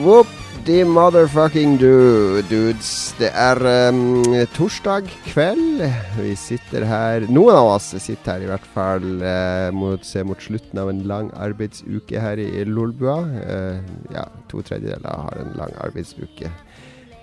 [0.00, 0.26] whoop
[0.64, 3.12] the motherfucking do, dudes.
[3.18, 3.60] Det er
[3.90, 4.22] um,
[4.54, 5.82] torsdag kveld.
[6.16, 10.40] Vi sitter her Noen av oss sitter her i hvert fall uh, mot, ser mot
[10.40, 13.18] slutten av en lang arbeidsuke her i Lolbua.
[13.44, 16.52] Uh, ja, to tredjedeler har en lang arbeidsuke.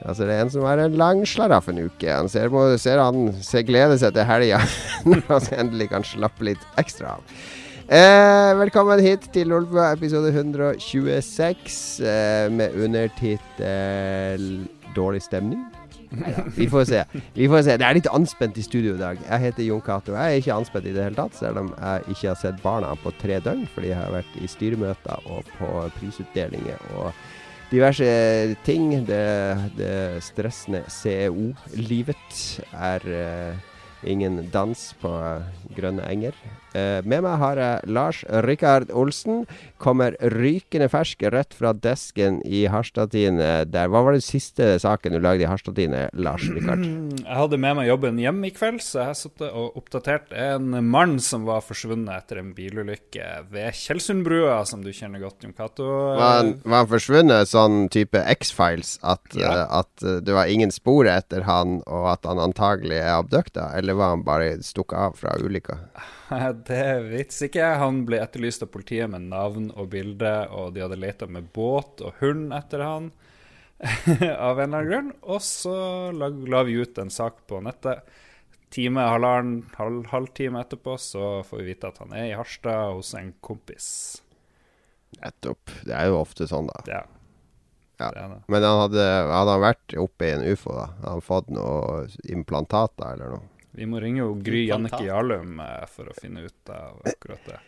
[0.04, 2.10] Altså Det er en som har en lang slaraffenuke.
[2.14, 4.62] Han ser, ser, han ser gleder seg til helga
[5.10, 7.40] når han endelig kan slappe litt ekstra av.
[7.88, 15.64] Eh, velkommen hit til Lolbua episode 126 eh, med undertittel 'Dårlig stemning'.
[16.12, 16.44] Neida.
[16.58, 17.04] vi får se.
[17.34, 17.78] Vi får se.
[17.78, 19.22] Det er litt anspent i studio i dag.
[19.30, 20.12] Jeg heter Jon Cato.
[20.12, 22.92] Jeg er ikke anspent i det hele tatt, selv om jeg ikke har sett barna
[23.00, 27.14] på tre døgn fordi jeg har vært i styremøter og på prisutdelinger og
[27.72, 28.12] diverse
[28.68, 29.08] ting.
[29.08, 29.24] Det,
[29.80, 32.44] det stressende CEO-livet
[32.76, 33.56] er uh,
[34.04, 35.40] ingen dans på uh,
[35.80, 36.36] grønne enger.
[36.76, 39.46] Uh, med meg har jeg Lars Rikard Olsen.
[39.82, 43.66] Kommer rykende fersk rett fra desken i Harstadtine.
[43.72, 43.90] Der.
[43.92, 46.84] Hva var den siste saken du lagde i Harstadtine, Lars Rikard?
[47.28, 51.18] Jeg hadde med meg jobben hjem i kveld, så jeg satt og oppdaterte en mann
[51.24, 55.88] som var forsvunnet etter en bilulykke ved Tjeldsundbrua, som du kjenner godt, Jon Cato.
[56.18, 58.98] Var, han, var han forsvunnet sånn type X-Files?
[59.04, 59.52] At, ja.
[59.66, 63.72] uh, at uh, det var ingen spor etter han, og at han antagelig er abdukta?
[63.78, 65.82] Eller var han bare stukket av fra ulykka?
[66.68, 67.66] Det vet ikke.
[67.80, 72.04] Han ble etterlyst av politiet med navn og bilde, og de hadde leita med båt
[72.04, 73.12] og hund etter han
[74.48, 75.12] av en eller annen grunn.
[75.24, 75.76] Og så
[76.12, 78.04] la, la, vi ut en sak på nettet.
[78.74, 83.14] Time, halvannen, halv, halvtime etterpå så får vi vite at han er i Harstad hos
[83.16, 83.90] en kompis.
[85.22, 85.72] Nettopp.
[85.88, 86.82] Det er jo ofte sånn, da.
[86.92, 87.06] Ja.
[87.98, 88.12] Ja.
[88.46, 90.90] Men han hadde, hadde, han vært oppe i en ufo, da?
[91.00, 93.57] Hadde han fått noe implantater eller noe?
[93.78, 97.60] Vi må ringe jo Gry Jannicke Jarlum eh, for å finne ut av akkurat det.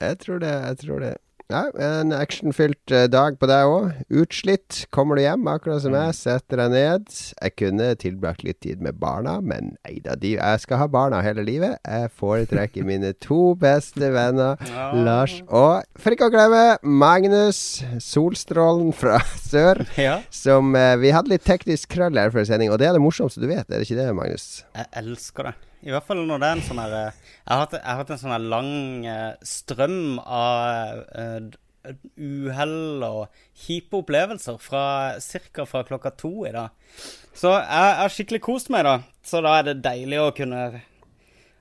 [0.00, 0.52] Jeg tror det.
[0.70, 1.10] Jeg tror det.
[1.50, 4.02] Ja, en actionfylt uh, dag på deg òg.
[4.22, 4.84] Utslitt.
[4.94, 6.12] Kommer du hjem, akkurat som jeg.
[6.12, 6.18] Mm.
[6.18, 7.08] Setter deg ned.
[7.12, 11.44] Jeg kunne tilbrakt litt tid med barna, men nei da, jeg skal ha barna hele
[11.46, 11.78] livet.
[11.82, 14.90] Jeg foretrekker mine to beste venner, ja.
[14.96, 19.18] Lars og for ikke å glemme Magnus, solstrålen fra
[19.50, 19.82] sør.
[20.00, 20.20] Ja.
[20.34, 23.42] Som uh, Vi hadde litt teknisk krøll her før sending, og det er det morsomste
[23.42, 24.48] du vet, er det ikke det, Magnus?
[24.76, 25.58] Jeg elsker det.
[25.82, 28.34] I hvert fall når det er en sånn her eh, Jeg har hatt, en sånn
[28.34, 28.72] her lang
[29.08, 31.48] uh, strøm av uh,
[32.14, 34.84] uhell og kjipe opplevelser fra
[35.18, 35.66] ca.
[35.66, 36.70] fra klokka to i dag.
[37.34, 39.00] Så jeg har skikkelig kost meg, da.
[39.26, 40.62] Så da er det deilig å kunne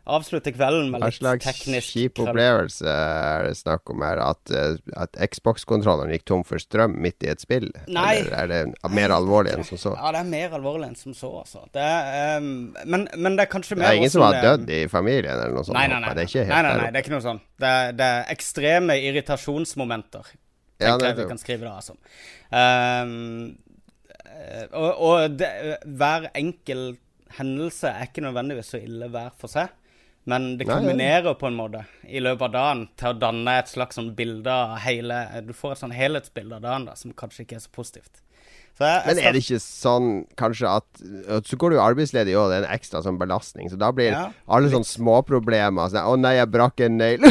[0.09, 4.21] avslutte kvelden med litt teknisk Hva slags kjip opplevelse er det snakk om her?
[4.23, 7.69] At, eh, at Xbox-kontrolleren gikk tom for strøm midt i et spill?
[7.85, 8.23] Nei.
[8.23, 9.93] Eller er det mer alvorlig enn som så?
[9.97, 11.65] Ja, det er mer alvorlig enn som så, altså.
[11.75, 14.71] Det er, um, men, men, det er kanskje mer Det er ingen som har dødd
[14.73, 15.77] i familien eller noe sånt?
[15.77, 16.13] Nei, nei, nei.
[16.17, 17.49] Det er ikke helt nei, nei, nei, det er ikke noe sånt.
[17.61, 20.33] Det det er ekstreme irritasjonsmomenter,
[20.81, 21.93] ja, jeg vi kan skrive det altså.
[22.49, 23.53] Um,
[24.73, 25.51] og, og det,
[25.85, 26.95] hver enkel
[27.37, 29.69] hendelse er ikke nødvendigvis så ille hver for seg.
[30.29, 33.97] Men det kombinerer på en måte i løpet av dagen til å danne et slags
[33.97, 37.57] sånn bilde av hele Du får et sånn helhetsbilde av dagen da, som kanskje ikke
[37.57, 38.21] er så positivt.
[38.77, 41.03] Så jeg, jeg Men er det ikke sånn kanskje at
[41.49, 43.69] Så går du arbeidsledig òg, det er en ekstra sånn belastning.
[43.71, 47.27] Så da blir ja, alle sånne småproblemer sånn 'Å nei, jeg brakk en negl'.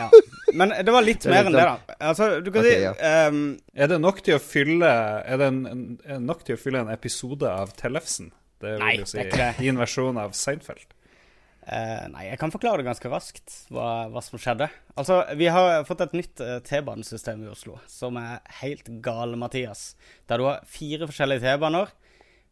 [0.00, 0.10] ja.
[0.56, 1.76] Men det var litt mer enn det, da.
[1.76, 2.94] Sånn- altså, du kan okay, si ja.
[3.28, 3.40] um,
[3.76, 4.92] Er det nok til å fylle
[5.24, 8.30] Er det en, en, nok til å fylle en episode av Tellefsen?
[8.60, 9.24] Det vil nei, jo si
[9.60, 10.86] din versjon av Seinfeld.
[11.66, 14.68] Uh, nei, jeg kan forklare det ganske raskt, hva, hva, som skjedde.
[14.94, 19.96] Altså, Vi har fått et nytt uh, T-banesystem i Oslo som er helt gale, Mathias.
[20.30, 21.90] Der du har fire forskjellige T-baner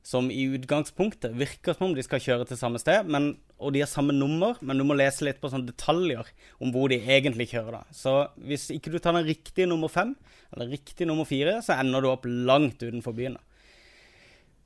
[0.05, 3.81] som i utgangspunktet virker som om de skal kjøre til samme sted, men, og de
[3.81, 6.29] har samme nummer, men du må lese litt på sånne detaljer
[6.61, 7.79] om hvor de egentlig kjører.
[7.79, 7.97] da.
[7.97, 8.13] Så
[8.45, 10.13] hvis ikke du tar den riktige nummer fem,
[10.53, 13.39] eller riktig nummer fire, så ender du opp langt utenfor byen.
[13.39, 13.71] da.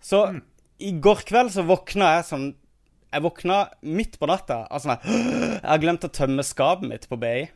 [0.03, 0.41] Så mm.
[0.89, 2.49] i går kveld så våkna jeg sånn
[3.09, 3.59] jeg våkna
[3.89, 7.47] midt på natta av sånn Jeg har glemt å tømme skapet mitt på BI.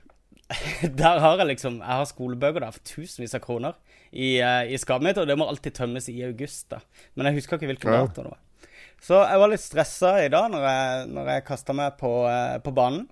[1.00, 3.76] Der har jeg liksom Jeg har skolebøker der for tusenvis av kroner
[4.12, 6.66] i, uh, i skapet mitt, og det må alltid tømmes i august.
[6.68, 6.82] da
[7.16, 8.02] Men jeg husker ikke hvilken ja.
[8.02, 8.66] dato det var.
[9.02, 12.58] Så jeg var litt stressa i dag når jeg, når jeg kasta meg på, uh,
[12.60, 13.06] på, banen.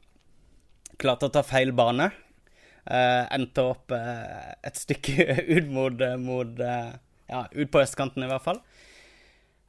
[1.00, 2.10] Klarte å ta feil bane.
[2.84, 6.60] Uh, endte opp et stykke ut mot, mot
[7.30, 8.60] Ja, ut på østkanten, i hvert fall.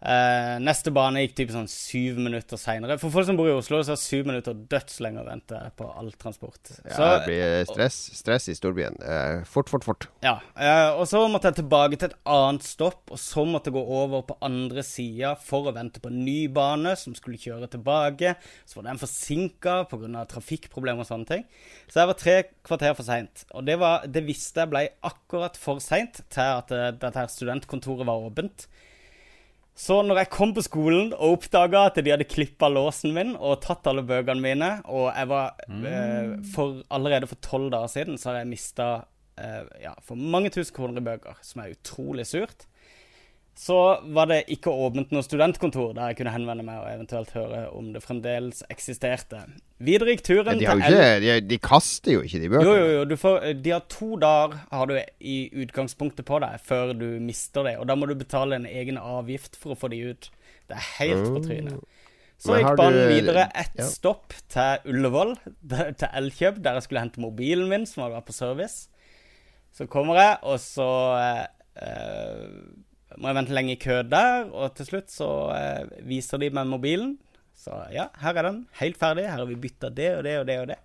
[0.02, 2.98] Eh, neste bane gikk typ sånn syv minutter seinere.
[3.02, 6.10] For folk som bor i Oslo, så er syv minutter dødslenge å vente på all
[6.22, 6.72] transport.
[6.88, 8.98] Ja, Så, det blir stress, stress i storbyen.
[8.98, 10.10] Uh, fort, fort, fort.
[10.26, 13.78] ja, Uh, og så måtte jeg tilbake til et annet stopp, og så måtte jeg
[13.78, 17.70] gå over på andre sida for å vente på en ny bane som skulle kjøre
[17.72, 18.36] tilbake.
[18.66, 20.26] Så var den forsinka pga.
[20.30, 21.46] trafikkproblemer og sånne ting.
[21.90, 22.38] Så jeg var tre
[22.68, 23.46] kvarter for seint.
[23.56, 27.32] Og det, var, det visste jeg ble akkurat for seint til at eh, dette her
[27.32, 28.68] studentkontoret var åpent.
[29.78, 33.62] Så når jeg kom på skolen og oppdaga at de hadde klippa låsen min og
[33.64, 38.32] tatt alle bøkene mine, og jeg var eh, for, Allerede for tolv dager siden så
[38.32, 38.90] har jeg mista
[39.40, 42.68] eh, ja, for mange tusen kroner i bøker, som er utrolig surt.
[43.62, 43.76] Så
[44.10, 47.92] var det ikke åpent noe studentkontor der jeg kunne henvende meg og eventuelt høre om
[47.94, 49.44] det fremdeles eksisterte.
[49.78, 52.74] Videre gikk turen De, jo til ikke, de, de kaster jo ikke de jo, bøkene.
[52.80, 53.06] jo, jo.
[53.12, 57.70] Du får, de har to dager har du i utgangspunktet på deg før du mister
[57.70, 57.78] det.
[57.78, 60.32] Og da må du betale en egen avgift for å få de ut.
[60.66, 61.80] Det er helt på trynet.
[62.42, 63.86] Så gikk banen videre ett ja.
[63.86, 65.36] stopp til Ullevål,
[65.70, 68.88] til Elkjøp, der jeg skulle hente mobilen min, som hadde vært på service.
[69.70, 71.44] Så kommer jeg, og så eh,
[71.86, 72.48] eh,
[73.18, 76.70] må jeg vente lenge i kø der, og til slutt så eh, viser de meg
[76.70, 77.18] mobilen.
[77.58, 79.28] Så ja, her er den, helt ferdig.
[79.30, 80.80] Her har vi bytta det og det og det og det.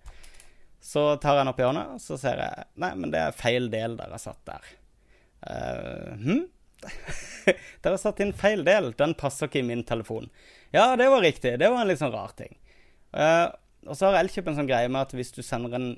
[0.83, 3.37] Så tar jeg den opp i hånda, og så ser jeg Nei, men det er
[3.37, 4.67] feil del dere har satt der.
[5.41, 6.43] Uh, hm?
[7.81, 8.91] dere har satt inn feil del.
[8.99, 10.29] Den passer ikke i min telefon.
[10.75, 11.55] Ja, det var riktig.
[11.57, 12.53] Det var en litt sånn rar ting.
[13.15, 13.49] Uh,
[13.87, 15.91] og så har Elkjøp en sånn greie med at hvis du sender en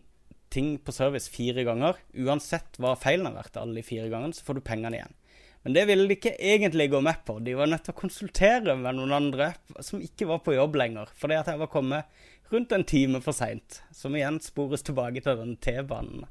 [0.54, 4.46] ting på service fire ganger, uansett hva feilen har vært alle de fire gangene, så
[4.48, 5.19] får du pengene igjen.
[5.63, 7.39] Men det ville de ikke egentlig gå med på.
[7.44, 9.51] De var nødt til å konsultere med noen andre
[9.83, 12.19] som ikke var på jobb lenger, fordi at jeg var kommet
[12.50, 13.81] rundt en time for seint.
[13.91, 16.27] Som igjen spores tilbake til den T-banen.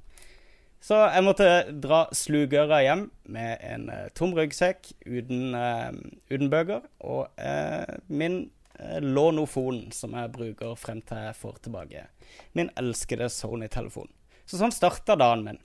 [0.81, 1.49] Så jeg måtte
[1.83, 5.91] dra slugøra hjem med en uh, tom ryggsekk uten, uh,
[6.31, 8.45] uten bøker, og uh, min
[8.79, 12.07] uh, lånofon, som jeg bruker frem til jeg får tilbake
[12.55, 14.07] min elskede Sony-telefon.
[14.47, 15.61] Så sånn starta dagen min.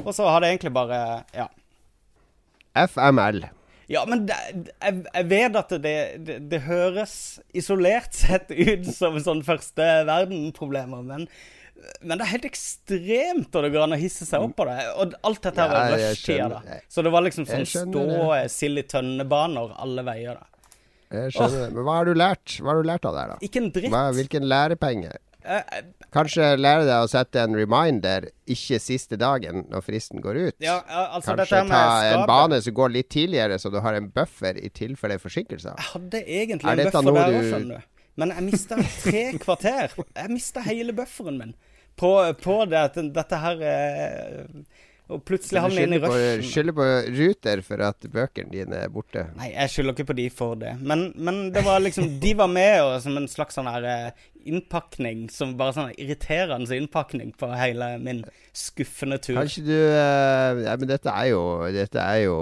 [0.00, 1.00] Og så har det egentlig bare
[1.36, 1.50] Ja.
[2.74, 3.44] FML.
[3.90, 5.94] Ja, men det, jeg, jeg vet at det,
[6.26, 7.14] det, det høres
[7.58, 11.24] isolert sett ut som sånn første verden-problemer, men,
[12.04, 14.76] men det er helt ekstremt når det går an å hisse seg opp på det.
[14.94, 16.78] Og alt dette her Ja, var jeg rushtida, da.
[16.86, 18.44] Så det var liksom sånn stå det.
[18.54, 20.46] sild i tønnebaner alle veier, da.
[21.10, 21.72] Jeg skjønner.
[21.74, 22.60] Men hva har du lært?
[22.62, 23.38] Hva har du lært av det her, da?
[23.42, 23.90] Ikke en dritt.
[23.90, 25.16] Hva, hvilken lærepenge?
[26.14, 30.56] Kanskje lære deg å sette en reminder ikke siste dagen når fristen går ut?
[30.64, 30.80] ja,
[31.14, 34.70] altså Kanskje ta en bane som går litt tidligere, så du har en buffer i
[34.74, 35.78] tilfelle forsinkelser?
[35.78, 37.88] Jeg hadde egentlig en buffer der òg, skjønner du.
[38.20, 39.96] Men jeg mista tre kvarter.
[40.02, 41.54] Jeg mista hele bufferen min
[42.00, 42.10] på,
[42.40, 44.44] på det dette her eh,
[45.10, 46.42] Og plutselig havner havne inn i rushen.
[46.42, 49.26] Du skylder på Ruter for at bøkene dine er borte.
[49.38, 50.76] Nei, jeg skylder ikke på de for det.
[50.80, 54.28] Men, men det var liksom De var med og som en slags sånn her eh,
[54.46, 55.26] innpakning.
[55.34, 58.22] Som bare sånn irriterende innpakning på hele min
[58.56, 59.40] skuffende tur.
[59.42, 62.40] Kanskje du eh, Ja, men dette er jo Dette er jo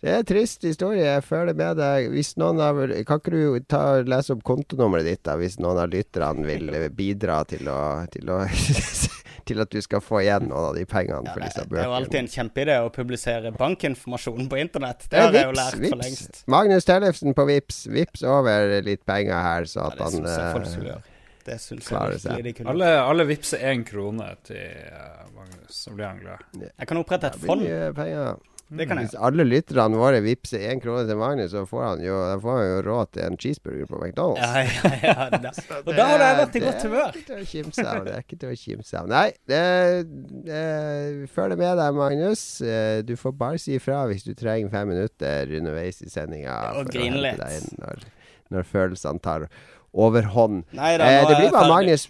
[0.00, 1.04] det er en trist historie.
[1.04, 2.06] Jeg føler med deg.
[2.14, 5.92] Hvis noen har, kan ikke du ta, lese opp kontonummeret ditt, da, hvis noen av
[5.92, 8.38] lytterne vil eh, bidra til å, til å
[9.46, 11.76] Til at du skal få igjen noen av de pengene Ja, for det, bøkene.
[11.76, 15.06] det er jo alltid en kjempeidé å publisere bankinformasjon på internett.
[15.08, 16.42] Det det har jeg jo Vips, lært for lengst.
[16.46, 17.86] Magnus Tellefsen på Vips.
[17.90, 21.06] Vips over litt penger her, så at det han syns jeg folk eh, skulle gjøre.
[21.40, 22.70] Det syns jeg virkelig de kunne.
[22.74, 26.66] Alle, alle vippser én krone til eh, Magnus, så blir han glad.
[26.68, 27.64] Jeg kan opprette et fond.
[28.70, 32.02] Det kan jeg Hvis alle lytterne våre vippser én krone til Magnus, så får han
[32.04, 34.38] jo, får han jo råd til en cheeseburger på McDonald's.
[34.38, 35.40] Ja, ja, ja.
[35.42, 35.50] Da.
[35.86, 37.10] Og da har jeg vært i godt humør.
[37.16, 38.04] Det er ikke til å kimse av.
[38.06, 39.10] Det er ikke til å kimse av.
[39.10, 39.62] Nei, det,
[40.46, 40.62] det
[41.34, 42.44] følger med deg, Magnus.
[42.62, 46.56] Eh, Du får bare si ifra hvis du trenger fem minutter underveis i sendinga.
[46.78, 47.42] Og grine litt.
[47.80, 48.06] Når,
[48.54, 49.48] når følelsene tar
[49.90, 50.62] overhånd.
[50.78, 51.68] Nei da, Eh, det blir bare.
[51.74, 52.06] Magnus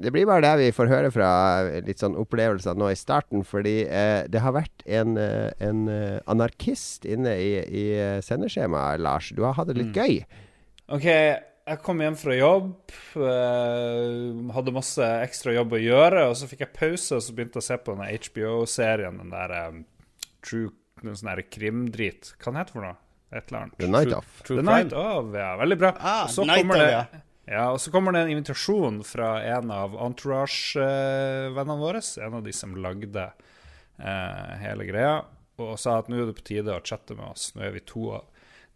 [0.00, 1.30] Det blir bare det vi får høre fra
[1.68, 3.44] eh, litt sånn opplevelser nå i starten.
[3.44, 7.84] Fordi eh, det har vært en, eh, en eh, anarkist inne i, i
[8.24, 9.30] sendeskjemaet, Lars.
[9.36, 9.82] Du har hatt det Mm.
[9.86, 10.18] litt gøy.
[10.90, 12.72] OK, jeg kom hjem fra jobb.
[13.16, 17.60] eh, hadde masse ekstra jobb å gjøre, og så fikk jeg pause, og så begynte
[17.60, 19.84] jeg å se på den HBO-serien, den der um,
[20.42, 20.70] True
[21.04, 22.32] noen sånn krimdrit.
[22.40, 22.96] Hva den heter for noe?
[23.30, 23.76] Et eller annet.
[23.78, 24.42] The Night True- Off.
[24.44, 24.84] True The crime.
[24.88, 25.50] Night of, ja.
[25.60, 25.90] Veldig bra.
[26.00, 27.66] Ah, Og så Night kommer of, det, ja.
[27.74, 32.02] og så kommer det en invitasjon fra en av Entourage-vennene våre.
[32.22, 35.20] En av de som lagde eh, hele greia.
[35.60, 37.50] Og sa at nå er det på tide å chatte med oss.
[37.56, 38.28] Nå er vi to av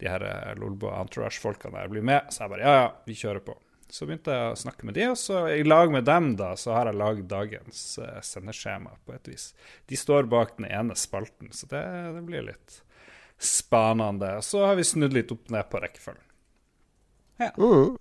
[0.02, 2.32] de her eh, Lolbo Entourage-folkene der blir med.
[2.34, 3.56] Så jeg bare ja, ja, vi kjører på.
[3.94, 6.72] Så begynte jeg å snakke med de, og så i lag med dem da, så
[6.74, 9.50] har jeg lagd dagens eh, sendeskjema på et vis.
[9.90, 11.82] De står bak den ene spalten, så det,
[12.16, 12.80] det blir litt
[13.38, 14.38] spanende.
[14.42, 16.26] Så har vi snudd litt opp ned på rekkefølgen.
[17.42, 17.52] Ja.
[17.58, 17.94] Mm.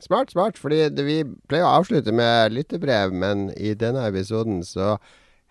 [0.00, 0.58] Smart, smart.
[0.58, 1.18] Fordi det, vi
[1.50, 4.96] pleier å avslutte med lyttebrev, men i denne episoden så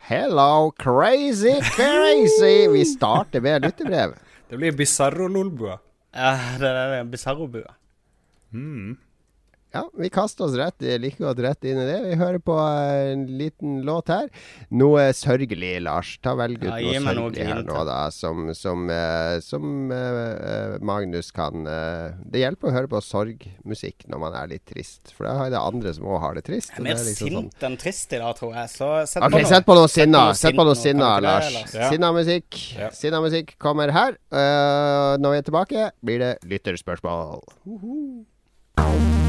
[0.01, 2.65] Hello, crazy, crazy!
[2.73, 4.15] Vi starter med lyttebrev.
[4.49, 5.77] Det blir Bizarro-lolbua.
[6.11, 7.75] Ja, det er bizarro bisarro-bua.
[8.51, 8.97] Mm.
[9.71, 11.99] Ja, vi kaster oss rett like godt rett inn i det.
[12.03, 14.27] Vi hører på en liten låt her.
[14.75, 16.17] Noe sørgelig, Lars.
[16.19, 17.99] Ta Velg ut Ja, noe sørgelig her nå, da.
[18.11, 24.23] Som, som, eh, som eh, Magnus kan eh, Det hjelper å høre på sorgmusikk når
[24.25, 25.13] man er litt trist.
[25.15, 26.73] For da er det andre som òg har det trist.
[26.75, 27.47] Jeg er mer det er liksom sånn.
[27.47, 28.73] sint enn trist i dag, tror jeg.
[28.75, 30.25] Så sett Ok, på sett på noe sinna.
[30.41, 31.47] Sett på noe sinna, Lars.
[31.71, 31.87] Ja.
[31.93, 32.59] Sinna-musikk.
[32.75, 32.91] Ja.
[32.97, 34.19] Sinna-musikk kommer her.
[34.33, 37.39] Uh, når vi er tilbake, blir det lytterspørsmål.
[37.71, 39.20] Oh,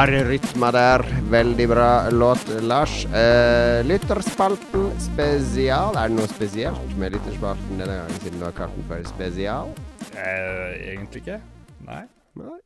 [0.00, 1.02] Harry rytma der.
[1.28, 3.04] Veldig bra låt, Lars.
[3.04, 5.92] Eh, lytterspalten spesial.
[5.92, 9.74] Er det noe spesielt med lytterspalten denne gangen, siden du har kalt den for spesial?
[10.14, 11.36] Eh, egentlig ikke.
[11.84, 12.00] Nei.
[12.40, 12.56] Nei.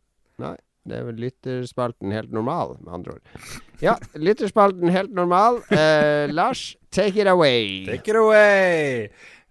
[0.46, 0.54] Nei.
[0.86, 3.52] Det er vel lytterspalten helt normal, med andre ord.
[3.82, 5.64] Ja, lytterspalten helt normal.
[5.74, 7.82] Eh, Lars, take it away.
[7.90, 9.08] Take it away!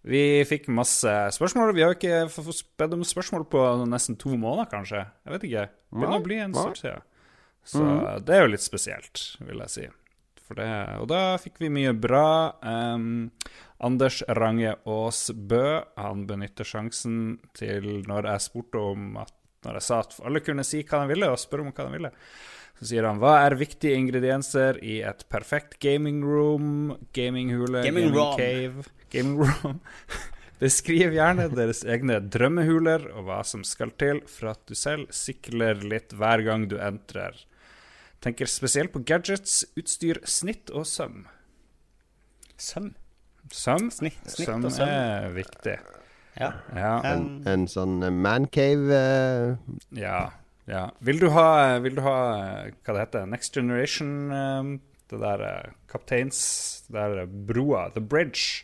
[0.07, 1.75] Vi fikk masse spørsmål.
[1.75, 2.45] Vi har jo ikke
[2.79, 5.09] bedt om spørsmål på nesten to måneder, kanskje.
[5.25, 5.71] Jeg vet ikke.
[5.73, 7.09] Det begynner å bli en stund siden.
[7.63, 7.83] Så
[8.25, 9.85] det er jo litt spesielt, vil jeg si.
[10.43, 10.67] For det,
[10.99, 12.25] og da fikk vi mye bra.
[12.61, 13.29] Um,
[13.83, 19.31] Anders Range Aas Bø han benytter sjansen til når jeg spurte om at
[19.63, 21.93] Når jeg sa at alle kunne si hva de ville, og spørre om hva de
[21.95, 22.09] ville.
[22.75, 28.17] Så sier han hva er viktige ingredienser i et perfekt gaming room, gaminghule, Gaming gaming,
[28.17, 28.35] room.
[28.35, 29.79] cave, gaming room?
[30.63, 35.79] Beskriv gjerne deres egne drømmehuler og hva som skal til for at du selv sikler
[35.87, 37.39] litt hver gang du entrer.
[38.23, 41.25] Tenker spesielt på gadgets, utstyr, snitt og søm.
[42.55, 42.93] Søm.
[43.51, 44.87] Søm, Snitt, snitt søm og søm.
[44.87, 45.75] er viktig.
[46.39, 46.47] Ja.
[46.73, 49.75] Ja, En, Um, en sånn eh, mancave uh...
[49.93, 50.31] ja,
[50.65, 50.85] ja.
[51.03, 54.71] Vil du ha, vil du ha eh, hva det heter, Next Generation, Um,
[55.11, 56.39] det der uh, kapteins,
[56.87, 58.63] det der eh, broa, The Bridge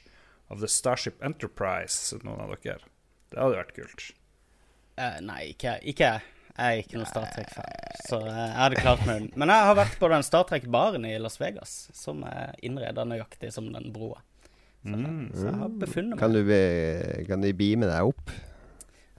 [0.50, 2.80] of the Starship Enterprise, noen av dere?
[3.30, 4.08] Det hadde vært kult.
[4.98, 6.24] Uh, nei, ikke jeg.
[6.60, 7.70] Jeg er ikke noen Star Trek-fan,
[8.04, 9.30] så eh, jeg hadde klart meg.
[9.40, 13.54] Men jeg har vært på den Star Trek-baren i Las Vegas, som er innreda nøyaktig
[13.56, 14.20] som den broa.
[14.84, 14.96] Så,
[15.36, 16.60] så jeg har befunnet meg Kan du, be,
[17.28, 18.32] kan de beame deg opp?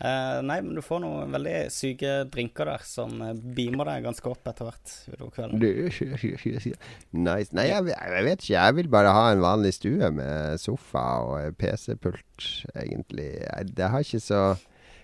[0.01, 4.31] Eh, nei, men du får noen veldig syke drinker der som eh, beamer deg ganske
[4.31, 5.61] opp etter hvert utover kvelden.
[7.27, 7.53] Nice.
[7.57, 8.55] Nei, jeg, jeg vet ikke.
[8.55, 13.29] Jeg vil bare ha en vanlig stue med sofa og PC-pult, egentlig.
[13.45, 14.43] Jeg, det har ikke så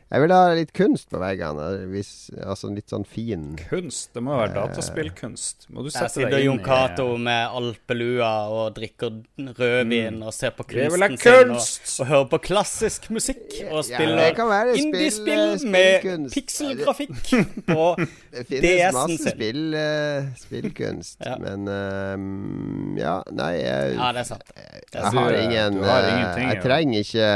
[0.07, 1.65] Jeg vil ha litt kunst på veggene.
[1.91, 5.67] Hvis, altså litt sånn fin Kunst, det må være dataspillkunst.
[5.75, 9.17] Må du sette deg inn Jon Cato med alpelua og drikker
[9.59, 11.91] rødvin og ser på kunsten sin og, kunst!
[11.99, 17.35] og hører på klassisk musikk og spiller ja, spill- indiespill med pikselgrafikk
[17.73, 17.89] på
[18.37, 21.35] Det finnes DS-en masse spill, uh, spillkunst, Ja.
[21.43, 24.47] men uh, Ja, nei jeg, Ja, det er sant.
[24.55, 27.31] Det er jeg har eh, ingen eh, Jeg trenger ikke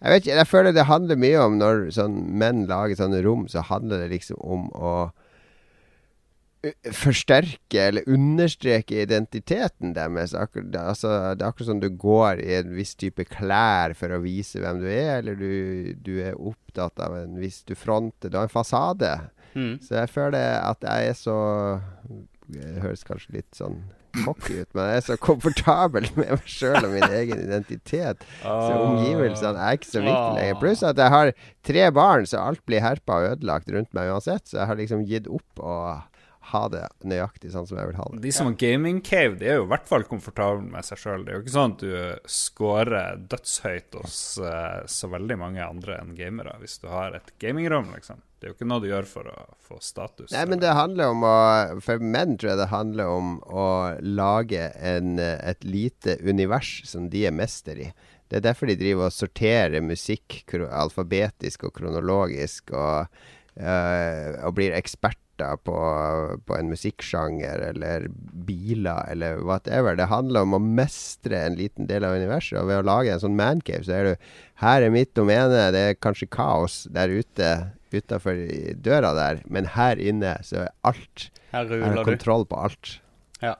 [0.00, 3.46] Jeg vet ikke, jeg føler det handler mye om når sånn menn lager sånne rom,
[3.48, 4.94] så handler det liksom om å
[6.92, 10.34] forsterke eller understreke identiteten deres.
[10.34, 14.62] Altså, det er akkurat som du går i en viss type klær for å vise
[14.62, 18.48] hvem du er, eller du, du er opptatt av en viss Du fronter Du har
[18.48, 19.10] en fasade.
[19.54, 19.76] Mm.
[19.84, 21.36] Så jeg føler at jeg er så
[22.50, 23.84] Det høres kanskje litt sånn
[24.24, 28.22] cocky ut, men jeg er så komfortabel med meg sjøl og min egen identitet.
[28.40, 28.80] Så Ah.
[28.86, 30.60] omgivelsene er ikke så viktig lenger.
[30.62, 31.32] Pluss at jeg har
[31.66, 34.46] tre barn, så alt blir herpa og ødelagt rundt meg uansett.
[34.46, 35.78] Så jeg har liksom gitt opp å
[36.52, 38.20] ha det nøyaktig sånn som jeg vil ha det.
[38.20, 41.24] De som har gaming cave, de er jo i hvert fall komfortable med seg sjøl.
[41.24, 45.96] Det er jo ikke sånn at du scorer dødshøyt hos uh, så veldig mange andre
[46.02, 48.20] enn gamere hvis du har et gamingrom, liksom.
[48.44, 50.28] Det er jo ikke noe du gjør for å få status.
[50.34, 51.36] Nei, men det handler om å
[51.80, 53.68] For menn tror jeg det handler om å
[54.04, 57.86] lage en, et lite univers som de er mester i.
[58.28, 63.16] Det er derfor de driver og sorterer musikk alfabetisk og kronologisk, og,
[63.56, 65.76] øh, og blir eksperter på,
[66.44, 68.10] på, en musikksjanger eller
[68.44, 69.96] biler eller whatever.
[69.96, 72.58] Det handler om å mestre en liten del av universet.
[72.60, 74.28] Og ved å lage en sånn mancave, så er du
[74.60, 75.72] Her er mitt domene.
[75.72, 77.48] Det er kanskje kaos der ute
[77.98, 78.40] utafor
[78.84, 82.98] døra der, men her inne så er alt Her er kontroll på alt.
[83.42, 83.54] Ja.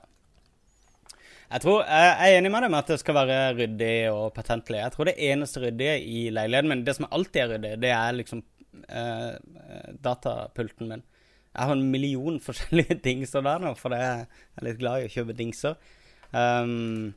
[1.51, 4.81] Jeg tror, jeg er enig med deg med at det skal være ryddig og patentlig.
[4.81, 8.17] Jeg tror det eneste ryddige i leiligheten min, det som alltid er ryddig, det er
[8.17, 8.41] liksom
[8.89, 9.35] eh,
[10.03, 11.05] datapulten min.
[11.55, 15.13] Jeg har en million forskjellige dingser der nå, for jeg er litt glad i å
[15.13, 15.77] kjøpe dingser.
[16.35, 17.13] Um,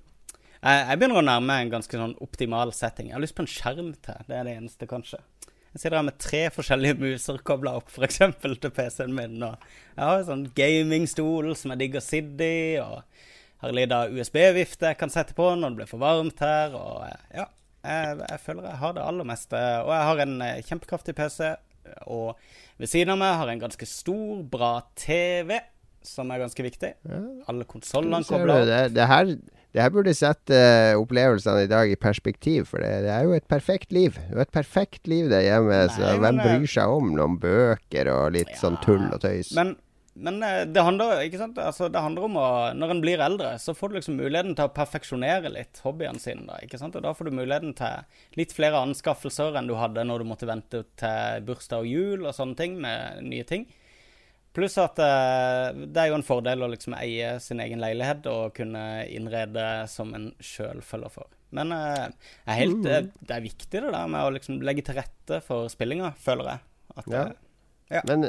[0.59, 3.11] jeg, jeg, begynner å nærme en ganske sånn optimal setting.
[3.11, 4.23] Jeg har lyst på en skjerm til.
[4.29, 5.23] Det er det eneste, kanskje.
[5.75, 8.23] Jeg sitter her med tre forskjellige muser kobla opp, f.eks.
[8.41, 9.37] til PC-en min.
[9.45, 12.63] Og jeg har en sånn gamingstol som jeg digger sitte i.
[12.81, 13.03] Og
[13.63, 16.77] har en liten USB-vifte jeg kan sette på når det blir for varmt her.
[16.79, 17.49] Og ja,
[17.85, 19.65] jeg, jeg, føler jeg har det aller meste.
[19.85, 21.53] Og jeg har en eh, kjempekraftig PC.
[22.09, 22.39] Og
[22.81, 25.59] ved siden av meg har jeg en ganske stor, bra TV,
[26.07, 26.95] som er ganske viktig.
[27.11, 27.23] Ja.
[27.51, 28.69] Alle konsollene kobler opp.
[28.71, 29.37] Det, det her
[29.77, 33.35] det her burde sette uh, opplevelsene i dag i perspektiv, for det, det, er jo
[33.37, 34.17] et perfekt liv.
[34.31, 38.09] Det er et perfekt liv der hjemme, Nei, så hvem bryr seg om noen bøker
[38.15, 39.53] og litt ja, sånn tull og tøys?
[39.59, 39.75] Men,
[40.17, 41.61] men eh, det, handler, ikke sant?
[41.61, 42.47] Altså, det handler om å
[42.81, 46.47] Når en blir eldre, så får du liksom muligheten til å perfeksjonere litt hobbyene sine.
[46.49, 46.97] Da, ikke sant?
[46.97, 50.49] Og da får du muligheten til litt flere anskaffelser enn du hadde når du måtte
[50.49, 53.69] vente til bursdag og jul og sånne ting med nye ting.
[54.57, 58.55] Pluss at uh, det er jo en fordel å liksom eie sin egen leilighet og
[58.57, 61.29] kunne innrede som en sjøl følger for.
[61.55, 62.11] Men er
[62.59, 62.85] helt, mm.
[62.85, 66.51] det, det, er viktig det der med å liksom legge til rette for spillinga, føler
[66.53, 66.65] jeg.
[66.99, 67.23] At, ja.
[67.89, 68.03] Ja.
[68.05, 68.29] Men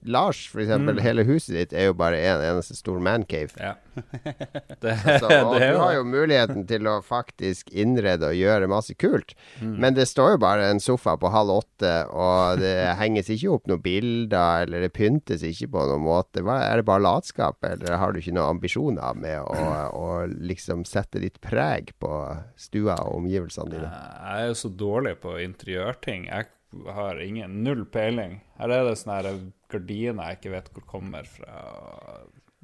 [0.00, 1.02] Lars, for eksempel, mm.
[1.04, 3.52] hele huset ditt er jo bare en eneste stor mancave.
[3.60, 3.74] Ja.
[4.82, 8.96] det, altså, og det du har jo muligheten til å faktisk innrede og gjøre masse
[8.96, 9.34] kult.
[9.60, 9.74] Mm.
[9.84, 13.68] Men det står jo bare en sofa på halv åtte, og det henges ikke opp
[13.70, 16.44] noen bilder, eller det pyntes ikke på noen måte.
[16.46, 20.86] Hva, er det bare latskap, eller har du ikke noen ambisjoner med å, å liksom
[20.88, 22.12] sette ditt preg på
[22.60, 23.92] stua og omgivelsene dine?
[23.92, 26.30] Jeg er jo så dårlig på interiørting.
[26.30, 26.52] Jeg
[26.96, 28.40] har ingen null peiling.
[28.60, 29.36] Her er det sånne
[29.72, 31.60] gardiner jeg ikke vet hvor kommer fra.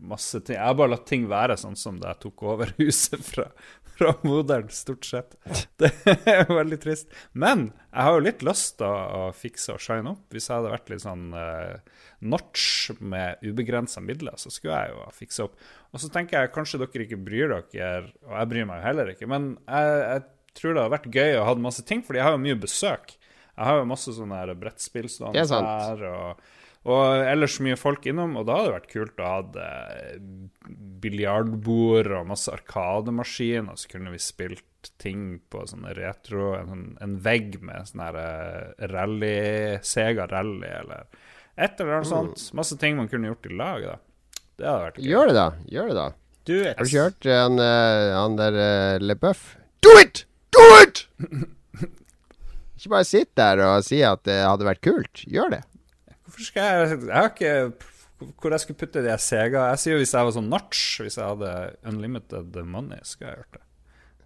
[0.02, 0.56] Masse ting.
[0.56, 3.44] Jeg har bare latt ting være sånn som da jeg tok over huset fra,
[3.94, 5.36] fra moderen, stort sett.
[5.78, 5.92] Det
[6.26, 7.12] er veldig trist.
[7.38, 10.24] Men jeg har jo litt lyst til å, fikse og shine opp.
[10.34, 15.08] Hvis jeg hadde vært litt sånn uh, notch med ubegrensa midler, så skulle jeg jo
[15.20, 15.58] fikse opp.
[15.92, 19.14] Og så tenker jeg kanskje dere ikke bryr dere, og jeg bryr meg jo heller
[19.14, 20.24] ikke, men jeg, jeg
[20.58, 23.14] tror det hadde vært gøy å ha masse ting, fordi jeg har jo mye besøk.
[23.52, 26.04] Jeg har jo masse sånne brettspill stående her.
[26.08, 26.44] Og,
[26.88, 30.14] og, ellers mye folk innom, og da hadde det vært kult å ha eh,
[31.04, 36.86] biljardbord og masse arkademaskin, og så kunne vi spilt ting på sånne retro En, sånn,
[37.04, 39.36] en vegg med sånn her eh, rally,
[39.86, 41.06] Sega rally, eller
[41.52, 42.10] et eller annet mm.
[42.10, 42.48] sånt.
[42.56, 43.96] Masse ting man kunne gjort i lag, da.
[44.56, 45.08] Det hadde vært gøy.
[45.12, 45.48] Gjør det, da.
[45.76, 46.10] Gjør det, da.
[46.42, 49.52] Du, Har du han, uh, han der uh, LeBuff?
[49.84, 50.24] Do it!
[50.50, 51.04] Do it!
[52.82, 55.22] Ikke bare sitt der og si at det hadde vært kult.
[55.30, 55.62] Gjør det.
[56.26, 57.54] Hvorfor skal jeg Jeg har ikke
[58.38, 61.26] hvor jeg skulle putte de Sega Jeg sier hvis jeg var sånn notch, hvis jeg
[61.26, 61.52] hadde
[61.90, 63.62] unlimited money, skal jeg gjort det.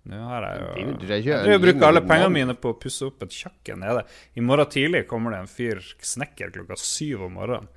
[0.07, 3.81] Nå har jeg jo Jeg bruker alle pengene mine på å pusse opp et kjøkken
[3.83, 4.05] nede.
[4.39, 7.71] I morgen tidlig kommer det en fyr, snekker, klokka syv om morgenen.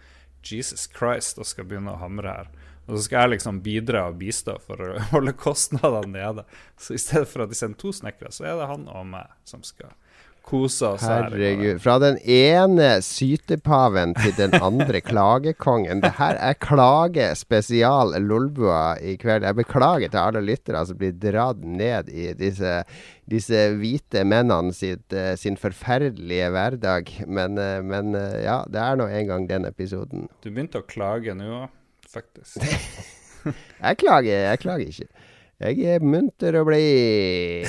[0.45, 2.51] Jesus Christ, og skal begynne å hamre her.
[2.85, 6.45] Og så skal jeg liksom bidra og bistå for å holde kostnadene nede.
[6.79, 9.33] Så i stedet for at de sender to snekkere, så er det han og meg
[9.49, 9.95] som skal
[10.49, 11.77] kose oss Herregud.
[11.83, 16.01] Fra den ene sytepaven til den andre klagekongen.
[16.03, 19.45] Det her er klage spesial Lolbua i kveld.
[19.45, 22.79] Jeg beklager til alle lyttere som blir dratt ned i disse,
[23.29, 27.13] disse hvite mennene sitt, eh, sin forferdelige hverdag.
[27.27, 30.27] Men, eh, men, eh, ja, det er nå en gang den episoden.
[30.41, 31.69] Du begynte å klage nå òg,
[32.09, 32.63] faktisk.
[33.85, 35.28] jeg klager, jeg klager ikke.
[35.59, 37.65] Jeg er munter og blid.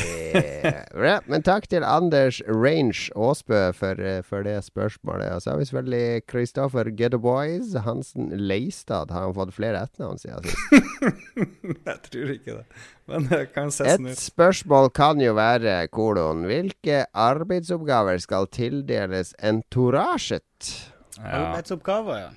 [1.11, 3.99] ja, men takk til Anders Range Aasbø for,
[4.29, 5.33] for, det spørsmålet.
[5.35, 9.11] Og så har vi selvfølgelig Kristoffer Boys Hansen Leistad.
[9.11, 10.87] Har han fått flere etternavn siden sist?
[11.89, 12.65] jeg tror ikke det.
[13.11, 14.13] Men det kan se sånn ut.
[14.15, 20.77] Et spørsmål kan jo være, kolon, hvilke arbeidsoppgaver skal tildeles entorasjet?
[21.19, 21.43] Ja.
[21.43, 22.31] Arbeidsoppgaver, ja.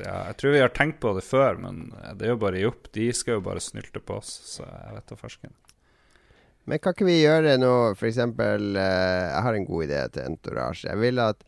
[0.00, 1.86] Ja, jeg tror vi har tenkt på det før, men
[2.18, 2.90] det er jo bare jobb.
[2.96, 5.54] De skal jo bare snylte på oss, så jeg vet da fersken.
[6.66, 8.18] Men kan ikke vi gjøre noe f.eks.
[8.18, 10.82] Uh, jeg har en god idé til Entourage.
[10.88, 11.46] Jeg vil at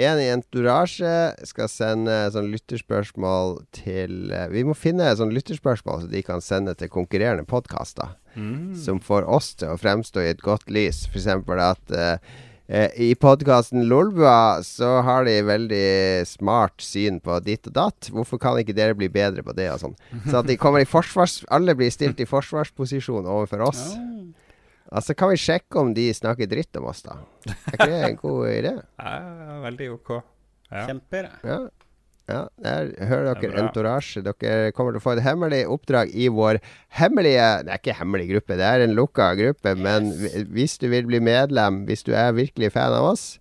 [0.00, 1.10] en i Entourage
[1.46, 6.74] skal sende sånn lytterspørsmål til uh, Vi må finne sånn lytterspørsmål så de kan sende
[6.80, 8.16] til konkurrerende podkaster.
[8.34, 8.72] Mm.
[8.80, 11.04] Som får oss til å fremstå i et godt lys.
[11.12, 11.28] F.eks.
[11.68, 11.94] at
[12.96, 18.08] i podkasten Lolbua så har de veldig smart syn på ditt og datt.
[18.08, 19.96] Hvorfor kan ikke dere bli bedre på det og sånn?
[20.24, 21.42] Så at de kommer i forsvars...
[21.52, 23.84] Alle blir stilt i forsvarsposisjon overfor oss.
[24.94, 27.18] Altså kan vi sjekke om de snakker dritt om oss, da.
[27.44, 28.74] Er ikke det en god idé?
[29.00, 30.10] Ja, veldig ok.
[30.70, 30.86] Ja.
[30.88, 31.32] Kjempeidé.
[31.44, 31.58] Ja.
[32.30, 33.66] Ja der hører er dere.
[33.66, 34.22] Entourage.
[34.24, 36.60] Dere kommer til å få et hemmelig oppdrag i vår
[37.00, 39.76] hemmelige Det er ikke hemmelig gruppe, det er en lukka gruppe.
[39.76, 40.10] Men
[40.54, 43.32] hvis du vil bli medlem, hvis du er virkelig fan av oss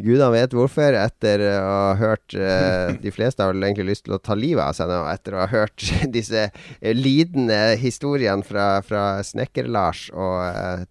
[0.00, 4.16] Gudene vet hvorfor, etter å ha hørt eh, De fleste har vel egentlig lyst til
[4.16, 5.84] å ta livet av seg nå, etter å ha hørt
[6.16, 10.86] disse eh, lidende historiene fra, fra Snekker-Lars og eh,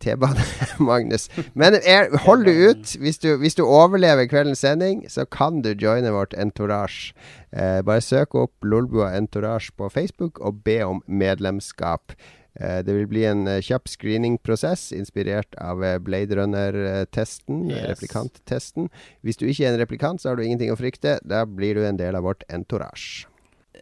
[0.00, 1.28] T-bane-Magnus.
[1.60, 2.96] Men er, hold du ut.
[3.02, 7.12] Hvis du, hvis du overlever kveldens sending, så kan du joine vårt entourage.
[7.52, 12.14] Eh, bare søk opp Lolbua Entourage på Facebook og be om medlemskap.
[12.60, 17.84] Eh, det vil bli en eh, kjapp screeningprosess inspirert av eh, Blade Runner-testen, Yes.
[17.92, 18.88] replikanttesten.
[19.22, 21.18] Hvis du ikke er en replikant, så har du ingenting å frykte.
[21.22, 23.26] Da blir du en del av vårt entourage.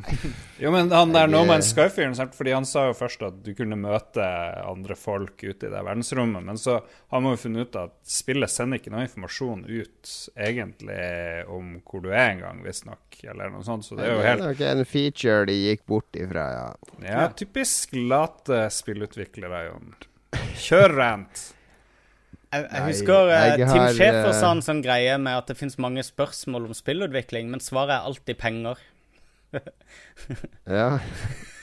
[0.62, 3.78] Jo, men han der No Man's Sky-fyren, fordi han sa jo først at du kunne
[3.78, 4.24] møte
[4.64, 8.50] andre folk ute i det verdensrommet, men så har man jo funnet ut at spillet
[8.50, 13.86] sender ikke noe informasjon ut egentlig om hvor du er engang, visstnok, eller noe sånt,
[13.86, 16.66] så det er jo Det er helt nok en feature de gikk bort ifra, ja.
[17.06, 19.94] Ja, typisk late spillutviklere, Jon.
[20.58, 21.46] Kjør rant.
[22.48, 25.58] Jeg, jeg husker Nei, jeg Tim Schafer eh, sa en sånn greie med at det
[25.58, 28.80] finnes mange spørsmål om spillutvikling, men svaret er alltid penger.
[30.78, 30.88] ja.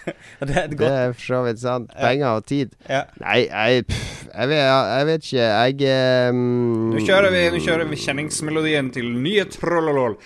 [0.46, 1.90] Det er et Det er for så vidt sant.
[1.98, 2.76] Penger og tid.
[2.90, 3.04] ja.
[3.24, 5.48] Nei, jeg, pff, jeg, vet, jeg vet ikke.
[5.48, 10.20] Jeg um, Nå kjører vi, nå kjører vi kjenningsmelodien til nye Trollolol.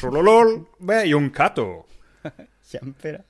[0.00, 0.56] Trollolol
[0.90, 1.68] med Jon Cato.
[2.72, 3.22] Kjempeidé.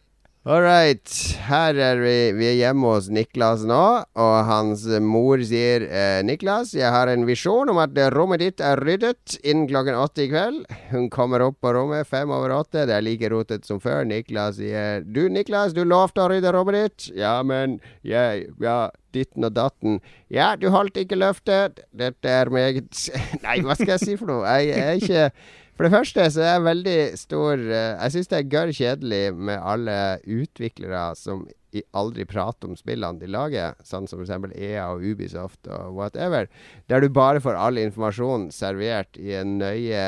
[0.47, 1.11] All right.
[1.43, 2.13] Her er vi.
[2.39, 3.79] Vi er hjemme hos Niklas nå,
[4.15, 8.79] og hans mor sier eh, Niklas, jeg har en visjon om at rommet ditt er
[8.79, 10.61] ryddet innen klokken åtte i kveld.
[10.93, 12.87] Hun kommer opp på rommet fem over åtte.
[12.87, 14.07] Det er like rotet som før.
[14.07, 17.11] Niklas sier Du, Niklas, du lovte å rydde rommet ditt.
[17.19, 19.99] Ja, men jeg Ja, ditten og datten.
[20.31, 21.83] Ja, du holdt ikke løftet.
[21.91, 22.95] Dette er meget
[23.49, 24.59] Nei, hva skal jeg si for noe?
[24.63, 25.31] Jeg, er ikke
[25.77, 29.23] for det første så er jeg veldig stor eh, Jeg syns det er gørr kjedelig
[29.37, 31.45] med alle utviklere som
[31.93, 34.55] aldri prater om spillene de lager, sånn som f.eks.
[34.57, 36.49] EA og Ubisoft og whatever,
[36.89, 40.07] der du bare får all informasjon servert i en nøye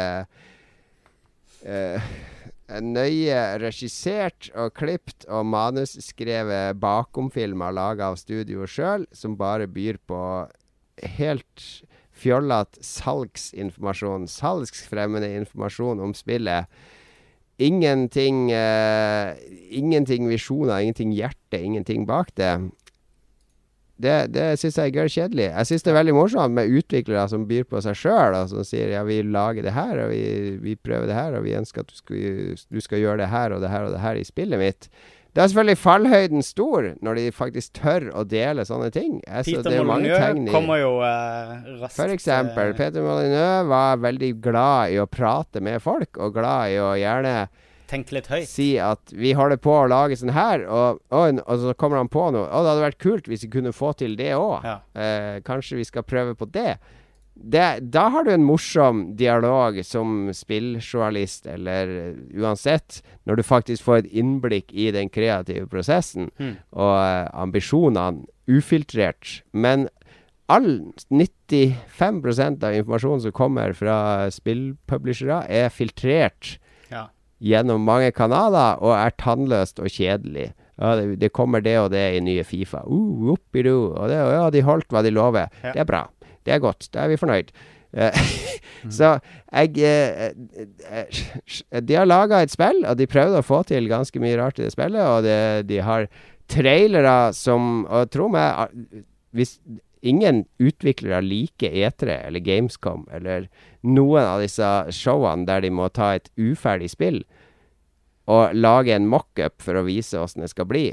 [1.69, 2.09] uh,
[2.69, 10.01] en nøye regissert og klipt og manusskrevet bakomfilmer laga av studioet sjøl, som bare byr
[10.09, 10.21] på
[11.17, 11.65] helt
[12.19, 16.69] fjollete salgsinformasjon, salgsfremmende informasjon om spillet.
[17.59, 19.35] Ingenting eh,
[19.75, 22.53] Ingenting visjoner, ingenting hjerte, ingenting bak det.
[23.99, 25.49] Det, det syns jeg er kjedelig.
[25.49, 28.63] Jeg syns det er veldig morsomt med utviklere som byr på seg sjøl, og som
[28.67, 30.23] sier ja, vi lager det her, og vi,
[30.63, 33.57] vi prøver det her, og vi ønsker at du skal, du skal gjøre det her
[33.57, 34.87] og det her og det her i spillet mitt.
[35.39, 39.21] Det er selvfølgelig fallhøyden stor når de faktisk tør å dele sånne ting.
[39.23, 44.33] Altså, Peter er Molyneux kommer jo eh, raskt for eksempel, eh, Peter Molyneux var veldig
[44.43, 47.37] glad i å prate med folk, og glad i å gjerne
[47.87, 48.51] tenke litt høyt.
[48.51, 52.11] si at vi holder på å lage sånn her, og, og, og så kommer han
[52.11, 52.43] på noe.
[52.51, 54.67] Å, det hadde vært kult hvis vi kunne få til det òg.
[54.67, 54.81] Ja.
[54.99, 56.73] Eh, kanskje vi skal prøve på det.
[57.39, 63.85] Det, da har du en morsom dialog som spilljournalist, eller uh, uansett, når du faktisk
[63.87, 66.57] får et innblikk i den kreative prosessen Mm.
[66.73, 69.43] og uh, ambisjonene ufiltrert.
[69.53, 69.89] Men
[70.49, 76.59] all 95% av informasjonen som kommer fra spillpublishere, er filtrert
[76.91, 77.09] Ja.
[77.41, 80.53] gjennom mange kanaler og er tannløst og kjedelig.
[80.79, 82.85] Ja, det, det kommer det og det i nye Fifa.
[82.87, 83.33] Uh.
[83.35, 85.49] Og det, ja, de holdt hva de lover.
[85.63, 85.73] Ja.
[85.75, 86.05] Det er bra.
[86.49, 86.89] Det er godt.
[86.95, 87.53] Da er vi fornøyd.
[87.93, 88.23] Eh,
[88.99, 89.17] Så
[89.53, 90.33] jeg eh,
[90.89, 94.61] eh, De har laga et spill, og de prøvde å få til ganske mye rart
[94.61, 95.03] i det spillet.
[95.03, 96.09] Og det, de har
[96.49, 98.73] trailere som Og tro meg,
[99.37, 99.59] hvis
[100.01, 103.49] ingen utviklere liker E3 eller Gamescom eller
[103.83, 107.19] noen av disse showene der de må ta et uferdig spill
[108.31, 110.85] og lage en mockup for å vise åssen det skal bli.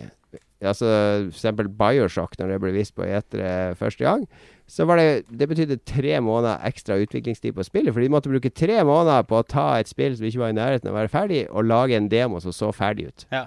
[0.66, 0.88] Altså
[1.28, 4.24] eksempel Bioshock, når det ble vist på E3 første gang.
[4.68, 7.94] Så var det Det betydde tre måneder ekstra utviklingstid på spillet.
[7.94, 10.58] For de måtte bruke tre måneder på å ta et spill som ikke var i
[10.58, 13.28] nærheten av å være ferdig, og lage en demo som så ferdig ut.
[13.32, 13.46] Ja.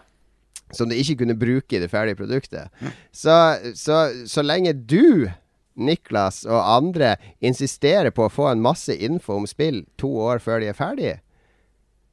[0.72, 2.68] Som de ikke kunne bruke i det ferdige produktet.
[3.12, 3.34] Så,
[3.74, 5.30] så, så lenge du
[5.78, 10.62] Niklas og andre insisterer på å få en masse info om spill to år før
[10.62, 11.18] de er ferdige,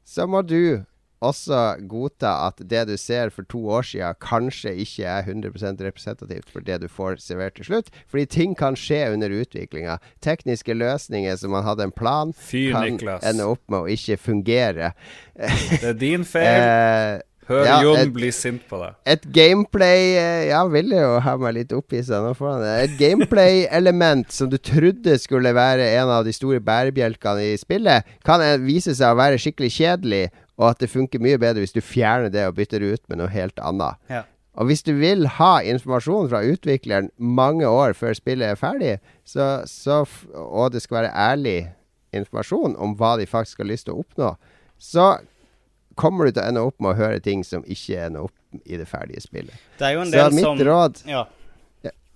[0.06, 0.86] så må du
[1.26, 1.60] også
[1.92, 6.66] godta at det du ser for to år siden, kanskje ikke er 100 representativt for
[6.66, 7.90] det du får servert til slutt.
[8.12, 9.98] Fordi ting kan skje under utviklinga.
[10.26, 13.24] Tekniske løsninger som man hadde en plan, Fy, kan Niklas.
[13.26, 14.94] ende opp med å ikke fungere.
[15.82, 16.52] Det er din feil.
[16.66, 18.96] Eh, Hør ja, Jon bli sint på deg.
[19.06, 22.72] et gameplay eh, Ja, ville jo ha meg litt opphissa nå foran det.
[22.88, 28.42] Et gameplay-element som du trodde skulle være en av de store bærebjelkene i spillet, kan
[28.42, 30.24] eh, vise seg å være skikkelig kjedelig,
[30.58, 33.20] og at det funker mye bedre hvis du fjerner det og bytter det ut med
[33.20, 34.00] noe helt annet.
[34.12, 34.24] Ja.
[34.56, 38.94] Og hvis du vil ha informasjon fra utvikleren mange år før spillet er ferdig,
[39.28, 41.58] så, så og det skal være ærlig
[42.15, 44.32] informasjon om hva de faktisk har lyst til å oppnå,
[44.80, 45.18] så
[46.00, 48.80] kommer du til å ende opp med å høre ting som ikke ender opp i
[48.80, 49.56] det ferdige spillet.
[49.80, 51.26] Det er jo en Så mitt som råd Ja.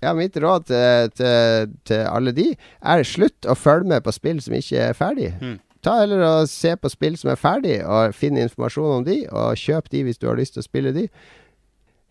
[0.01, 4.39] ja, mitt råd til, til, til alle de er slutt å følge med på spill
[4.43, 5.33] som ikke er ferdig.
[5.43, 5.57] Mm.
[5.85, 9.55] Ta heller og se på spill som er ferdig, og finn informasjon om de, og
[9.59, 11.05] kjøp de hvis du har lyst til å spille de.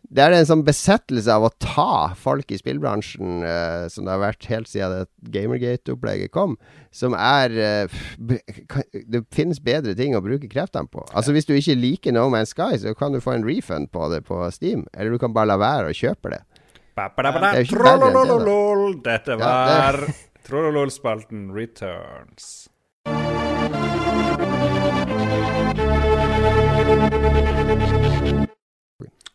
[0.09, 4.23] Det er en sånn besettelse av å ta folk i spillbransjen, eh, som det har
[4.23, 6.55] vært helt siden det Gamergate-opplegget kom,
[6.91, 7.51] som er
[8.69, 11.05] kan- Det finnes bedre ting å bruke kreftene på.
[11.13, 14.09] Altså Hvis du ikke liker No Man's Sky, så kan du få en refund på
[14.09, 16.43] det på Steam, eller du kan bare la være å kjøpe det.
[16.97, 17.05] Det
[17.43, 17.69] det.
[17.69, 19.03] Trollololol.
[19.03, 20.15] Dette Ja, var
[20.49, 22.69] Trollolol-spalten Returns.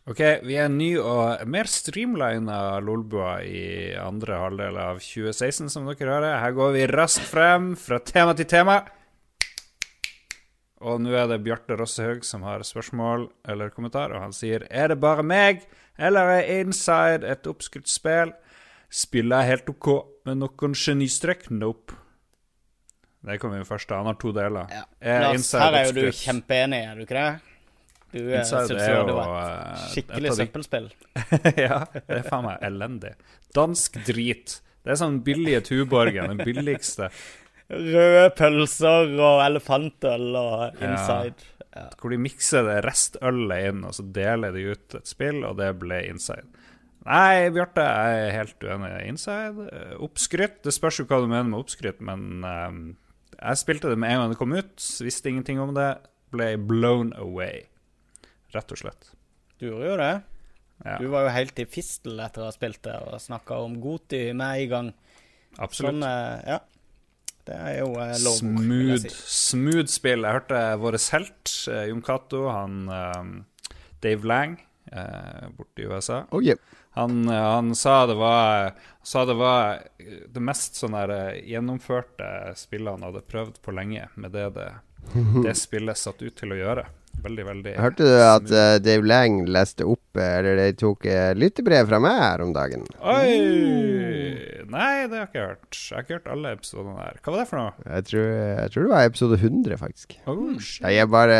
[0.04, 6.12] Ok, vi er ny og mer streamlina Lolbua i andre halvdel av 2016, som dere
[6.12, 6.36] hører.
[6.42, 8.76] Her går vi raskt frem fra tema til tema.
[10.84, 14.92] Og nå er det Bjarte Rossehaug som har spørsmål eller kommentar, og han sier Er
[14.92, 15.64] det bare meg,
[15.96, 18.36] eller er Inside et oppskrytt spill?
[18.92, 19.90] Spillet helt OK,
[20.28, 21.48] men noen genistrek?
[21.50, 22.03] Nope.
[23.24, 23.92] Det kommer jo først.
[23.96, 24.68] Han har to deler.
[24.72, 24.84] Ja.
[25.00, 27.54] Er Lars, Inside her er jo du kjempeenig, er du ikke det?
[28.14, 30.90] Du eh, syns er jo det var eh, et skikkelig søppelspill.
[31.66, 33.14] ja, det er faen meg elendig.
[33.56, 34.58] Dansk drit.
[34.84, 37.08] Det er sånn billige Tuborgen, den billigste.
[37.72, 41.48] Røde pølser og elefantøl og inside.
[41.74, 41.88] Ja.
[41.98, 45.72] Hvor de mikser det restølet inn, og så deler de ut et spill, og det
[45.80, 46.46] ble inside.
[47.04, 48.92] Nei, Bjarte, jeg er helt uenig.
[49.10, 52.78] Inside, eh, oppskrytt Det spørs jo hva du mener med oppskrytt, men eh,
[53.44, 55.90] jeg spilte det med en gang det kom ut, visste ingenting om det,
[56.34, 57.64] ble blown away.
[58.54, 59.10] Rett og slett.
[59.60, 60.12] Du gjorde jo det.
[60.84, 63.76] Ja, Du var jo helt i fistel etter å ha spilt det og snakka om
[63.82, 64.92] Goti med en gang.
[65.58, 65.94] absolutt.
[65.94, 66.60] Sånn, eh, ja.
[67.44, 68.38] Det er jo eh, lov.
[68.40, 69.10] Smooth, si.
[69.36, 70.24] smooth spill.
[70.24, 74.56] Jeg hørte vår helt, eh, Jon Cato, han eh, Dave Lang,
[74.94, 76.22] eh, borte i USA.
[76.30, 76.58] Oh, yeah.
[76.96, 81.40] Han, eh, han sa det var sa det var eh, det mest sånn der eh,
[81.50, 84.68] gjennomførte spillet han hadde prøvd på lenge, med det det,
[85.44, 86.86] det spillet satt ut til å gjøre.
[87.24, 91.30] Veldig, veldig Hørte du at eh, Dave Lang leste opp, eh, eller de tok uh,
[91.38, 92.84] lyttebrev fra meg her om dagen?
[93.00, 93.38] Oi!
[94.74, 95.78] Nei, det har jeg ikke hørt.
[95.78, 97.20] Jeg har ikke hørt alle episodene her.
[97.22, 97.86] Hva var det for noe?
[97.86, 100.18] Jeg tror, jeg tror det var episode 100, faktisk.
[100.26, 100.84] Oh, shit.
[100.84, 101.38] Jeg er bare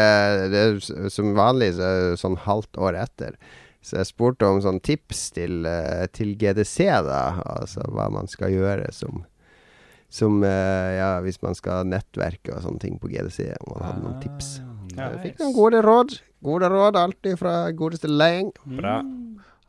[0.52, 0.80] det er,
[1.12, 3.38] Som vanlig så er det sånn halvt år etter.
[3.84, 7.24] Så jeg spurte om sånn tips til, eh, til GDC, da.
[7.58, 9.24] Altså hva man skal gjøre som
[10.14, 13.50] Som eh, Ja, hvis man skal nettverke og sånne ting på GDC.
[13.60, 14.60] Om man hadde noen tips.
[14.98, 16.16] Jeg fikk noen gode råd.
[16.44, 18.50] Gode råd alltid fra godeste Lang.
[18.64, 18.98] Bra.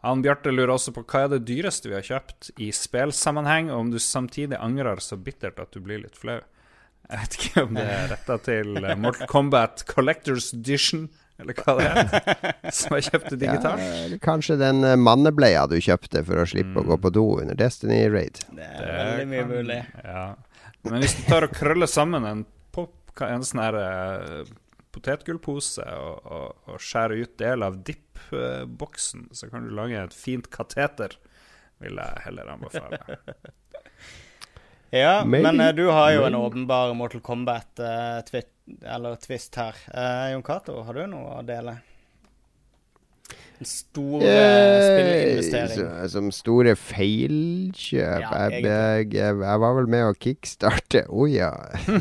[0.05, 3.79] Han Bjarte lurer også på hva er det dyreste vi har kjøpt i spelsammenheng, og
[3.85, 6.41] om du samtidig angrer så bittert at du blir litt flau.
[7.09, 11.07] Jeg vet ikke om det er retta til eh, Mortal Kombat Collectors Edition,
[11.41, 13.81] eller hva det heter, som jeg kjøpte digitalt.
[13.81, 17.57] Ja, kanskje den eh, mannebleia du kjøpte for å slippe å gå på do under
[17.59, 18.41] Destiny Raid.
[18.57, 19.79] Det er veldig mye kan- mulig.
[20.05, 20.25] Ja.
[20.85, 22.93] Men hvis du tar og krøller sammen en, pop,
[23.25, 24.53] en sånn her eh,
[24.95, 30.47] potetgullpose og, og, og skjære ut del av dip-boksen, så kan du lage et fint
[30.53, 31.17] kateter,
[31.83, 33.01] vil jeg heller anbefale.
[34.95, 35.51] Ja, Maybe.
[35.51, 38.51] men eh, du har jo en åpenbar Mortal Kombat-twist
[38.85, 39.75] eller twist her.
[39.91, 41.73] Eh, Jon Cato, har du noe å dele?
[43.55, 46.09] En stor eh, spillinvestering.
[46.11, 48.25] som store feilkjøp.
[48.25, 51.53] Ja, jeg, jeg, jeg, var vel med å kickstarte Oja.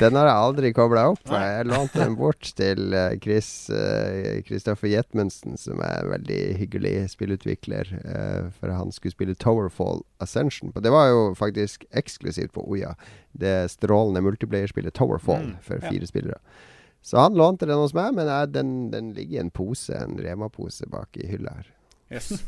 [0.00, 1.22] Den har jeg aldri kobla opp.
[1.32, 1.40] Nei.
[1.48, 3.48] Jeg lånte den bort til eh, Chris
[4.46, 7.86] Kristoffer Jetmensen, som er en veldig hyggelig spillutvikler.
[8.04, 10.72] uh, for han skulle spille Towerfall Ascension.
[10.76, 12.94] Det var jo faktisk eksklusivt på Oja.
[13.32, 15.88] Det strålende multiplayerspillet Towerfall Mm, for ja.
[15.90, 16.38] fire spillere.
[17.02, 20.18] Så han lånte den hos meg, men jeg, den, den ligger i en pose, en
[20.20, 21.72] Rema-pose bak i hylla her.
[22.12, 22.32] Yes.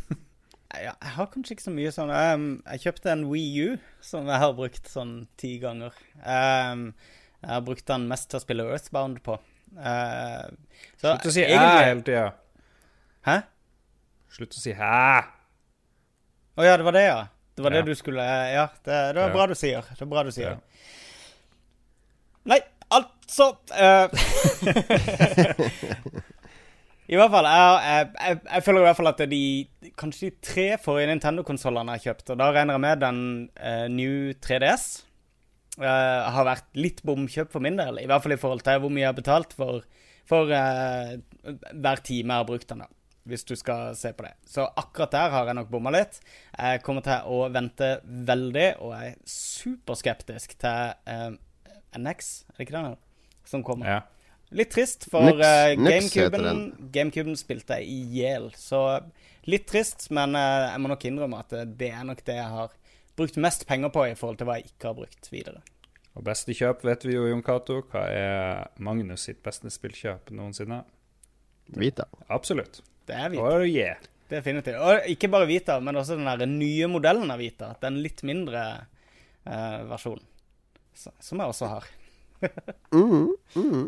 [0.72, 4.24] Ja, jeg har kanskje ikke så mye sånn um, Jeg kjøpte en Wii U, som
[4.24, 5.92] jeg har brukt sånn ti ganger.
[6.24, 6.86] Um,
[7.42, 9.34] jeg har brukt den mest til å spille Earthbound på.
[9.76, 10.48] Uh,
[10.96, 12.24] så Slutt å si 'æ' egentlig- hele tida.
[13.28, 13.36] Hæ?
[14.32, 15.28] Slutt å si 'hæ'.
[16.56, 17.20] Å ja, det var det, ja.
[17.54, 17.82] Det var Ja.
[17.82, 19.34] det du skulle Ja, det, det var Ja.
[19.36, 19.82] bra du sier.
[19.92, 20.56] Det var bra du sier.
[20.56, 20.58] Ja.
[22.48, 22.60] Nei,
[23.32, 24.12] altså uh,
[27.12, 29.66] I hvert fall, jeg, jeg, jeg, føler i hvert fall at de
[30.00, 33.18] kanskje de tre forrige Nintendo-konsollene jeg har kjøpt, og da regner jeg med den
[33.58, 34.84] uh, New 3DS,
[35.82, 37.98] uh, har vært litt bomkjøp for min del.
[38.00, 39.84] I hvert fall i forhold til hvor mye jeg har betalt for,
[40.30, 41.10] for uh,
[41.42, 42.84] hver time jeg har brukt den.
[42.86, 42.90] da
[43.28, 44.32] hvis du skal se på det.
[44.48, 46.18] Så akkurat der har jeg nok bomma litt.
[46.56, 51.30] Jeg kommer til å vente veldig, og jeg er superskeptisk til eh,
[51.98, 53.11] NX, er det ikke det?
[53.48, 53.88] Som kommer.
[53.88, 54.00] Ja.
[54.52, 58.50] Litt trist, for uh, GameCuben GameCuben spilte jeg i hjel.
[58.58, 58.82] Så
[59.48, 62.50] litt trist, men uh, jeg må nok innrømme at eh, det er nok det jeg
[62.52, 62.74] har
[63.16, 65.62] brukt mest penger på i forhold til hva jeg ikke har brukt videre.
[66.12, 67.78] Og beste kjøp vet vi jo, Jon Cato.
[67.88, 70.82] Hva er Magnus sitt beste spillkjøp noensinne?
[71.80, 72.04] Vita.
[72.28, 72.82] Absolutt.
[73.08, 73.46] Det er Vita.
[73.48, 73.96] Oh, yeah.
[74.28, 74.76] Definitivt.
[74.80, 77.72] Og ikke bare Vita, men også den der nye modellen av Vita.
[77.80, 78.66] Den litt mindre
[79.48, 80.28] eh, versjonen.
[80.92, 81.88] Som jeg også har.
[82.92, 83.86] Mm, mm.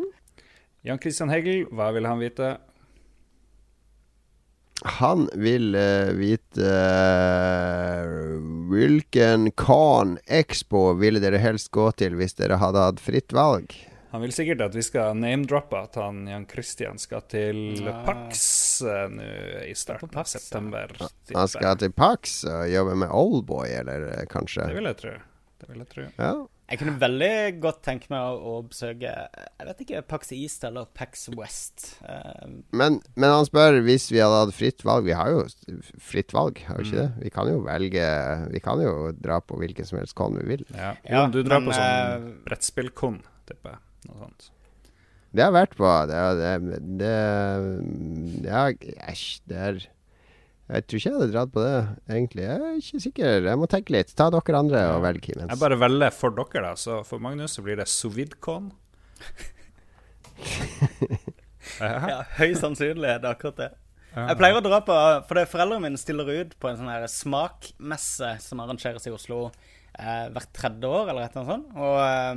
[0.85, 2.55] Jan Christian Hegel, hva vil han vite?
[4.99, 8.35] Han vil uh, vite uh,
[8.69, 13.71] hvilken Con Expo ville dere helst gå til hvis dere hadde hatt fritt valg?
[14.11, 17.97] Han vil sikkert at vi skal name-droppe at han Jan Christian skal til Ja.
[18.05, 18.43] Pax
[18.85, 19.25] uh, nå
[19.65, 20.93] i starten av september.
[20.99, 21.09] ja.
[21.33, 24.69] Han skal til Pax og jobbe med Oldboy, eller eh, kanskje?
[24.69, 25.15] Det vil jeg tro.
[25.59, 26.05] Det vil jeg tro.
[26.19, 26.33] Ja.
[26.65, 30.87] Jeg kunne veldig godt tenke meg å, å besøke Jeg vet ikke, Pax East eller
[30.97, 31.83] Pax West.
[32.01, 35.05] Um, Men, men han spør hvis vi hadde hatt fritt valg.
[35.05, 35.43] Vi har jo
[36.01, 37.03] fritt valg, har vi ikke Mm.
[37.03, 37.23] det?
[37.27, 38.07] Vi kan jo velge
[38.55, 40.65] Vi kan jo dra på hvilken som helst con vi vil.
[40.73, 40.95] Ja.
[41.05, 43.81] Ja, du drar men, på sånn brettspill-con, tipper jeg.
[44.09, 44.49] Noe sånt.
[45.35, 45.93] Det har jeg vært på.
[46.09, 46.51] Det, det,
[46.97, 47.13] det,
[48.41, 49.17] det, det,
[49.51, 49.79] det er
[50.65, 52.43] Jeg tror ikke jeg hadde dratt på det, egentlig.
[52.47, 53.47] Jeg er ikke sikker.
[53.51, 54.09] Jeg må tenke litt.
[54.17, 55.51] Ta dere andre og velg Kimens.
[55.53, 56.71] Jeg bare velger for dere, da.
[56.79, 58.71] Så for Magnus så blir det Sovidcon.
[61.79, 62.09] ja.
[62.09, 63.69] ja, høy sannsynlighet, det er akkurat det.
[64.15, 64.95] Jeg pleier å dra på
[65.27, 69.13] For det er foreldrene mine stiller ut på en sånn her smakmesse som arrangeres i
[69.13, 71.67] Oslo eh, hvert tredje år, eller et eller annet sånt.
[71.75, 72.35] Og, eh,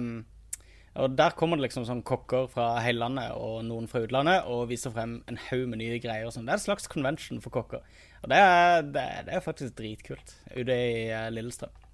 [0.99, 4.69] og der kommer det liksom sånn kokker fra hele landet og noen fra utlandet og
[4.73, 6.47] viser frem en haug med nye greier og sånn.
[6.49, 7.81] Det er en slags convention for kokker.
[8.23, 11.05] Og det er, det, det er faktisk dritkult ute i
[11.35, 11.71] Lillestrøm.
[11.71, 11.85] Lillestrøm.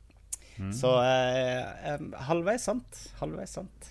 [0.75, 3.01] Så eh, eh, halvveis sant.
[3.21, 3.91] Halvveis sant.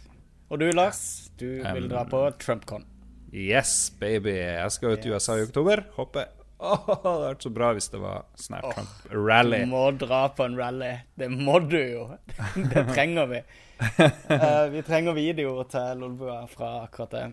[0.49, 2.85] Og du, Lars, du vil dra på TrumpCon.
[3.33, 4.35] Yes, baby.
[4.37, 5.83] Jeg skal ut til USA i oktober.
[5.97, 6.29] Håper
[6.63, 9.63] Åh, Det hadde vært så bra hvis det var snart oh, Trump-rally.
[9.65, 10.93] Du må dra på en rally.
[11.19, 12.05] Det må du jo.
[12.71, 13.41] Det trenger vi.
[13.81, 17.25] Uh, vi trenger videoer til Lolbua fra akkurat det.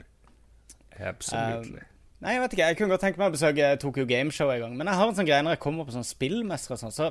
[0.98, 1.84] Absolutely.
[2.20, 2.66] Nei, jeg vet ikke.
[2.68, 4.74] Jeg kunne godt tenke meg å besøke Tokyo Gameshow en gang.
[4.76, 7.06] Men jeg har en sånn greie når jeg kommer på sånn spillmesser og sånn, så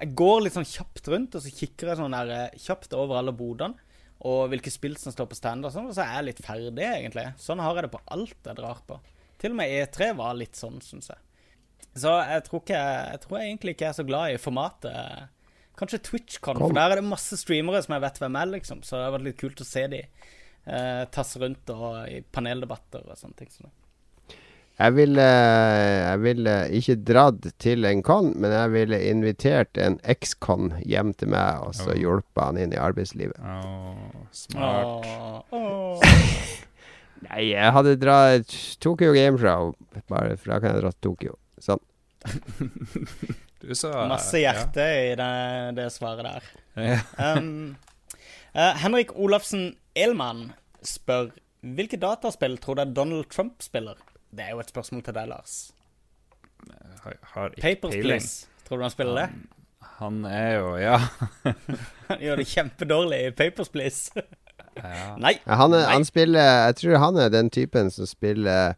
[0.00, 3.20] jeg går litt sånn kjapt rundt, og så kikker jeg sånn der eh, kjapt over
[3.20, 3.86] alle bodene.
[4.26, 6.88] Og hvilke spill som står på stand og sånn, og så er jeg litt ferdig,
[6.88, 7.28] egentlig.
[7.38, 8.98] Sånn har jeg det på alt jeg drar på.
[9.38, 11.22] Til og med E3 var litt sånn, syns jeg.
[11.94, 12.82] Så jeg tror, ikke,
[13.14, 15.30] jeg tror jeg egentlig ikke er så glad i formatet.
[15.78, 18.82] Kanskje TwitchCon, for der er det masse streamere som jeg vet hvem er, liksom.
[18.82, 23.06] Så det har vært litt kult å se de eh, tasse rundt og i paneldebatter
[23.06, 23.54] og sånne ting.
[23.62, 23.70] det.
[24.78, 30.68] Jeg ville, jeg ville ikke dratt til en con, men jeg ville invitert en eks-con
[30.86, 31.96] hjem til meg, og så Oh.
[31.98, 33.40] hjulpet han inn i arbeidslivet.
[33.42, 35.08] Åh, smart.
[35.50, 36.06] Åh.
[37.26, 39.72] Nei, jeg hadde dratt Tokyo Gameshow,
[40.06, 41.34] bare for da kan jeg dra til Tokyo.
[41.58, 41.82] Sånn.
[43.58, 45.32] Du sa Masse hjerte i det,
[45.74, 46.44] det svaret der.
[46.78, 47.00] Ja.
[47.34, 47.74] Um,
[48.54, 50.52] uh, Henrik Olafsen Elman
[50.86, 51.32] spør
[51.66, 53.98] hvilke dataspill tror du Donald Trump spiller?
[54.30, 55.56] Det er jo et spørsmål til deg, Lars.
[57.04, 58.04] Har, har ikke Papers, peiling.
[58.04, 58.46] Please.
[58.68, 59.28] Tror du han spiller det?
[59.98, 60.98] Han er jo Ja.
[62.08, 64.10] Han gjør det kjempedårlig i Papers, Please.
[64.76, 65.16] ja.
[65.18, 65.38] Nei.
[65.46, 68.74] Han, er, han spiller Jeg tror han er den typen som spiller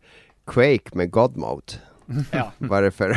[0.50, 1.80] Quake med God mode.
[2.34, 3.14] Ja, Bare for,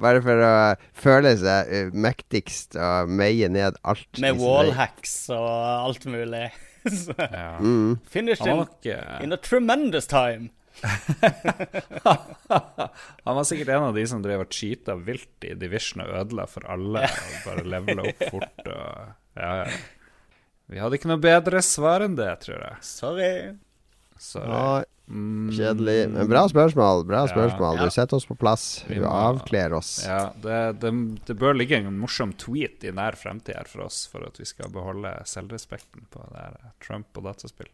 [0.00, 0.52] bare for å
[0.96, 4.08] føle seg eh, mektigst og meie ned alt.
[4.24, 6.46] Med wallhacks og alt mulig.
[6.86, 7.58] Så, ja.
[7.60, 7.98] Mm.
[8.08, 10.48] Finish in, eh, in a tremendous time.
[13.24, 16.46] Han var sikkert en av de som drev og cheata vilt i Division og ødela
[16.50, 17.02] for alle.
[17.06, 19.66] Og bare levela opp fort og Ja, ja.
[20.66, 22.76] Vi hadde ikke noe bedre svar enn det, tror jeg.
[22.82, 23.32] Sorry.
[24.18, 24.50] Sorry.
[24.52, 26.08] Ja, Mm, kjedelig.
[26.10, 27.04] Men bra spørsmål.
[27.06, 27.26] Bra Ja.
[27.30, 27.76] spørsmål.
[27.78, 27.84] Ja.
[27.86, 28.82] Du setter oss på plass.
[28.88, 30.00] Vi Du avkler oss.
[30.04, 30.90] Ja, det, det,
[31.28, 34.44] det bør ligge en morsom tweet i nær fremtid her for oss, for at vi
[34.44, 37.68] skal beholde selvrespekten på det her Trump og dataspill.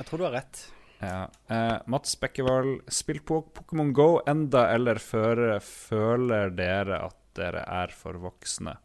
[0.00, 0.64] Jeg tror du har rett.
[1.00, 1.28] Ja.
[1.48, 7.88] Eh, Mats Bekkevold, spill på Pokémon Go enda, eller før føler dere at dere er
[7.94, 8.76] for voksne?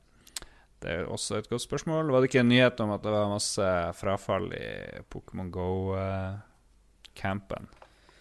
[0.80, 2.12] Det er også et godt spørsmål.
[2.12, 3.68] Var det ikke en nyhet om at det var masse
[4.00, 4.68] frafall i
[5.12, 5.98] Pokémon Go-campen?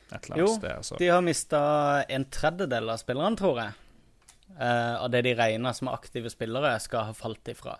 [0.09, 0.73] Et eller annet Jo, sted.
[0.73, 0.97] Altså.
[0.99, 1.61] De har mista
[2.09, 3.73] en tredjedel av spillerne, tror jeg.
[4.59, 7.77] Eh, av det de regner som aktive spillere, skal ha falt ifra.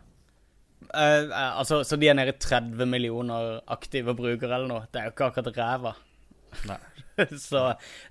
[0.95, 4.87] Eh, eh, altså, så de er nede i 30 millioner aktive brukere eller noe.
[4.93, 5.95] Det er jo ikke akkurat ræva.
[7.19, 7.61] Så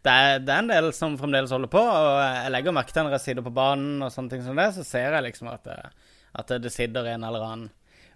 [0.03, 3.05] det er, det er en del som fremdeles holder på, og jeg legger merke til
[3.07, 5.63] når jeg sitter på banen og sånne ting som det, så ser jeg liksom at
[5.63, 5.78] det,
[6.41, 7.70] at det sitter en eller annen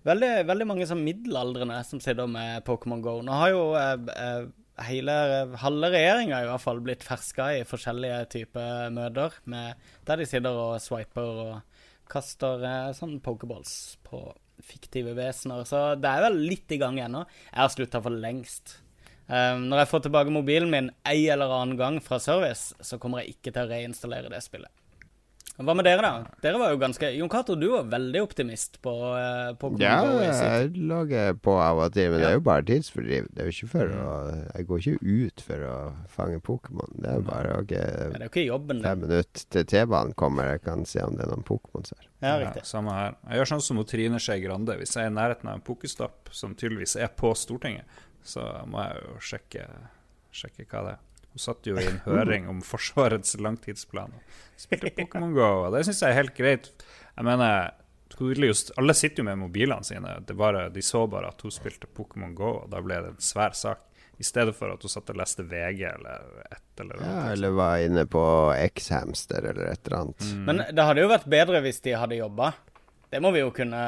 [0.04, 3.20] Veldig, veldig mange som middelaldrende som sitter med Pokémon Go.
[3.22, 4.48] Nå har jo uh, eh,
[4.88, 5.14] hele
[5.62, 9.78] halve regjeringa i hvert fall blitt ferska i forskjellige typer møter, med,
[10.10, 11.71] der de sitter og swiper og
[12.12, 14.22] kaster eh, sånn pokerballs på
[14.62, 15.66] fiktive vesener.
[15.66, 17.26] Så det er vel litt i gang ennå.
[17.50, 18.78] Jeg har slutta for lengst.
[19.32, 23.22] Um, når jeg får tilbake mobilen min ei eller annen gang fra service, så kommer
[23.22, 24.81] jeg ikke til å reinstallere det spillet.
[25.60, 26.38] Hva med dere, da?
[26.42, 28.94] Dere var jo ganske Jon Cato, du var veldig optimist på
[29.62, 33.28] på Ja, jeg lager på av og til, men det er jo bare tidsfordriv.
[33.30, 34.14] Det er jo ikke for å
[34.56, 35.76] Jeg går ikke ut for å
[36.12, 36.96] fange Pokémon.
[36.96, 40.54] Det er bare okay, Ja, det er jo ikke jobben fem minutter til T-banen kommer,
[40.56, 42.08] jeg kan se om det er noen Pokémon her.
[42.22, 42.66] Ja, riktig.
[42.70, 43.16] samme her.
[43.28, 44.78] Jeg gjør sånn som Trine Skei Grande.
[44.80, 48.84] Hvis jeg er i nærheten av en pokestopp som tydeligvis er på Stortinget, så må
[48.86, 49.70] jeg jo sjekke,
[50.32, 51.08] sjekke hva det er.
[51.32, 55.86] Hun satt jo i en høring om Forsvarets langtidsplan og spilte Pokémon Go, og det
[55.88, 56.68] syns jeg er helt greit.
[57.16, 57.72] Jeg mener,
[58.78, 60.18] alle sitter jo med mobilene sine.
[60.28, 63.24] Det bare, de så bare at hun spilte Pokémon Go, og da ble det en
[63.24, 63.88] svær sak.
[64.22, 67.80] I stedet for at hun satt og leste VG eller et eller Ja, eller var
[67.82, 68.22] inne på
[68.68, 70.28] X-hamster eller et eller annet.
[70.28, 70.44] Mm.
[70.46, 72.52] Men det hadde jo vært bedre hvis de hadde jobba.
[73.10, 73.82] Det må vi jo kunne,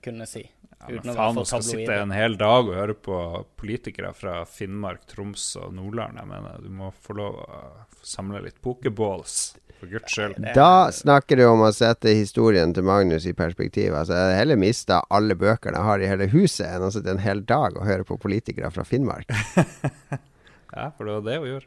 [0.00, 0.46] kunne si.
[0.80, 3.16] Ja, men uten å faen, nå skal sitte en hel dag og høre på
[3.60, 6.16] politikere fra Finnmark, Troms og Nordland.
[6.16, 7.58] Jeg mener, du må få lov å
[8.00, 9.34] samle litt pokeballs,
[9.80, 10.40] for guds skyld.
[10.56, 13.92] Da snakker du om å sette historien til Magnus i perspektiv.
[13.92, 17.12] Altså, jeg har heller mista alle bøkene jeg har i hele huset, enn å sitte
[17.12, 19.28] en hel dag og høre på politikere fra Finnmark.
[20.70, 21.66] Ja, for det var det hun gjorde.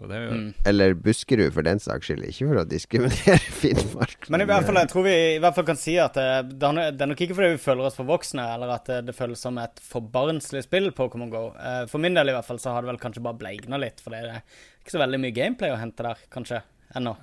[0.00, 0.54] Mm.
[0.64, 2.24] Eller Buskerud, for den saks skyld.
[2.30, 4.28] Ikke for å diskriminere Finnmark.
[4.32, 6.26] Men i hvert fall, jeg tror vi i hvert fall kan si at det,
[6.56, 6.70] det
[7.04, 9.60] er nok ikke fordi vi føler oss for voksne, eller at det, det føles som
[9.62, 11.44] et for barnslig spill, Pokémon GO.
[11.60, 14.00] Eh, For min del i hvert fall så har det vel kanskje bare bleigna litt,
[14.02, 14.40] for det er
[14.82, 16.62] ikke så veldig mye gameplay å hente der, kanskje,
[16.96, 17.14] ennå.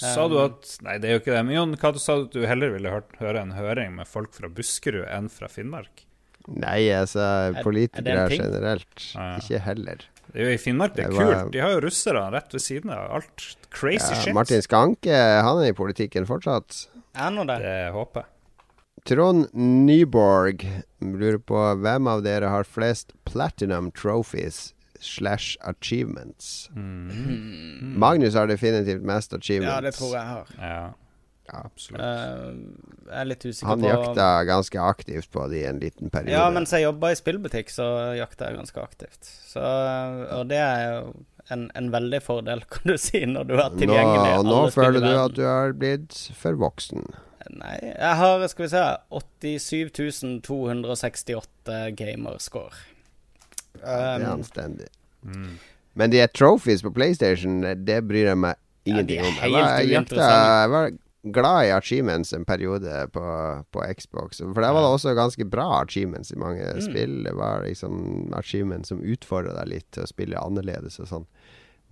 [0.00, 1.42] Sa du at Nei, det er jo ikke det.
[1.46, 4.08] Men Jon, hva du sa du at du heller ville hørt, høre en høring med
[4.10, 6.02] folk fra Buskerud enn fra Finnmark?
[6.50, 7.22] Nei, altså,
[7.54, 9.04] er politikere generelt.
[9.16, 9.38] Ah, ja.
[9.40, 10.02] Ikke heller.
[10.32, 11.52] Det er jo I Finnmark det er Det var- kult.
[11.52, 13.10] De har jo russere rett ved siden av.
[13.20, 14.34] Alt crazy Ja, shit.
[14.34, 16.86] Martin Skanke, han er i politikken fortsatt.
[17.14, 17.58] Er nå det?
[17.62, 18.30] Det håper jeg.
[19.04, 20.64] Trond Nyborg
[21.02, 26.70] lurer på hvem av dere har flest platinum trophies slash achievements.
[26.74, 27.96] Mm.
[27.98, 29.74] Magnus har definitivt mest achievements.
[29.74, 30.46] Ja, det tror jeg har.
[30.58, 30.92] Ja,
[31.44, 31.60] Ja.
[31.66, 32.00] absolutt.
[32.00, 36.12] Uh, jeg er litt usikker Han på jakta ganske aktivt på det i en liten
[36.12, 36.32] periode.
[36.32, 39.28] Ja, mens jeg jobba i spillbutikk, så jakta jeg ganske aktivt.
[39.50, 41.12] Så, og det er jo
[41.52, 44.74] en, en veldig fordel, kan du si, når du er nå, tilgjengelig og nå alle
[44.78, 47.04] føler du at du har blitt for voksen.
[47.54, 48.82] Nei, jeg har, skal vi se
[49.60, 52.72] 87 268 gamerscore.
[53.76, 54.86] det er Um, anstendig.
[55.22, 55.58] Mm.
[55.94, 58.56] Men de er trophies på PlayStation, det bryr jeg meg
[58.88, 59.34] ingenting er om.
[59.42, 60.94] Jeg var, jeg, jakta, jeg var
[61.32, 63.24] glad i achievements en periode på,
[63.72, 64.38] på Xbox.
[64.42, 66.80] For der var det også ganske bra achievements i mange Mm.
[66.84, 67.14] spill.
[67.24, 71.26] Det var liksom achievements som utfordra deg litt til å spille annerledes og sånn.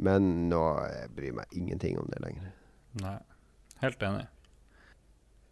[0.03, 2.53] Men nå jeg bryr jeg meg ingenting om det lenger.
[3.01, 3.19] Nei.
[3.83, 4.27] Helt enig.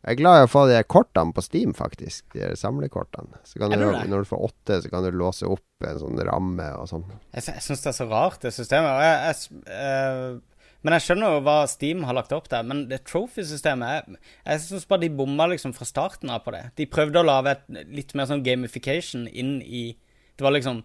[0.00, 2.24] Jeg er glad i å få de kortene på Steam, faktisk.
[2.32, 3.36] De samlekortene.
[3.44, 3.76] Så kan du,
[4.08, 7.04] når du får åtte, så kan du låse opp en sånn ramme og sånn.
[7.34, 8.94] Jeg, jeg syns det er så rart, det systemet.
[8.96, 10.38] Og jeg, jeg, jeg eh,
[10.80, 12.64] men jeg skjønner jo hva Steam har lagt opp der.
[12.66, 16.62] Men det trophy-systemet Jeg, jeg syns bare de bomma liksom fra starten av på det.
[16.78, 19.90] De prøvde å lage et litt mer sånn gamification inn i
[20.38, 20.80] Det var liksom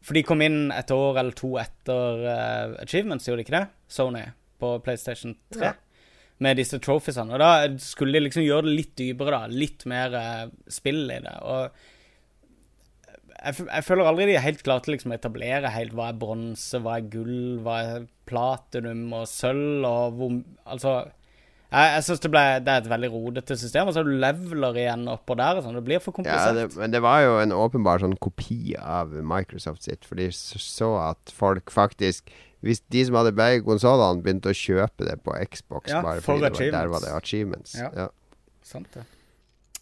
[0.00, 3.68] For de kom inn et år eller to etter uh, Achievements, gjorde de ikke det?
[3.90, 4.24] Sony
[4.60, 5.62] på PlayStation 3.
[5.62, 5.72] Ja.
[6.44, 7.36] Med disse trophiesene.
[7.36, 9.60] Og da skulle de liksom gjøre det litt dypere, da.
[9.62, 11.36] Litt mer uh, spill i det.
[11.46, 11.70] Og
[13.40, 16.18] jeg, jeg føler aldri de er helt klare til liksom å etablere helt hva er
[16.20, 20.36] bronse, hva er gull, hva er platinum og sølv, og hvor
[20.70, 20.92] Altså
[21.70, 24.16] Jeg, jeg syns det, ble- det er et veldig rodete system, og så har du
[24.18, 25.76] leveler igjen oppå der sånn.
[25.78, 26.56] Det blir for Ja, komplisert.
[26.58, 30.88] det, men det var jo en åpenbar sånn kopi av Microsoft sitt, for de så
[31.10, 35.88] at folk faktisk Hvis de som hadde begge konsollene, begynte å kjøpe det på Xbox
[35.94, 37.72] Ja, bare for fordi var, der var det achievements.
[37.78, 37.86] Ja.
[37.96, 38.08] Ja.
[38.66, 39.06] Sant det.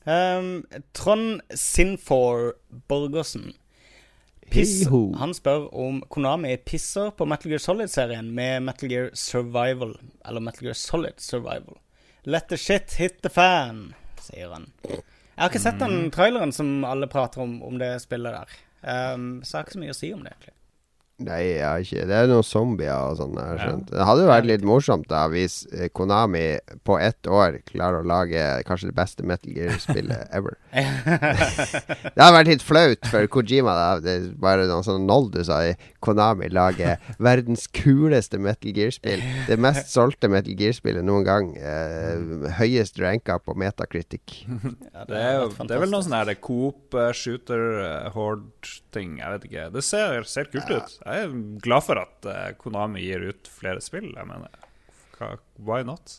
[0.07, 0.63] Um,
[0.95, 2.53] Trond Sinfor
[2.89, 3.55] Borgersen
[4.51, 4.87] Piss,
[5.21, 9.95] han spør om Konami pisser på Metal Gear Solid-serien med Metal Gear Survival.
[10.25, 11.79] Eller Metal Gear Solid Survival.
[12.25, 13.93] Let the shit hit the fan,
[14.25, 14.71] sier han.
[14.89, 18.57] Jeg har ikke sett den traileren som alle prater om, om det spillet der.
[18.83, 20.58] Um, så jeg har ikke så mye å si om det, egentlig.
[21.19, 23.33] Nei, jeg har ikke Det er noen zombier og sånn.
[23.35, 23.65] jeg har Ja.
[23.67, 23.89] skjønt.
[23.91, 28.07] Det hadde jo vært litt morsomt da hvis eh, Konami på ett år klarer å
[28.07, 30.55] lage kanskje det beste Metal Gear-spillet ever.
[30.73, 33.75] det hadde vært litt flaut for Kojima.
[33.75, 38.71] da Det er bare noe sånn noll du sa i Konami lager verdens kuleste Metal
[38.73, 39.23] Gear-spill.
[39.49, 41.51] Det mest solgte Metal Gear-spillet noen gang.
[41.59, 44.45] Eh, høyest ranka på Metacritic.
[44.95, 49.19] Ja, Det er, jo, det er vel noe sånn her Coop, eh, shooter, eh, horde-ting.
[49.21, 49.67] Jeg vet ikke.
[49.75, 50.97] Det ser, ser kult ut.
[51.09, 54.11] Jeg er glad for at eh, Konami gir ut flere spill.
[54.15, 54.65] Jeg mener,
[55.17, 56.19] Hva, why not?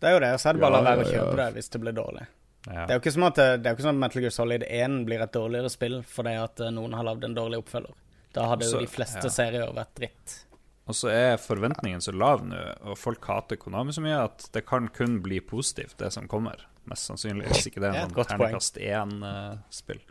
[0.00, 1.70] Det er jo det, så er det bare å la være å kjøpe det hvis
[1.72, 2.24] det blir dårlig.
[2.64, 2.86] Ja.
[2.86, 5.20] Det er jo ikke som at, er ikke som at Metal Gear Solid 1 blir
[5.24, 7.96] et dårligere spill fordi at eh, noen har lagd en dårlig oppfølger.
[8.34, 9.32] Da hadde jo de fleste ja.
[9.32, 10.36] serier vært dritt.
[10.90, 12.60] Og så er forventningen så lav nå,
[12.90, 16.66] og folk hater Konami så mye, at det kan kun bli positivt, det som kommer.
[16.90, 17.48] Mest sannsynlig.
[17.52, 20.02] Hvis ikke det er et en godt sånn terningkast én-spill.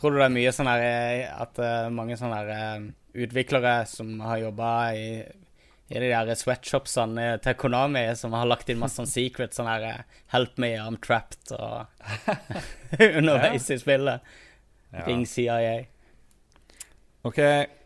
[0.00, 2.84] Tror du det er mye sånn eh, at uh, mange sånne her eh,
[3.20, 5.08] utviklere som har jobba i,
[5.92, 10.06] i de der sweatshopsene til Konami, som har lagt inn masse sånn secrets, sånn her
[10.32, 11.84] 'Help me, I'm trapped' og
[13.20, 14.24] underveis i spillet.
[14.90, 15.04] Ja.
[15.04, 15.84] Ring CIA.
[17.28, 17.40] OK,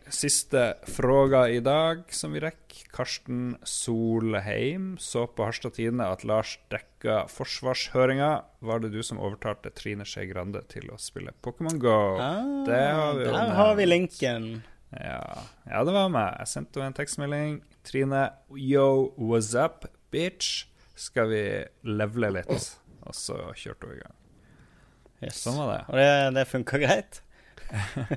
[0.09, 2.61] siste fråga i dag som vi rekker.
[2.95, 8.29] Karsten Solheim så på Harstad Tidende at Lars dekka forsvarshøringa.
[8.59, 11.97] Var det du som overtalte Trine Skei Grande til å spille Pokémon Go?
[12.19, 14.49] Ah, det har vi der har vi linken.
[14.95, 15.43] Ja.
[15.67, 16.37] ja, det var meg.
[16.39, 17.57] Jeg sendte henne en tekstmelding.
[17.83, 20.69] Trine, yo, what's up, bitch?
[20.95, 21.43] Skal vi
[21.83, 22.69] levele litt?
[23.03, 24.15] Og så kjørte hun i gang.
[25.23, 25.41] Yes.
[25.43, 25.81] Sånn var det.
[25.89, 27.21] Og det, det funka greit.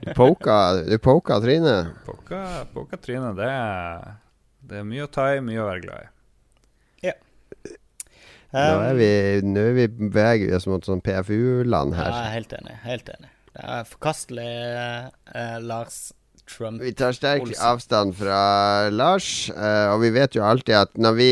[0.04, 0.56] Du poka,
[0.86, 1.74] du poka Trine.
[2.06, 2.42] Poka,
[2.74, 4.14] poka Trine, det er,
[4.70, 6.08] det er mye å ta i, mye å være glad i.
[7.08, 7.16] Ja
[8.48, 9.08] Nå er Um, vi,
[9.44, 12.14] nå er vi beveger vi oss mot sånn PFU-land Ja, her.
[12.22, 12.76] er helt enig.
[12.86, 13.28] Helt enig.
[13.52, 14.46] Det er forkastelig,
[15.34, 15.98] eh, Lars
[16.48, 16.80] Trump.
[16.80, 17.60] Vi tar sterk Olsen.
[17.68, 21.28] avstand fra Lars, eh, og vi vet jo alltid at når vi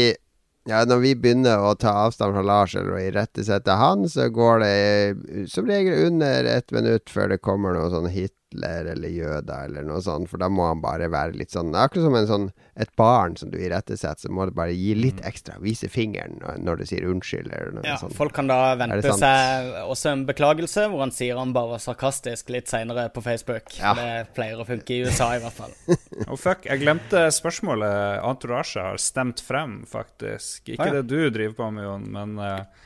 [0.66, 4.64] ja, når vi begynner å ta avstand fra Lars eller å irettesette han, så går
[4.64, 8.10] det som regel under ett minutt før det kommer noe sånn
[8.56, 12.06] Hitler eller jøder eller noe sånt, for da må han bare være litt sånn Akkurat
[12.06, 12.46] som en sånn
[12.76, 15.56] et barn som du irettesetter, så må du bare gi litt ekstra.
[15.60, 18.14] Vise fingeren når, du sier unnskyld eller noe Ja, sånt.
[18.16, 22.50] folk kan da vente seg også en beklagelse, hvor han sier han bare var sarkastisk
[22.52, 23.72] litt seinere på Facebook.
[23.78, 23.94] Ja.
[23.96, 25.76] Det pleier å funke i USA, i hvert fall.
[26.26, 30.64] Oh, fuck, jeg glemte spørsmålet Entourage har stemt frem, faktisk.
[30.72, 31.02] Ikke Ah, ja.
[31.02, 32.85] det du driver på med, Jon, men eh,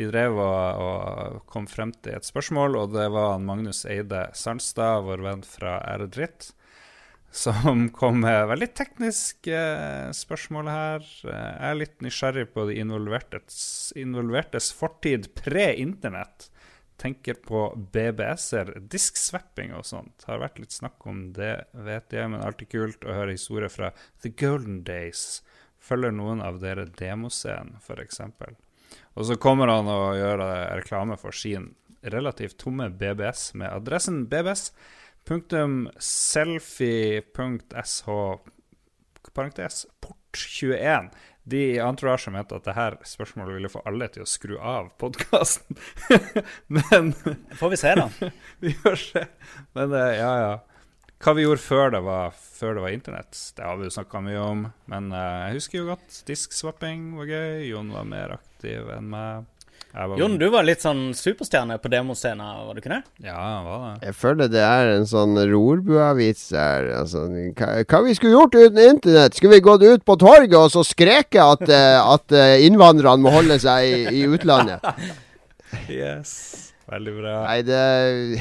[0.00, 5.04] de drev og, og kom frem til et spørsmål, og det var Magnus Eide Sandstad,
[5.04, 6.50] vår venn fra Erdritt,
[7.30, 11.04] som kom med veldig teknisk eh, spørsmål her.
[11.04, 13.60] Eh, jeg er litt nysgjerrig på de involvertes,
[14.00, 16.48] involvertes fortid pre-internett.
[17.00, 17.62] Tenker på
[17.94, 20.26] BBS-er, diskswepping og sånt.
[20.28, 23.94] Har vært litt snakk om det, vet jeg, men alltid kult å høre historier fra
[24.24, 25.40] The Golden Days.
[25.80, 28.20] Følger noen av dere demoscenen, f.eks.?
[29.18, 34.26] Og så kommer han og gjør eh, reklame for sin relativt tomme BBS med adressen
[35.28, 37.24] Punktum selfie.sh
[39.34, 41.10] parentes port21.
[41.42, 44.90] De i Entourage mente at det her spørsmålet ville få alle til å skru av
[45.00, 45.78] podkasten.
[46.76, 47.12] Men
[47.58, 48.08] Får vi se, da.
[48.64, 49.24] vi får se.
[49.78, 50.52] Men eh, ja, ja.
[51.20, 54.22] Hva vi gjorde før det var, før det var internett, det har vi jo snakka
[54.24, 54.68] mye om.
[54.90, 57.66] Men eh, jeg husker jo godt diskswapping var gøy.
[57.70, 59.44] Jon var mer aktiv enn meg.
[59.90, 63.00] Var- Jon, du var litt sånn superstjerne på demoscenen, var du ikke det?
[63.26, 64.06] Ja, han var det.
[64.06, 66.86] Jeg føler det er en sånn rorbuavits der.
[67.00, 67.24] Altså,
[67.58, 69.34] hva, hva vi skulle gjort uten internett?
[69.34, 73.32] Skulle vi gått ut på torget og så skreket at, eh, at eh, innvandrerne må
[73.34, 74.78] holde seg i, i utlandet?
[75.88, 76.72] Yes.
[76.90, 77.34] Veldig bra.
[77.46, 77.82] Nei, det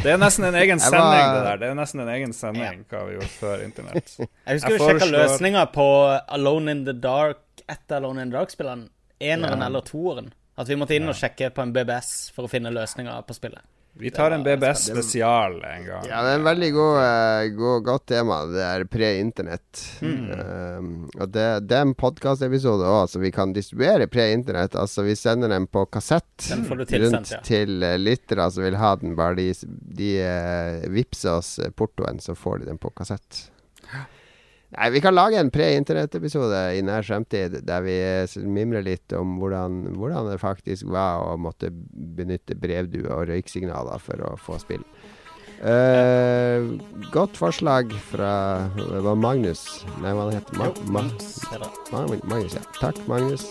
[0.02, 1.58] Det er nesten en egen sending, var- det der.
[1.62, 4.16] Det er nesten en egen sending hva vi gjorde før internett.
[4.48, 5.86] Jeg husker Jeg vi sjekka løsninger på
[6.38, 8.88] Alone in the Dark etter Alone in the Dark-spilleren.
[9.20, 10.32] Eneren eller toeren.
[10.60, 13.64] At vi måtte inn og sjekke på en BBS for å finne løsninger på spillet.
[14.00, 16.06] Vi tar en BBS spesial en gang.
[16.08, 19.82] Ja, det er en veldig god, eh, god, godt tema, det er pre-internett.
[20.00, 20.30] Mm.
[20.32, 24.78] Um, og det, det er en podkastepisode òg, så vi kan distribuere pre-internett.
[24.80, 27.42] Altså, vi sender den på kassett Den får du tilsendt, rundt ja.
[27.44, 29.18] til uh, lyttere som vil ha den.
[29.20, 29.50] Bare de,
[30.00, 33.50] de uh, vippser oss eh, portoen, så får de den på kassett.
[34.70, 37.96] Nei, Vi kan lage en pre-internett-episode i nær fremtid der vi
[38.46, 44.22] mimrer litt om hvordan, hvordan det faktisk var å måtte benytte brevdue og røyksignaler for
[44.28, 44.86] å få spill.
[45.60, 46.80] Uh,
[47.12, 48.70] godt forslag fra
[49.20, 49.66] Magnus.
[50.00, 51.04] Nei, hva heter Ma Ma.
[51.92, 52.64] Ma Magnus, ja.
[52.80, 53.50] Takk, Magnus.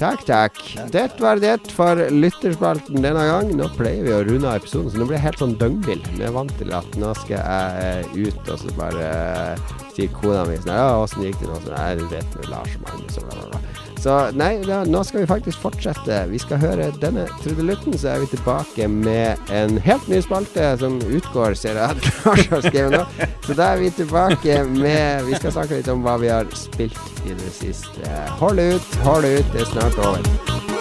[0.00, 0.58] Takk, takk.
[0.92, 3.50] Det var det for lytterspalten denne gang.
[3.52, 6.00] Nå pleier vi å runde av episoden, så nå blir jeg helt sånn døgnvill.
[6.16, 10.08] Vi er vant til at nå skal jeg eh, ut, og så bare eh, sier
[10.16, 11.60] kona mi sånn Ja, åssen gikk det nå?
[11.66, 13.89] Sånn, Nei, vet med Lars og Magnus og bla, bla, bla.
[14.00, 16.22] Så nei, da, nå skal vi faktisk fortsette.
[16.30, 20.96] Vi skal høre denne trudelutten, så er vi tilbake med en helt ny spalte som
[21.04, 23.28] utgår, ser jeg at Lars har skrevet nå.
[23.44, 27.24] Så da er vi tilbake med Vi skal snakke litt om hva vi har spilt
[27.26, 28.20] i det siste.
[28.40, 30.79] Hold ut, hold ut, det er snart over.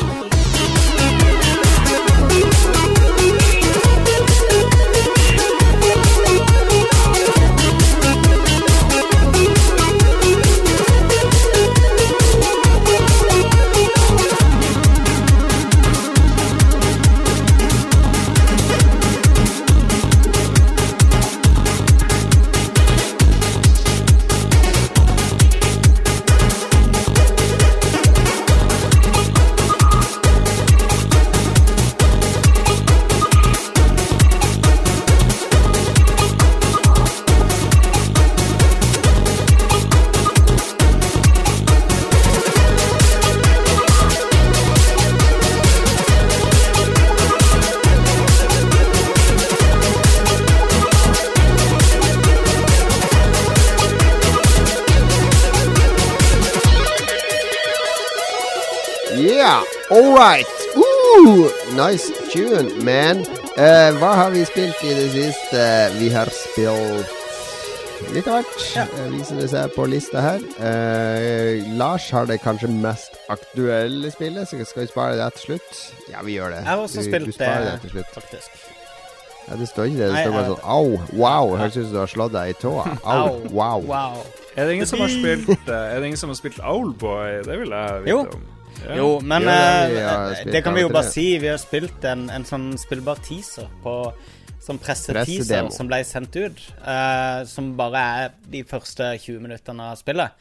[59.91, 60.45] All right.
[60.77, 63.23] Ooh, nice tune, man.
[63.59, 65.63] Uh, hva har vi spilt i det siste?
[65.99, 67.15] Vi har spilt
[68.15, 68.85] litt av hvert, ja.
[69.11, 70.43] viser det seg på lista her.
[70.63, 75.81] Eh, Lars har det kanskje mest aktuelle spillet, så skal vi spare det til slutt?
[76.13, 76.61] Ja, vi gjør det.
[76.63, 78.13] Jeg har også Du- spilt du sparer det, det til slutt.
[78.15, 78.49] faktisk.
[79.49, 80.07] Ja, det står ikke det.
[80.07, 80.87] Det Nei, står bare sånn au,
[81.19, 81.57] wow.
[81.57, 82.85] Høres ut som du har slått deg i tåa.
[83.03, 83.81] Au, wow.
[83.83, 84.23] wow.
[84.55, 87.43] Er det ingen som har spilt eh, Er det ingen som har spilt Owlboy?
[87.43, 88.19] Det vil jeg vite Jo.
[88.31, 88.47] om.
[88.87, 88.95] Ja.
[88.95, 91.37] Jo, men Jo, det- vi eh, spilt det kan vi jo bare si.
[91.37, 94.13] Vi har spilt en, en sånn spillbar teaser på
[94.59, 95.71] Sånn presseteaser Pressedemo.
[95.73, 96.57] som ble sendt ut.
[96.83, 100.35] Uh, som bare er de første 20 minuttene av spillet.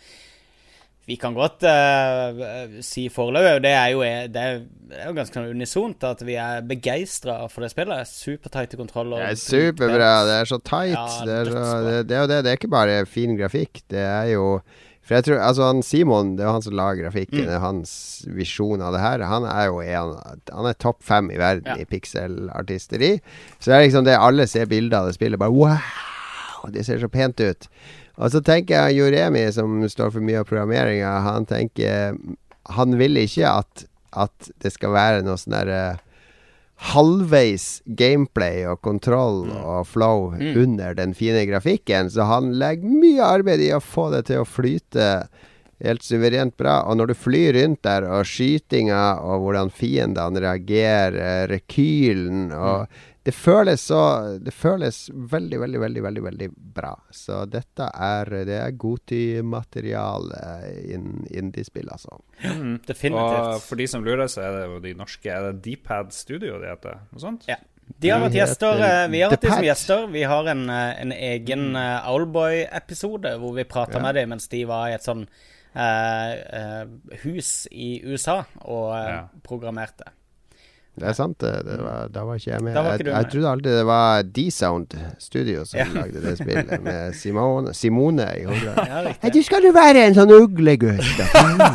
[1.09, 4.03] Vi kan godt uh, si foreløpig, og det er jo,
[4.34, 4.59] det er,
[5.07, 8.11] jo ganske unisont, at vi er begeistra for det spillet.
[8.11, 9.22] Supertighte kontroller.
[9.22, 10.11] Det er superbra.
[10.28, 10.93] Det er så tight.
[10.99, 12.43] Ja, det, er så, det, det er jo det.
[12.45, 13.80] Det er ikke bare fin grafikk.
[13.89, 14.59] Det er jo
[15.09, 17.47] For jeg tror Altså, han Simon, det er han som lager grafikken.
[17.49, 17.61] Mm.
[17.63, 17.93] Hans
[18.29, 19.25] visjon av det her.
[19.25, 20.17] Han er jo en
[20.53, 21.79] Han er topp fem i verden Ja.
[21.81, 23.15] i pixelartisteri.
[23.59, 25.79] Så det er liksom det alle ser bilder av det spillet, bare wow!
[26.75, 27.69] Det ser så pent ut.
[28.19, 32.19] Og så tenker jeg Joremi, som står for mye av programmeringa, han tenker
[32.77, 35.99] Han vil ikke at, at det skal være noe sånn derre
[36.79, 40.57] halvveis gameplay og kontroll og flow Mm.
[40.62, 44.47] under den fine grafikken, så han legger mye arbeid i å få det til å
[44.47, 45.29] flyte
[45.83, 46.83] helt suverent bra.
[46.87, 52.87] Og når du flyr rundt der, og skytinga, og hvordan fiendene reagerer, rekylen og
[53.29, 53.99] Det føles så
[54.41, 56.49] Det føles veldig, veldig, veldig veldig, veldig
[56.79, 56.95] bra.
[57.12, 58.76] Så dette er Det er
[59.53, 60.39] Goti-materiale
[60.95, 62.18] in indiespill, altså.
[62.45, 62.79] Mm.
[62.91, 63.41] Definitivt.
[63.57, 66.59] Og for de som lurer, så er det jo de norske Er det Dpad Studio
[66.62, 67.03] de heter?
[67.12, 67.45] Noe sånt?
[67.51, 67.59] Ja.
[67.89, 68.81] De har vært gjester.
[68.85, 70.03] eh, Vi har vært de som gjester.
[70.12, 74.03] Vi har en, eh, en egen uh, Owlboy-episode hvor vi prata Ja.
[74.05, 76.85] med dem mens de var i et sånn uh, uh,
[77.24, 79.22] hus i USA og uh, Ja.
[79.43, 80.05] programmerte.
[80.99, 81.53] Det er sant, det.
[81.67, 82.77] det var, da var ikke jeg med.
[82.77, 85.87] Ikke jeg, jeg trodde alltid det var D-Sound Studio som Ja.
[85.95, 88.75] lagde det spillet, med Simone, Simone i hodet.
[88.89, 89.31] Ja.
[89.35, 91.23] Du skal jo være en sånn uglegutt.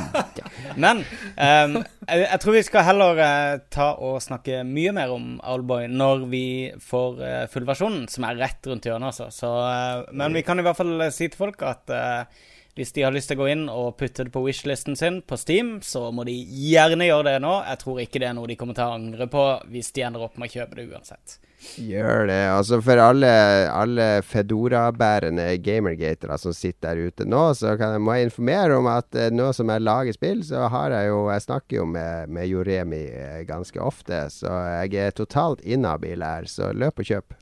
[0.84, 1.76] Men um,
[2.08, 6.26] jeg, jeg tror vi skal heller uh, ta og snakke mye mer om Owlboy når
[6.32, 6.46] vi
[6.82, 9.14] får uh, fullversjonen, som er rett rundt hjørnet.
[9.14, 9.30] Altså.
[9.34, 13.04] Så, uh, men vi kan i hvert fall si til folk at eh, hvis de
[13.06, 16.08] har lyst til å gå inn og putte det på wishlisten sin på Steam, så
[16.12, 17.54] må de gjerne gjøre det nå.
[17.70, 20.26] Jeg tror ikke det er noe de kommer til å angre på hvis de ender
[20.26, 21.38] opp med å kjøpe det uansett.
[21.80, 22.40] Gjør det.
[22.52, 23.30] Altså For alle,
[23.72, 28.90] alle Fedora-bærende gamergatere som sitter der ute nå, så kan jeg, må jeg informere om
[28.92, 32.34] at eh, nå som jeg lager spill, så har jeg jo Jeg snakker jo med,
[32.34, 36.50] med Joremi eh, ganske ofte, så jeg er totalt inhabil her.
[36.50, 37.38] Så løp og kjøp.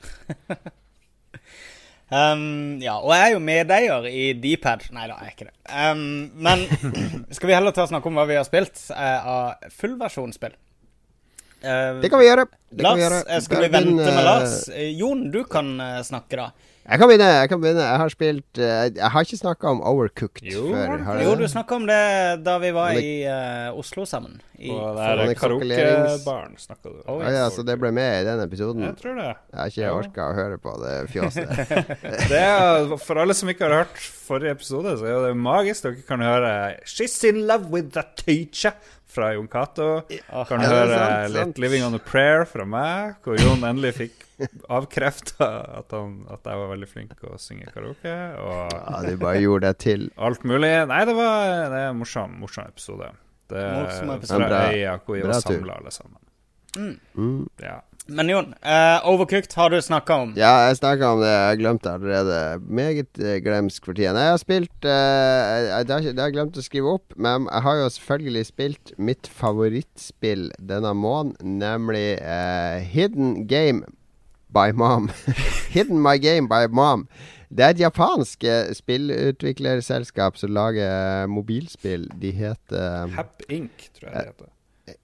[2.12, 4.82] Um, ja, og jeg er jo medeier i Dpad.
[4.92, 5.54] Nei da, jeg er ikke det.
[5.72, 6.02] Um,
[6.44, 6.66] men
[7.36, 10.52] skal vi heller ta og snakke om hva vi har spilt uh, av fullversjonsspill?
[11.62, 12.44] Uh, Det kan vi gjøre.
[12.68, 13.22] Det kan Lars, vi gjøre.
[13.30, 14.58] eh, skal vi vente med eh, Lars?
[14.98, 15.72] Jon, du kan
[16.04, 16.50] snakke, da.
[16.82, 17.26] Jeg kan begynne.
[17.40, 20.96] Jeg kan begynne Jeg har spilt eh, Jeg har ikke snakka om Overcooked Jo, før.
[21.06, 21.98] Har Jo, du snakka om det
[22.42, 24.40] da vi var det- i uh, Oslo sammen.
[24.58, 24.68] I,
[25.38, 28.82] karaokebaren, snakka du Oh, ja, så det ble med i den episoden?
[28.86, 29.28] Jeg tror det.
[29.52, 29.92] Jeg har ikke Ja.
[29.94, 31.48] orka å høre på det fjoset.
[32.32, 35.82] det er, for alle som ikke har hørt forrige episode, så er det magisk.
[35.86, 36.52] Dere kan høre
[36.86, 38.74] 'She's in love with the teacher'
[39.12, 40.00] fra Jon Cato.
[40.48, 41.58] Kan Ja, høre sant, litt sant.
[41.58, 44.12] 'Living on a Prayer' fra meg, hvor Jon endelig fikk
[44.70, 48.16] avkrefta at, han- at jeg var veldig flink til å synge karaoke.
[48.38, 50.10] Og Ja, du bare gjorde det til.
[50.18, 50.72] alt mulig.
[50.88, 53.12] Nei, det var det er en morsom, morsom episode.
[53.52, 53.86] Det er
[54.26, 55.58] fra Bra- øya hvor vi var tur.
[55.58, 56.18] samla alle sammen.
[57.14, 57.48] Mm.
[57.60, 57.80] Ja.
[58.08, 60.32] Men Jon, uh, Overcooked har du snakka om.
[60.34, 61.28] Ja, jeg snakka om det.
[61.30, 62.38] Jeg glemte det allerede.
[62.66, 64.12] Meget eh, glemsk for tida.
[64.16, 67.46] Nei, Jeg har spilt uh, jeg, det, har har jeg glemt å skrive opp, men
[67.46, 72.18] jeg har jo selvfølgelig spilt mitt favorittspill denne måneden, nemlig
[72.90, 73.84] Hidden Game
[74.52, 75.10] by Mom.
[75.74, 77.06] Hidden My Game by Mom.
[77.52, 82.06] Det er et japansk eh, spillutviklerselskap som lager mobilspill.
[82.20, 84.48] De heter Hap Inc., tror jeg det heter.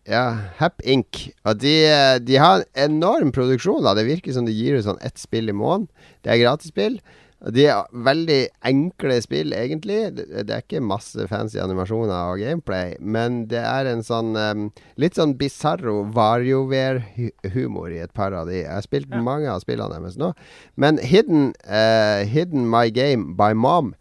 [0.08, 0.24] Ja,
[0.58, 1.28] Hap Inc.
[1.44, 3.84] Og de, eh, de har en enorm produksjon.
[3.84, 5.88] da Det virker som de gir ut sånn ett spill i måneden.
[6.24, 7.00] Det er gratisspill.
[7.38, 9.98] De er veldig enkle spill, egentlig.
[10.16, 14.64] Det, er ikke masse fancy animasjoner og gameplay, men det er en sånn um,
[14.98, 18.64] litt sånn bisarro WarioWare-humor i et par av de.
[18.64, 19.22] Jeg har spilt Ja.
[19.22, 20.32] mange av spillene deres nå.
[20.74, 23.94] Men Hidden, uh, Hidden My Game by Mom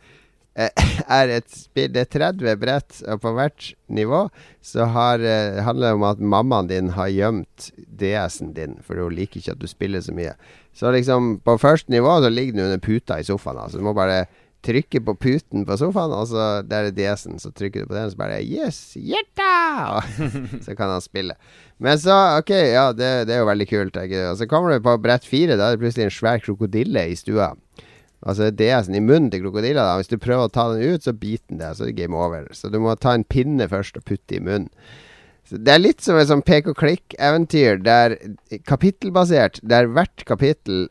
[0.58, 0.70] uh,
[1.20, 4.28] er et spill Det er 30 brett, og på hvert nivå
[4.66, 9.14] så har, uh, handler det om at mammaen din har gjemt DS-en din, for hun
[9.14, 10.34] liker ikke at du spiller så mye.
[10.78, 13.58] Så liksom, på første nivå så ligger den under puta i sofaen.
[13.64, 14.28] Altså, du må bare
[14.66, 17.40] trykke på puten på sofaen, og så der er DS-en.
[17.42, 18.80] Så trykker du på den, så bare Yes!
[18.98, 20.04] Hjerta!
[20.66, 21.38] så kan han spille.
[21.82, 23.98] Men så, OK, ja, det, det er jo veldig kult.
[24.04, 24.28] Ikke?
[24.32, 27.18] Og så kommer du på brett fire, da er det plutselig en svær krokodille i
[27.18, 27.54] stua.
[28.28, 29.86] Altså DS-en i munnen til krokodilla.
[29.86, 32.00] da Hvis du prøver å ta den ut, så biter den deg, så er det
[32.02, 32.50] game over.
[32.58, 34.72] Så du må ta en pinne først og putte i munnen.
[35.50, 38.18] Det er litt som et sånn pek-og-klikk-eventyr, der
[38.68, 40.88] kapittelbasert, der hvert kapittel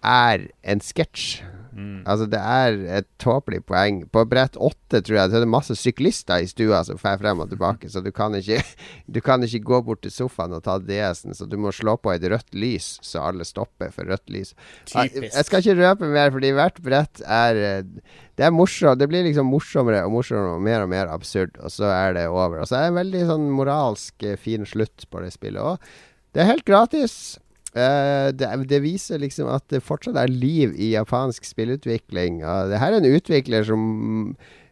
[0.00, 1.42] er en sketsj.
[1.78, 2.00] Mm.
[2.10, 4.00] Altså, det er et tåpelig poeng.
[4.10, 7.44] På brett åtte, tror jeg, så er det masse syklister i stua som fer frem
[7.44, 8.58] og tilbake, så du kan ikke
[9.14, 12.12] Du kan ikke gå bort til sofaen og ta DS-en, så du må slå på
[12.12, 14.54] et rødt lys, så alle stopper for rødt lys.
[14.88, 15.30] Typisk.
[15.30, 19.00] jeg skal ikke røpe mer, fordi hvert brett er eh, Det er morsomt.
[19.00, 22.28] Det blir liksom morsommere og morsommere og mer og mer absurd, og så er det
[22.30, 22.60] over.
[22.62, 25.92] Og så er det en veldig sånn moralsk eh, fin slutt på det spillet òg.
[26.34, 27.38] Det er helt gratis.
[27.76, 32.40] Eh, det, det viser liksom at det fortsatt er liv i japansk spillutvikling.
[32.40, 33.84] Uh, det her er en utvikler som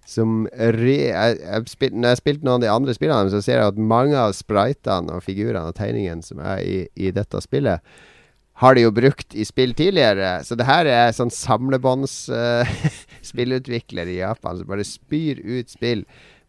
[0.07, 3.40] som re, jeg, jeg spil, Når jeg har spilt noen av de andre spillene, så
[3.42, 7.40] ser jeg at mange av spritene og figurene og tegningene som er i, i dette
[7.42, 7.82] spillet,
[8.62, 10.38] har de jo brukt i spill tidligere.
[10.47, 12.78] Så det her er sånn samlebånds uh,
[13.32, 16.07] spillutvikler i Japan som bare spyr ut spill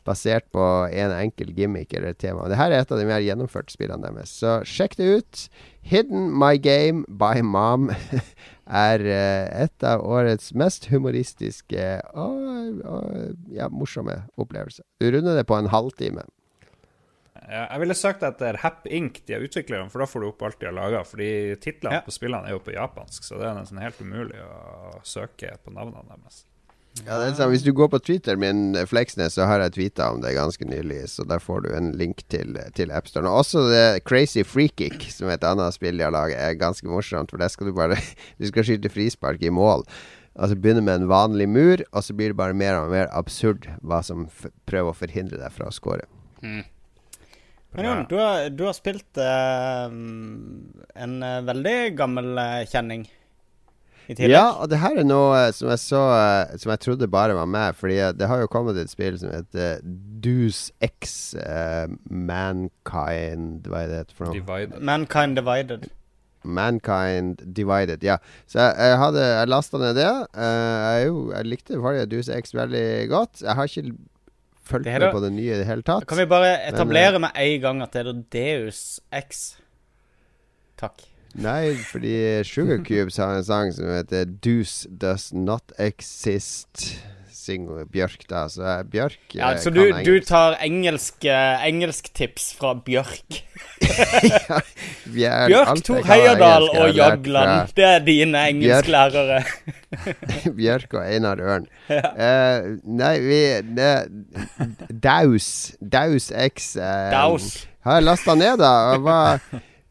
[0.08, 2.48] basert på en enkel gimmick eller et tema.
[2.50, 4.32] Det her er et av de mer gjennomførte spillene deres.
[4.40, 5.42] Så sjekk det ut.
[5.88, 7.90] Hidden My Game by Mom
[8.88, 11.86] er eh, et av årets mest humoristiske
[12.16, 14.84] og, og ja, morsomme opplevelser.
[15.00, 16.26] Du runder det på en halvtime.
[17.48, 20.58] Jeg ville søkt etter Happ Inc., de er utviklerne, for da får du opp alt
[20.60, 21.04] de har laga.
[21.08, 21.30] Fordi
[21.64, 22.04] titlene Ja.
[22.04, 25.72] på spillene er jo på japansk, så det er nesten helt umulig å søke på
[25.72, 26.42] navnene deres.
[27.06, 27.52] Ja, det er sant.
[27.54, 31.04] Hvis du går på Twitter min, Fleksnes, så har jeg tweeta om det ganske nylig.
[31.12, 33.30] Så der får du en link til, til AppStore.
[33.30, 36.88] Og også det Crazy Freekick, som er et annet spill de har laget, er ganske
[36.90, 37.34] morsomt.
[37.34, 38.00] For der skal du bare
[38.40, 39.86] Du skal skyte frispark i mål.
[40.38, 43.66] Altså Begynne med en vanlig mur, og så blir det bare mer og mer absurd
[43.82, 44.28] hva som
[44.70, 46.06] prøver å forhindre deg fra å score.
[46.46, 46.66] Mm.
[47.78, 53.08] Men Jon, du har, du har spilt uh, en uh, veldig gammel uh, kjenning.
[54.08, 56.02] Ja, og det her er noe som jeg så
[56.62, 57.76] Som jeg trodde bare var meg.
[57.76, 59.82] Fordi det har jo kommet et spill som heter
[60.24, 61.34] Deuce X
[62.10, 64.38] Mankind Hva er det for noe?
[64.38, 64.80] Divided.
[64.82, 65.88] Mankind Divided.
[66.48, 68.18] Mankind Divided, ja.
[68.48, 70.12] Så jeg, jeg hadde Jeg lasta ned det.
[70.38, 73.44] jeg, jo, jeg likte forrige Deuce X veldig godt.
[73.44, 73.98] Jeg har ikke
[74.68, 76.08] fulgt med på det nye i det hele tatt.
[76.08, 78.82] Kan vi bare etablere Men, med en gang at det er Deus
[79.12, 79.46] X?
[80.80, 81.04] Takk.
[81.36, 86.98] Nei, fordi Sugar Cubes har en sang som heter 'Deuce Does Not Exist'
[87.48, 88.46] synger Bjørk, da.
[88.52, 93.40] Så Bjørk ja, Så du, du, tar engelsk, engelsk tips fra Bjørk?
[93.82, 94.60] ja,
[95.14, 97.72] Bjørk, Bjørk Tor Heyerdahl og Jagland.
[97.78, 99.42] Det er dine engelsklærere.
[100.58, 101.70] Bjørk og Einar Ørn.
[101.88, 102.10] Ja.
[102.12, 103.38] Uh, nei, vi
[103.72, 103.92] ne,
[104.92, 105.72] Daus.
[105.80, 106.74] Daus X.
[106.76, 107.46] Uh, Daus.
[107.88, 108.72] Har jeg lasta ned, da.
[108.92, 109.40] Og var,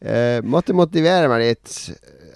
[0.07, 1.73] uh, måtte motivere meg litt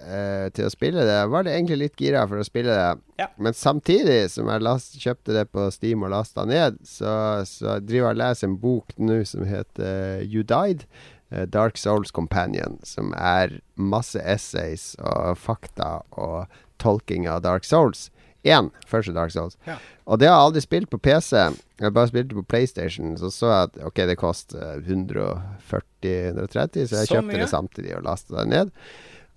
[0.07, 1.19] uh, til å spille det.
[1.33, 2.91] Var det egentlig litt gira for å spille det.
[3.23, 3.29] Ja.
[3.41, 7.15] Men samtidig som jeg last, kjøpte det på Steam og lasta ned, så,
[7.49, 10.87] så driver jeg og leser en bok nå som heter You Died.
[11.31, 16.51] Uh, Dark Souls Companion, som er masse essays og fakta og
[16.83, 18.09] tolking av Dark Souls.
[18.47, 19.59] Én, første Dark Souls.
[19.67, 19.77] Ja.
[20.09, 21.37] Og det har jeg aldri spilt på PC.
[21.81, 23.13] Jeg bare spilte på PlayStation.
[23.21, 27.41] Så så jeg at ok, det koster 140-130, så jeg så kjøpte mye?
[27.43, 28.73] det samtidig og lasta det ned.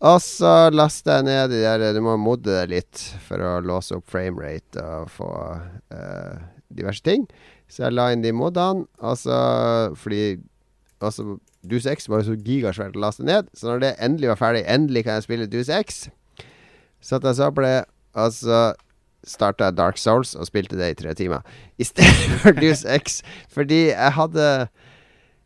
[0.04, 3.96] Og så lasta jeg ned de der Du må modde det litt for å låse
[3.96, 5.30] opp framerate og få
[5.94, 6.36] uh,
[6.72, 7.28] diverse ting.
[7.72, 9.38] Så jeg la inn de modene, og så
[9.98, 10.38] fordi
[11.02, 14.42] altså, Duse X var jo så gigasvært å laste ned, så når det endelig var
[14.42, 16.04] ferdig, endelig kan jeg spille Duse X,
[17.04, 17.78] satte jeg så på det,
[18.14, 18.60] og så
[19.28, 21.44] starta Dark Souls og spilte det i tre timer.
[21.78, 24.50] I stedet for Dus X, fordi jeg hadde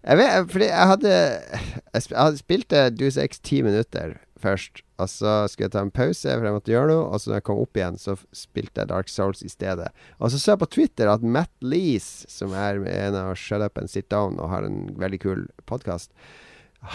[0.07, 4.84] jeg vet, fordi jeg hadde Jeg, hadde spilt Dus X ti minutter først.
[5.01, 7.07] Og så skulle jeg ta en pause, for jeg måtte gjøre noe.
[7.09, 9.89] Og så når jeg kom opp igjen, så spilte jeg Dark Souls i stedet.
[10.17, 13.78] Og så så jeg på Twitter at Matt Lees, som er en av Shut Up
[13.82, 16.13] and Sit Down og har en veldig kul podkast,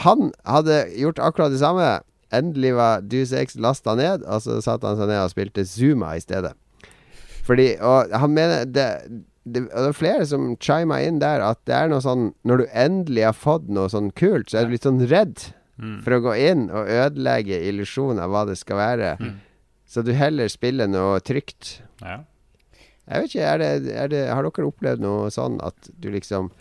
[0.02, 1.90] han hadde gjort akkurat det samme.
[2.32, 6.14] Endelig var Deuce X lasta ned, og så satte han seg ned og spilte Zuma
[6.16, 6.54] i stedet.
[7.42, 8.88] Fordi Og han mener det,
[9.44, 12.66] det, det er flere som chima inn der at det er noe sånn Når du
[12.70, 15.48] endelig har fått noe sånn kult, så er du litt sånn redd
[15.82, 15.96] mm.
[16.04, 19.14] for å gå inn og ødelegge illusjonen av hva det skal være.
[19.18, 19.40] Mm.
[19.92, 21.80] Så du heller spiller noe trygt.
[22.00, 22.22] Ja.
[23.02, 26.52] Jeg vet ikke, er det, er det, Har dere opplevd noe sånn at du liksom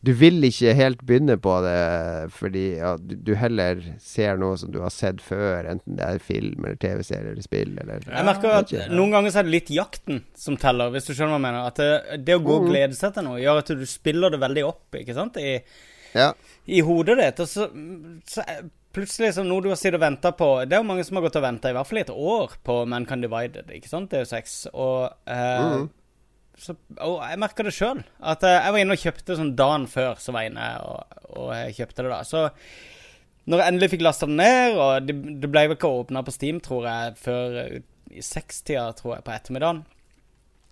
[0.00, 1.78] du vil ikke helt begynne på det
[2.36, 6.22] fordi ja, du, du, heller ser noe som du har sett før, enten det er
[6.22, 7.74] film eller TV-serie eller spill.
[7.82, 8.94] Eller, jeg merker at ikke, ja.
[8.94, 11.66] noen ganger så er det litt jakten som teller, hvis du skjønner hva jeg mener.
[11.72, 12.70] At det, det å gå og mm.
[12.70, 15.40] glede seg til noe gjør at du spiller det veldig opp, ikke sant?
[15.42, 15.56] I,
[16.14, 16.30] ja.
[16.70, 17.42] i hodet ditt.
[17.42, 17.66] Og så,
[18.30, 18.46] så
[18.94, 21.26] plutselig som noe du har sittet og venta på Det er jo mange som har
[21.26, 24.12] gått og venta i hvert fall i et år på Man Can Divide, ikke sant?
[24.12, 24.60] Det er jo sex.
[24.72, 25.88] Og, eh, mm.
[26.58, 28.04] Så, og jeg merka det sjøl.
[28.18, 31.20] At eh, jeg var inne og kjøpte sånn dagen før, så var jeg inne og,
[31.34, 32.22] og jeg kjøpte det da.
[32.26, 32.46] Så
[33.48, 36.34] når jeg endelig fikk lasta den ned, og det, det ble vel ikke åpna på
[36.34, 37.62] Steam, tror jeg, før
[38.08, 39.86] i sekstida, tror jeg, på ettermiddagen.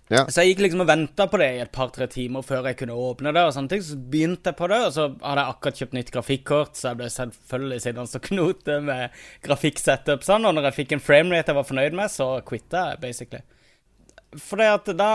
[0.07, 0.21] Ja.
[0.31, 2.95] Så jeg gikk liksom og venta på det i et par-tre timer før jeg kunne
[2.95, 3.43] åpne det.
[3.43, 6.11] og sånne ting, Så begynte jeg på det, og så hadde jeg akkurat kjøpt nytt
[6.15, 10.23] grafikkort, så jeg ble selvfølgelig sittende og knote med grafikksetup.
[10.23, 13.43] Sånn, og når jeg fikk en framerate jeg var fornøyd med, så quitta jeg basically.
[14.37, 15.11] For det at da,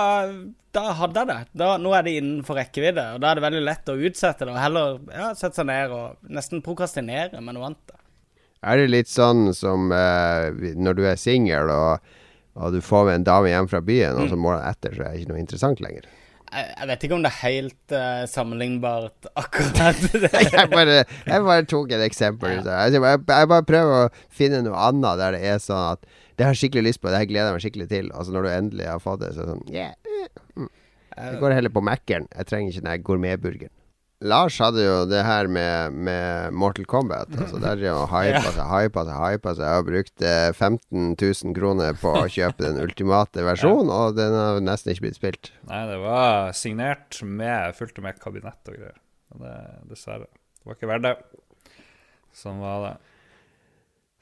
[0.72, 1.40] da hadde jeg det.
[1.62, 4.54] Da, nå er det innenfor rekkevidde, og da er det veldig lett å utsette det.
[4.54, 7.94] Og heller ja, sette seg ned og nesten prokrastinere med noe annet.
[8.62, 12.12] Er det litt sånn som eh, når du er singel og
[12.54, 14.42] og du får med en dame hjem fra byen, og så mm.
[14.44, 16.08] morgenen etter så er det ikke noe interessant lenger.
[16.52, 21.68] Jeg, jeg vet ikke om det er helt uh, sammenlignbart, akkurat jeg, bare, jeg, bare,
[21.70, 22.58] tok et eksempel.
[22.58, 22.82] Ja.
[22.92, 23.22] Jeg, jeg,
[23.54, 26.90] bare prøver å finne noe annet der det er sånn at det har jeg skikkelig
[26.90, 28.08] lyst på, det her gleder jeg meg skikkelig til.
[28.16, 29.94] Altså Når du endelig har fått det, så er det sånn yeah.
[30.56, 30.72] Mm.
[31.12, 32.26] Jeg går heller på Mækkern.
[32.32, 33.74] Jeg trenger ikke den gourmetburgeren.
[34.22, 37.32] Lars hadde jo det her med, med Mortal Kombat.
[37.34, 39.64] Altså Der hypa seg, hypa seg, hypa seg.
[39.66, 43.98] Jeg har brukt 15 000 kroner på å kjøpe den ultimate versjonen, ja.
[43.98, 45.52] og den har nesten ikke blitt spilt.
[45.68, 48.98] Nei, det var signert med fulgte med kabinett og greier.
[49.32, 49.56] Det,
[49.90, 50.28] dessverre.
[50.60, 51.16] Det var ikke verdt det.
[52.36, 52.94] Sånn var det.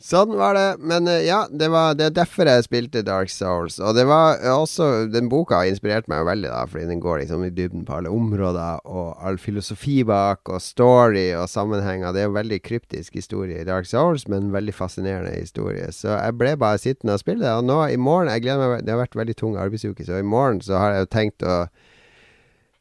[0.00, 0.80] Sånn var det.
[0.80, 3.76] Men eh, ja, det, var, det er derfor jeg spilte Dark Souls.
[3.84, 7.44] Og det var også Den boka har inspirert meg veldig, da, fordi den går liksom
[7.44, 12.14] i dybden på alle områder, og all filosofi bak, og story og sammenhenger.
[12.16, 15.92] Det er jo veldig kryptisk historie i Dark Souls, men veldig fascinerende historie.
[15.92, 17.52] Så jeg ble bare sittende og spille det.
[17.60, 20.26] Og nå i morgen jeg gleder meg Det har vært veldig tung arbeidsuke, så i
[20.26, 21.60] morgen så har jeg jo tenkt å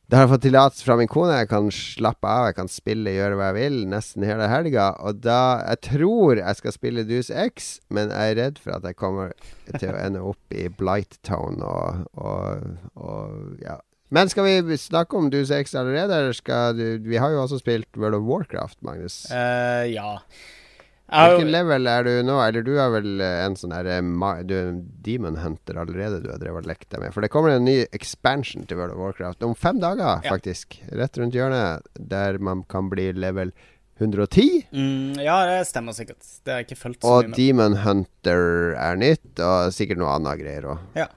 [0.09, 1.35] da har jeg fått tillatelse fra min kone.
[1.37, 4.87] Jeg kan slappe av, jeg kan spille, gjøre hva jeg vil nesten hele helga.
[5.05, 8.87] Og da Jeg tror jeg skal spille Deuce X, men jeg er redd for at
[8.89, 9.35] jeg kommer
[9.75, 12.65] til å ende opp i Blight Town og, og,
[12.97, 13.77] og, ja.
[14.09, 17.61] Men skal vi snakke om Deuce X allerede, eller skal du Vi har jo også
[17.61, 19.27] spilt World of Warcraft, Magnus.
[19.29, 20.15] Uh, ja.
[21.09, 22.37] Hvilken level er du nå?
[22.43, 24.69] Eller du er vel eh, en sånn derre eh,
[25.05, 27.15] Demon Hunter allerede du har drevet og lekt deg med?
[27.15, 30.29] For det kommer en ny expansion til World of Warcraft om fem dager, ja.
[30.29, 30.79] faktisk.
[30.93, 31.89] Rett rundt hjørnet.
[31.99, 33.53] Der man kan bli level
[33.99, 34.67] 110.
[34.71, 36.23] Mm, ja, det stemmer sikkert.
[36.45, 37.33] Det har jeg ikke fulgt så og mye med.
[37.33, 38.43] Og Demon Hunter
[38.79, 40.85] er nytt, og sikkert noe annet greier òg.
[40.99, 41.09] Ja.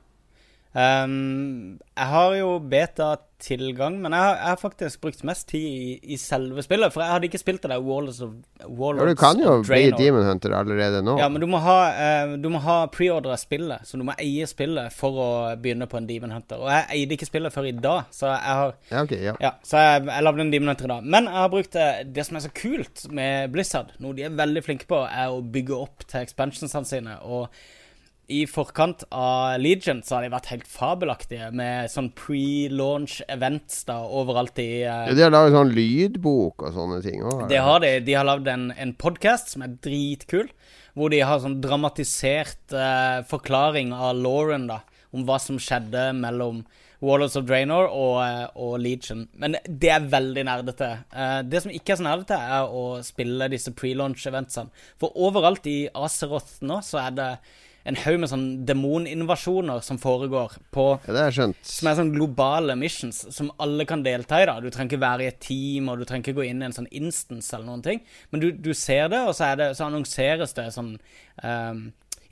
[0.73, 2.57] Um, jeg har jo
[3.43, 6.93] beta-tilgang, men jeg har, jeg har, faktisk brukt mest tid i, i, selve spillet.
[6.93, 8.31] For jeg hadde ikke spilt det der Warlords of
[8.69, 11.19] Warlords ja, Du kan jo bli Demon Hunter allerede nå.
[11.19, 11.79] Ja, men du må ha,
[12.37, 15.29] du må ha preordra spillet, så du må eie spillet for å
[15.61, 16.63] begynne på en Demon Hunter.
[16.63, 19.37] Og jeg eide ikke spillet før i dag, så jeg har Ja, okay, ja.
[19.41, 21.13] ja Så jeg, jeg lagde en Demon Hunter i dag.
[21.17, 24.27] Men jeg har brukt det, eh, det som er så kult med Blizzard, noe de
[24.27, 27.21] er veldig flinke på, er å bygge opp til expansionsene sine.
[27.27, 27.49] Og
[28.31, 33.99] i forkant av Legion så har de vært helt fabelaktige med sånn pre-launch events da
[34.07, 37.47] overalt i uh, ja, De har laget sånn lydbok og sånne ting òg?
[37.51, 37.97] Det har de.
[38.07, 40.53] De har lagd en, en podkast som er dritkul,
[40.95, 46.63] hvor de har sånn dramatisert uh, forklaring av Lauren, da, om hva som skjedde mellom
[47.03, 49.27] Wallers of Draenor og, uh, og, Legion.
[49.35, 50.93] Men det er veldig nerdete.
[51.51, 54.71] det som ikke er så nerdete, er å spille disse pre-launch-eventsene.
[55.03, 57.29] For overalt i Azeroth nå så er det
[57.89, 61.39] en haug med sånn demoninvasjoner som foregår på ja, er.
[61.67, 64.47] Som er sånn globale missions som alle kan delta i.
[64.47, 66.69] da Du trenger ikke være i et team, og du trenger ikke gå inn i
[66.69, 68.05] en sånn instance eller noen ting.
[68.31, 70.95] Men du, du ser det, og så, det, så annonseres det sånn
[71.43, 71.83] um,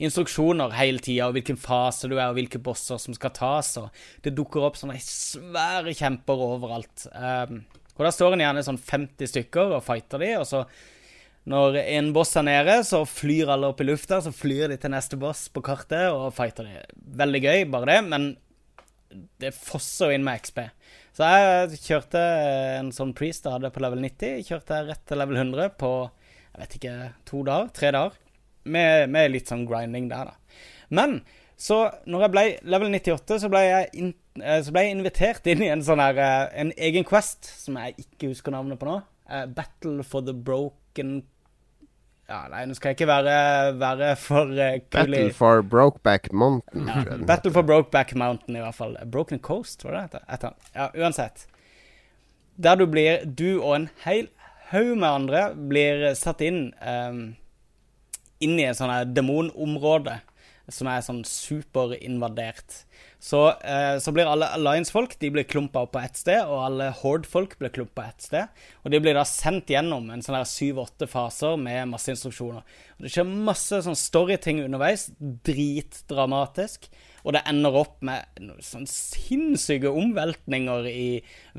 [0.01, 3.75] instruksjoner hele tida, og hvilken fase du er, og hvilke bosser som skal tas.
[3.81, 3.91] Og
[4.25, 7.09] det dukker opp sånne svære kjemper overalt.
[7.11, 7.63] Um,
[7.97, 10.63] og da står en gjerne sånn 50 stykker og fighter de, og så
[11.49, 14.19] når en boss er nede, så flyr alle opp i lufta.
[14.21, 16.83] Så flyr de til neste boss på kartet og fighter de.
[17.21, 18.27] Veldig gøy, bare det, men
[19.41, 20.61] det fosser jo inn med XP.
[21.17, 22.21] Så jeg kjørte
[22.77, 24.45] en sånn priest jeg hadde på level 90.
[24.47, 25.91] Kjørte rett til level 100 på
[26.51, 26.95] jeg vet ikke,
[27.27, 28.17] to dager, tre dager.
[28.61, 30.65] Med, med litt sånn grinding der, da.
[30.93, 31.21] Men
[31.61, 31.77] så
[32.09, 34.11] når jeg ble level 98, så ble jeg, in,
[34.41, 37.79] eh, så ble jeg invitert inn i en sånn her eh, En egen quest som
[37.79, 38.99] jeg ikke husker navnet på nå.
[39.31, 41.21] Uh, Battle for the Broken
[42.31, 43.35] ja, nei, nå skal jeg ikke være,
[43.81, 46.87] være for uh, kul Battle for Brokeback Mountain.
[46.87, 48.95] Ja, Battle for Brokeback Mountain, i hvert fall.
[49.11, 50.53] Broken Coast, var det det?
[50.75, 51.45] Ja, uansett.
[52.61, 54.29] Der du blir Du og en hel
[54.71, 57.21] haug med andre blir satt inn um,
[58.41, 60.21] inn i et sånt demonområde
[60.71, 62.83] som er sånn superinvadert.
[63.21, 66.87] Så, eh, så blir alle Alliance-folk de blir klumpa opp på ett sted, og alle
[67.03, 68.63] Horde-folk blir klumpa ett sted.
[68.81, 72.65] Og de blir da sendt gjennom en sånn syv-åtte faser med masse instruksjoner.
[72.97, 75.11] Og det skjer masse sånn storyting underveis.
[75.21, 76.89] Dritdramatisk.
[77.21, 78.25] Og det ender opp med
[78.65, 81.07] sånn sinnssyke omveltninger i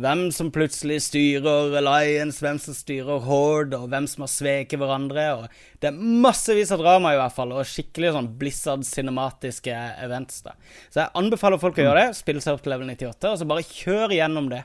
[0.01, 5.27] hvem som plutselig styrer Alliance, hvem som styrer Horde, og hvem som har sveket hverandre.
[5.39, 10.43] Og det er massevis av drama, i hvert fall, og skikkelig sånn Blizzard-cinematiske events.
[10.47, 10.57] da.
[10.89, 12.17] Så jeg anbefaler folk å gjøre det.
[12.19, 14.65] Spille seg opp til level 98, og så bare kjør gjennom det.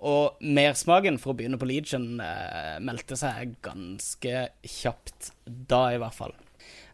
[0.00, 6.16] Og mersmaken for å begynne på Legion eh, meldte seg ganske kjapt da, i hvert
[6.16, 6.32] fall.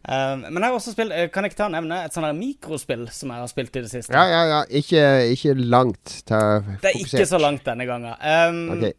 [0.07, 3.07] Uh, men jeg har også spilt Kan jeg ikke ta og nevne et sånt mikrospill
[3.11, 4.13] som jeg har spilt i det siste?
[4.13, 4.59] Ja, ja, ja.
[4.69, 6.21] Ikke, ikke langt.
[6.29, 8.15] Ta det er ikke så langt denne gangen.
[8.21, 8.93] Um, okay.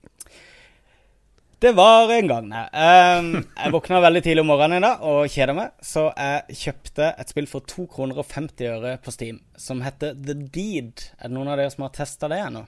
[1.58, 2.66] Det var en gang, nei.
[2.70, 7.08] Um, jeg våkna veldig tidlig om morgenen i dag og kjeda meg, så jeg kjøpte
[7.18, 11.08] et spill for 2 kroner og 50 øre på Steam som heter The Deed.
[11.18, 12.62] Er det noen av dere som har testa det ennå?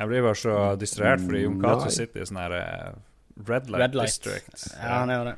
[0.00, 2.98] Jeg blir bare så distrahert fordi Jon Cato sitter i sånn her uh,
[3.46, 4.18] Red Light, Red Light.
[4.18, 4.66] District.
[4.74, 5.36] Ja, han gjør det.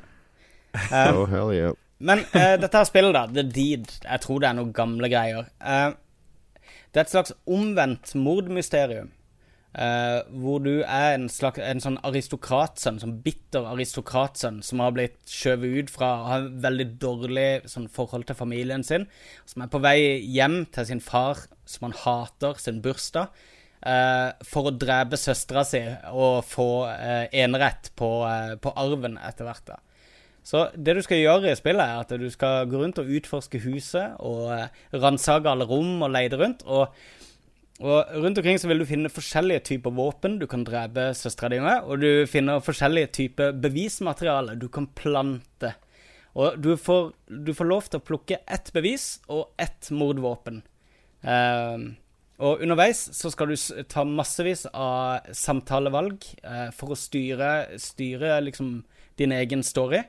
[0.73, 1.73] Um, oh, hell yeah.
[2.03, 5.51] Men uh, dette her spillet, da, The Deed Jeg tror det er noen gamle greier.
[5.61, 5.93] Uh,
[6.93, 9.11] det er et slags omvendt mordmysterium.
[9.73, 15.17] Uh, hvor du er en, slags, en sånn aristokratsønn, sånn bitter aristokratsønn, som har blitt
[15.25, 19.07] skjøvet ut fra å ha veldig dårlig sånn, forhold til familien sin.
[19.49, 19.97] Som er på vei
[20.29, 23.33] hjem til sin far, som han hater, sin bursdag.
[23.83, 25.81] Uh, for å drepe søstera si
[26.13, 28.11] og få uh, enerett på,
[28.63, 29.73] på arven etter hvert.
[29.73, 29.81] da
[30.43, 33.61] Så det du skal gjøre i spillet, er at du skal gå rundt og utforske
[33.63, 36.65] huset og eh, ransake alle rom og leide rundt.
[36.67, 36.91] Og,
[37.79, 41.61] og, rundt omkring så vil du finne forskjellige typer våpen du kan drepe søstera di
[41.63, 41.87] med.
[41.87, 45.73] Og du finner forskjellige typer bevismateriale du kan plante.
[46.35, 50.63] Og du får, du får lov til å plukke ett bevis og ett mordvåpen.
[51.23, 51.91] Eh,
[52.43, 58.81] og underveis så skal du ta massevis av samtalevalg eh, for å styre, styre liksom
[59.21, 60.01] din egen story.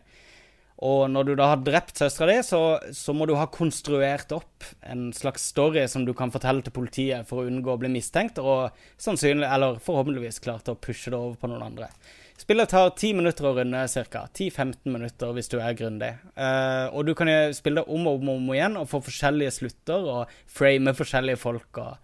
[0.83, 2.61] Og når du da har drept søstera di, så,
[2.91, 7.29] så, må du ha konstruert opp en slags story som du kan fortelle til politiet
[7.29, 11.39] for å unngå å bli mistenkt, og sannsynlig, eller forhåpentligvis klart å pushe det over
[11.39, 11.93] på noen andre.
[12.35, 14.25] Spillet tar 10 minutter å runde, ca.
[14.35, 16.11] 10-15 minutter hvis du er grundig.
[16.35, 19.55] Uh, og du kan spille det om og om, og om igjen og få forskjellige
[19.61, 21.79] slutter og frame forskjellige folk.
[21.79, 21.95] Og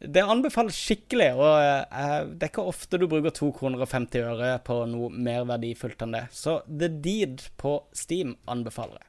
[0.00, 4.24] det anbefales skikkelig, og uh, det er ikke ofte du bruker 2 kroner og 50
[4.32, 6.24] øre på noe mer verdifullt enn det.
[6.32, 9.06] Så The Deed på Steam anbefaler jeg.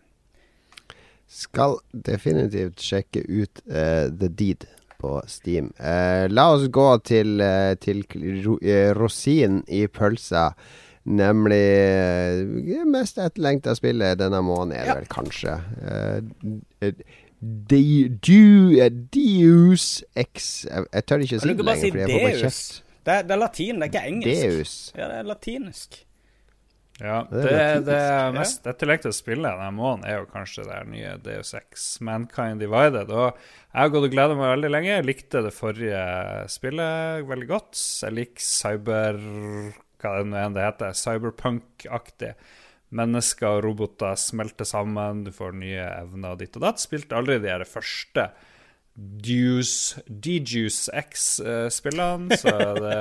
[1.32, 4.68] Skal definitivt sjekke ut uh, The Deed
[5.02, 5.72] på Steam.
[5.80, 8.04] Uh, la oss gå til, uh, til
[8.44, 10.52] ro, eh, rosinen i pølsa.
[11.10, 14.96] Nemlig det eh, mest etterlengta spillet denne måneden, er det ja.
[15.00, 15.54] vel kanskje.
[15.82, 16.22] Uh,
[17.42, 18.22] Deus
[20.14, 22.86] X Jeg, jeg tør ikke si det lenger, si for jeg får bare kjeft.
[23.02, 24.46] Det er, det er latin, det er ikke engelsk.
[24.46, 24.94] Deus.
[24.94, 26.06] Ja, det er latinsk.
[27.02, 31.98] Ja, det, det, mest etterlengta spillet denne måneden er jo kanskje det nye Deus X
[32.06, 33.10] Mankind Divided.
[33.10, 34.94] Og jeg har gått og gleda meg veldig lenge.
[34.94, 36.04] Jeg likte det forrige
[36.54, 37.74] spillet veldig godt.
[38.06, 39.18] Jeg liker cyber...
[40.02, 40.96] Hva det nå enn det heter.
[40.98, 42.34] Cyberpunk-aktig.
[42.98, 46.82] Mennesker og roboter smelter sammen, du får nye evner ditt og datt.
[46.84, 48.32] Spilte aldri de her første
[48.92, 52.52] Deuce, D-Juice X-spillene, så
[52.84, 52.98] det,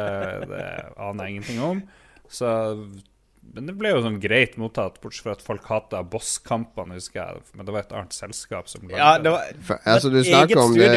[0.53, 1.83] det aner jeg ingenting om.
[2.31, 2.53] Så
[3.51, 7.47] men det ble jo sånn greit mottatt, bortsett fra at folk hata bosskampene, husker jeg.
[7.59, 9.33] Men det var et annet selskap som lagde ja, det.
[9.35, 10.91] Var, For, altså, du snakker om det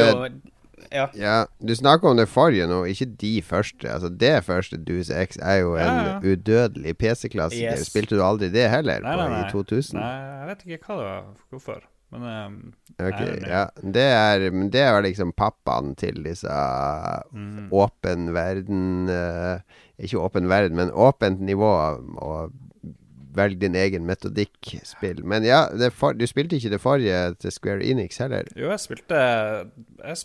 [0.93, 1.07] ja.
[1.17, 1.37] ja.
[1.59, 3.89] Du snakker om det forrige nå, ikke de første.
[3.89, 6.19] Altså Det første Duse X er jo en ja, ja.
[6.21, 7.73] udødelig PC-klassiker.
[7.77, 7.89] Yes.
[7.89, 9.41] Spilte du aldri det heller nei, nei, nei.
[9.47, 9.99] i 2000?
[9.99, 11.27] Nei, jeg vet ikke hva det var.
[11.53, 11.83] Hvorfor.
[12.13, 12.57] Men um,
[13.01, 13.63] Ok, ja.
[13.81, 16.57] Det er, det er liksom pappaen til disse
[17.33, 17.71] mm.
[17.73, 19.57] åpen verden uh,
[19.97, 21.71] ikke åpen verden, men åpent nivå
[22.21, 22.53] og
[23.33, 25.23] velg din egen metodikk-spill.
[25.25, 28.49] Men ja, for, du spilte ikke det forrige til Square Enix heller?
[28.57, 30.17] Jo, jeg spilte Jeg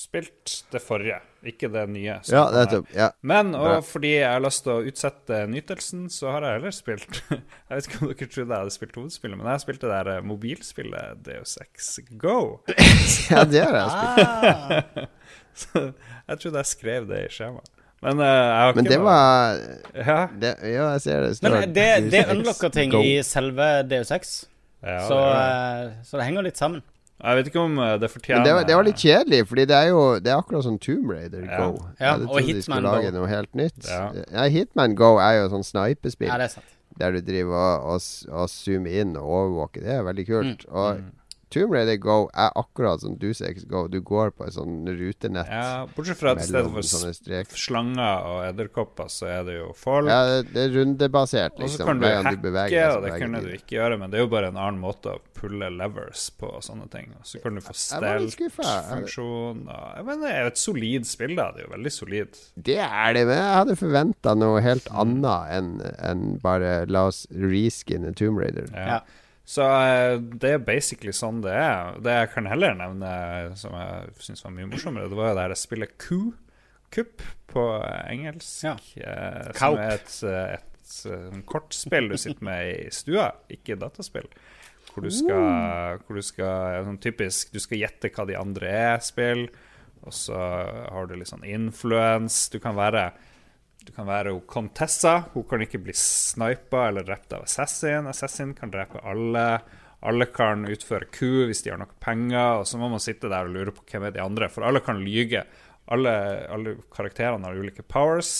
[0.00, 2.14] spilte det forrige, ikke det nye.
[2.32, 2.88] Ja, nettopp.
[2.96, 3.10] Ja.
[3.26, 7.18] Men og fordi jeg har lyst til å utsette nytelsen, så har jeg heller spilt
[7.30, 9.90] Jeg vet ikke om dere trodde jeg hadde spilt hovedspillet, men jeg har spilt det
[9.92, 11.90] der eh, mobilspillet Deus Ex
[12.20, 12.38] Go.
[13.32, 15.04] ja, det har jeg spilt.
[15.60, 17.76] Så jeg trodde jeg skrev det i skjemaet.
[18.00, 19.04] Men, uh, Men det noe...
[19.04, 19.58] var
[19.92, 20.20] ja.
[20.32, 20.86] Det, ja.
[20.94, 21.34] jeg ser det.
[21.44, 23.02] Men det, det unlocker ting Go.
[23.04, 24.30] i selve DU6,
[24.80, 26.80] ja, så, uh, så, det henger litt sammen.
[27.20, 29.76] Jeg vet ikke om eh, det fortjener det var, det var, litt kjedelig, Fordi det
[29.76, 31.70] er jo Det er akkurat sånn Tomb Raider Go.
[32.00, 32.88] Ja, og Hitman Go.
[32.88, 33.80] Lage noe helt nytt.
[33.84, 34.02] Ja.
[34.24, 34.46] ja.
[34.52, 36.30] Hitman Go er jo sånn sniperspill.
[36.30, 36.76] Ja, det er sant.
[37.00, 39.84] Der du driver og, og, og zoomer inn og overvåker.
[39.84, 40.64] Det er veldig kult.
[40.66, 40.72] Mm.
[40.72, 41.08] Og mm.
[41.50, 43.88] Tomb Raider Go er akkurat som Dusex Go.
[43.90, 45.50] Du går på et sånn rutenett.
[45.50, 50.06] Ja, Bortsett fra at i stedet for slanger og edderkopper, så er det jo folk.
[50.10, 51.64] Ja, det er rundebasert, liksom.
[51.64, 54.30] Og så kan du hacke, og det kunne du ikke gjøre, men det er jo
[54.30, 57.10] bare en annen måte å pulle levers på og sånne ting.
[57.18, 59.64] Og så kan du få stelt-funksjon.
[59.66, 61.50] Det er jo et solid spill, da.
[61.56, 62.42] Det er jo veldig solid.
[62.70, 67.24] Det er det, men jeg hadde forventa noe helt annet enn en bare la oss
[67.34, 68.70] reskinne Tomb Raider.
[68.70, 69.00] Ja.
[69.50, 71.96] Så uh, det er basically sånn det er.
[72.04, 73.10] Det jeg kan heller nevne,
[73.58, 76.36] som jeg syns var mye morsommere, det var jo det her spillet Coup,
[76.94, 77.64] Kupp på
[78.10, 78.62] engelsk.
[78.66, 78.76] Ja.
[78.76, 84.30] Uh, som er et, et, et kortspill du sitter med i stua, ikke dataspill.
[84.90, 85.98] Hvor du skal, uh.
[86.04, 89.48] hvor du skal sånn typisk Du skal gjette hva de andre er, spill.
[90.06, 92.46] Og så har du litt sånn influence.
[92.54, 93.10] Du kan være
[93.86, 95.16] du kan være Contessa.
[95.32, 98.08] Hun kan ikke bli snipa eller drept av Assassin.
[98.10, 99.46] Assassin kan drepe alle.
[100.06, 102.60] Alle kan utføre ku hvis de har nok penger.
[102.60, 104.50] Og så må man sitte der og lure på hvem er de andre.
[104.52, 105.44] For alle kan lyge.
[105.90, 106.12] Alle,
[106.52, 108.32] alle karakterene har ulike powers.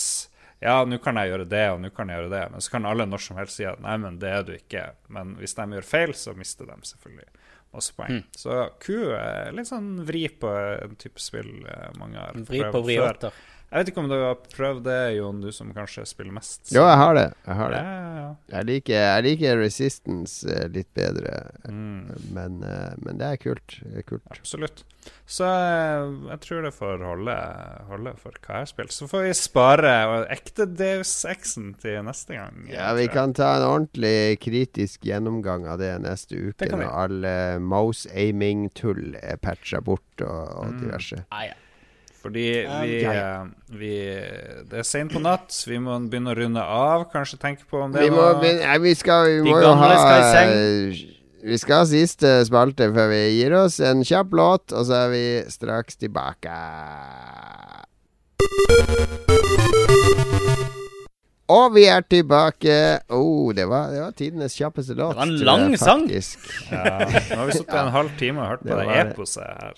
[0.61, 2.43] Ja, nå kan jeg gjøre det, og nå kan jeg gjøre det.
[2.53, 4.91] Men så kan alle når som helst si at nei, men det er du ikke.
[5.09, 7.31] Men hvis de gjør feil, så mister de selvfølgelig
[7.71, 8.19] masse poeng.
[8.19, 8.27] Mm.
[8.37, 12.83] Så ku er litt sånn vri på en type spill eh, mange har Vri på
[12.85, 13.41] vriotter.
[13.71, 16.73] Jeg vet ikke om du har prøvd det, Jon, du som kanskje spiller mest.
[16.75, 17.27] Jo, jeg har det.
[17.47, 17.77] Jeg, har det.
[17.79, 18.31] Ja, ja, ja.
[18.57, 21.37] jeg, liker, jeg liker Resistance eh, litt bedre,
[21.71, 23.77] Mm, men, eh, men det er kult.
[23.85, 24.25] Det er kult.
[24.33, 24.83] absolutt.
[25.25, 27.37] Så eh, jeg tror det får holde,
[27.87, 28.91] holde for hva jeg har spilt.
[28.91, 29.93] Så får vi spare
[30.35, 32.67] ekte Deus X-en til neste gang.
[32.69, 36.67] Ja, Vi kan ta en ordentlig kritisk gjennomgang av det neste uke.
[36.67, 36.73] Det.
[36.75, 41.23] Når alle mouse aiming-tull er patcha bort og, og Mm.
[41.31, 41.53] Ah, ja.
[42.21, 42.43] Fordi
[42.83, 43.93] vi, eh, vi
[44.69, 45.49] Det er seint på natt.
[45.67, 47.07] Vi må begynne å runde av.
[47.11, 49.73] Kanskje tenke på om det Vi må, var begynne- nei, vi skal, vi må jo
[49.73, 51.01] ha skal eh,
[51.43, 53.79] Vi skal ha siste spalte før vi gir oss.
[53.79, 56.53] En kjapp låt, og så er vi straks tilbake.
[61.51, 62.75] Og vi er tilbake.
[63.11, 65.15] Oh, det var, det var tidenes kjappeste låt.
[65.15, 66.05] Det var en lang sang.
[66.71, 68.99] Ja, nå har vi sittet en halv time og hørt Det på det, det.
[69.11, 69.73] eposet her.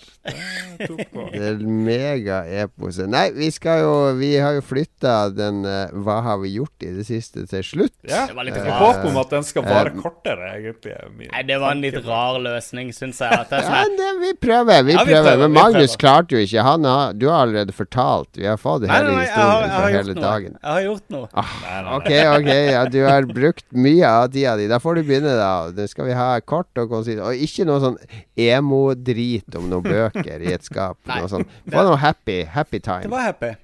[0.78, 1.24] Det på.
[1.34, 3.08] Det er mega-eposet.
[3.10, 6.92] Nei, vi skal jo Vi har jo flytta den uh, Hva har vi gjort i
[6.94, 7.94] det siste til slutt.
[8.08, 10.94] Ja, Det var litt uh, håp om at den skal vare uh, kortere, egentlig.
[10.94, 13.32] er min Nei, det var en litt rar løsning, syns jeg.
[13.34, 15.30] At det er Ja, sånn, det, vi prøver, vi Ja, vi prøver.
[15.30, 16.02] prøver, Men Magnus prøver.
[16.04, 16.66] klarte jo ikke.
[16.68, 18.30] Han har, du har allerede fortalt.
[18.38, 20.58] Vi har fått hele nei, nei, jeg historien for hele dagen.
[20.60, 21.28] Jeg har gjort noe.
[21.34, 21.96] Nei, nei, nei.
[21.96, 24.68] Ok, ok, ja, du har brukt mye av tida di.
[24.70, 25.50] Da får du begynne, da.
[25.74, 27.18] Nå skal vi ha kort og konsis.
[27.24, 27.98] Og ikke noe sånn
[28.38, 31.00] emo-drit om noen bøker i et skap.
[31.10, 31.48] Noe sånn.
[31.72, 33.54] Få noe happy, happy Det var happy.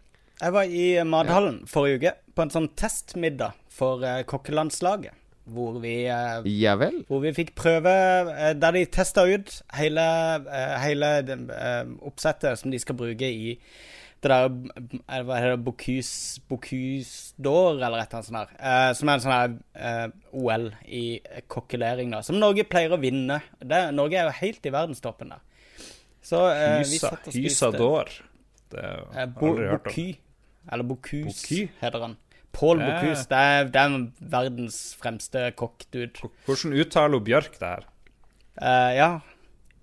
[0.41, 5.17] Jeg var i Madhallen forrige uke på en sånn testmiddag for uh, kokkelandslaget.
[5.51, 7.01] Hvor vi, eh, Ja vel.
[7.09, 10.05] hvor vi fikk prøve eh, Der de testa ut hele,
[10.47, 13.57] eh, hele eh, oppsettet som de skal bruke i
[14.23, 15.65] det der Hva heter det?
[15.65, 18.55] Bocuse d'Or, eller et eller annet sånt der.
[18.61, 20.07] Eh, som er en sånn her eh,
[20.37, 21.05] OL i
[21.51, 22.23] kokkelering, da.
[22.27, 23.41] Som Norge pleier å vinne.
[23.61, 25.45] Det, Norge er jo helt i verdenstoppen der.
[26.23, 28.11] Så eh, vi Hysa, satt og Hysa spiste d'Or.
[28.71, 29.95] Det har Eh, jeg Bo, aldri hørt om.
[29.95, 30.19] Bocuse.
[30.71, 32.17] Eller Bocuse, heter han.
[32.53, 32.87] Paul Ja.
[32.91, 33.25] Bocuse.
[33.31, 33.97] Det er, det er
[34.37, 36.31] verdens fremste kokk-dude.
[36.47, 37.87] Hvordan uttaler Bjørk det her?
[38.61, 39.11] Uh, ja.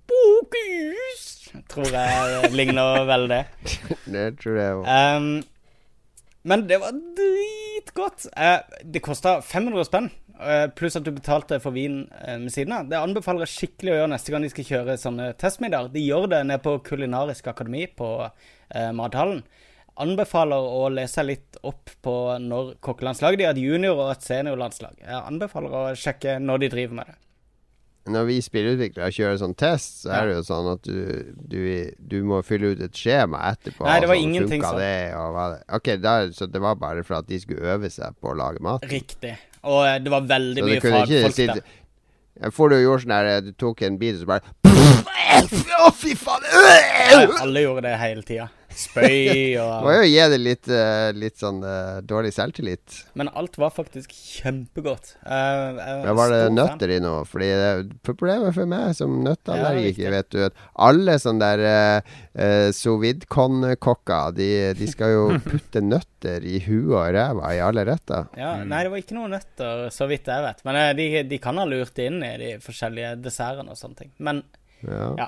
[0.07, 1.36] Bocuse
[1.71, 3.43] tror jeg ligner veldig.
[4.15, 4.87] Det tror jeg òg.
[4.87, 5.29] Um,
[6.47, 8.29] men det var dritgodt.
[8.31, 10.09] Uh, det kosta 500 spenn.
[10.39, 12.87] uh, pluss at du betalte for vin uh, med siden av.
[12.87, 15.91] Det anbefaler jeg skikkelig å gjøre neste gang de skal kjøre sånne testmiddager.
[15.91, 18.11] De gjør det nede på Kulinarisk akademi på
[18.95, 19.45] Mathallen.
[20.03, 24.99] Anbefaler å lese litt opp på når kokkelandslaget De har et junior- og et seniorlandslag.
[25.01, 27.15] Jeg anbefaler å sjekke når de driver med det.
[28.13, 31.59] Når vi spillutviklere kjører sånn test, så er det jo sånn at du, du,
[31.97, 33.87] du må fylle ut et skjema etterpå.
[33.87, 34.79] Nei, det var sånn, ingenting sånn.
[34.79, 34.93] Det,
[35.37, 35.59] det.
[35.79, 38.63] Ok, der, så det var bare for at de skulle øve seg på å lage
[38.63, 38.85] mat?
[38.91, 39.35] Riktig.
[39.67, 41.63] Og eh, det var veldig Så mye fagfolk der.
[42.53, 44.55] Får du gjort sånn der Du tok en bit, og så bare
[45.87, 46.45] Å, fy faen!
[47.41, 48.47] Alle gjorde det hele tida.
[48.77, 52.99] Spøy og Må jo gi det litt, eh, litt sånn uh, dårlig selvtillit.
[53.17, 55.15] Men alt var faktisk kjempegodt.
[55.25, 57.23] Uh, jeg er var det nøtter i noe?
[57.27, 57.71] Fordi det,
[58.05, 64.37] problemet for meg som nøtteallergiker, ja, vet du at alle sånne der uh, uh, sovidcon-kokker,
[64.37, 68.29] de, de skal jo putte nøtter i huet og ræva i alle retter.
[68.37, 68.69] Ja, Mm.
[68.71, 70.61] Nei, det var ikke noen nøtter, så vidt jeg vet.
[70.65, 74.13] Men de, de kan ha lurt inn i de forskjellige dessertene og sånne ting.
[74.23, 74.41] Men
[74.85, 75.11] Ja.
[75.17, 75.27] Ja.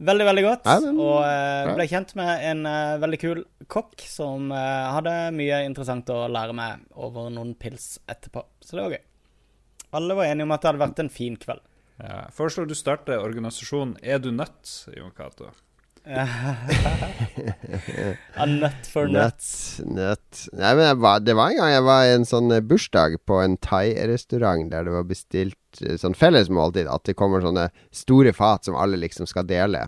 [0.00, 0.64] Veldig, veldig godt.
[0.68, 5.14] Nei, men- og uh, ble kjent med en uh, veldig kul kokk som uh, hadde
[5.36, 8.44] mye interessant å lære meg over noen pils etterpå.
[8.62, 9.04] Så det var gøy.
[9.98, 11.64] Alle var enige om at det hadde vært en fin kveld.
[11.98, 12.26] Ja.
[12.30, 15.48] Foreslår du starter organisasjonen Er du nødt, Jon Cato?
[18.36, 19.80] A nut for nuts.
[19.84, 20.48] Nøtt.
[20.56, 23.34] Nei, men var, det var en gang jeg var i en sånn eh, bursdag på
[23.42, 26.88] en thai-restaurant der det var bestilt eh, sånn fellesmåltid.
[26.88, 29.84] At det kommer sånne store fat som alle liksom skal dele.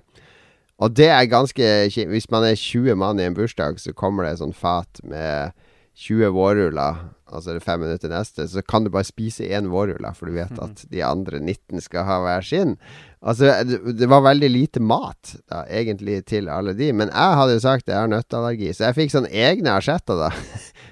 [0.81, 1.65] Og det er ganske.
[2.13, 5.57] Hvis man er 20 mann i en bursdag, så kommer det sånn fat med
[6.01, 6.95] 20 vårruller,
[7.31, 10.37] altså det er fem minutter neste, så kan du bare spise én vårrulle, for du
[10.37, 12.77] vet at de andre 19 skal ha hver sin.
[13.21, 16.89] Altså, det, var veldig lite mat, da, egentlig, til alle de.
[16.97, 20.33] Men jeg hadde jo sagt jeg har nøtteallergi, så jeg fikk sånn egne asjetter, da.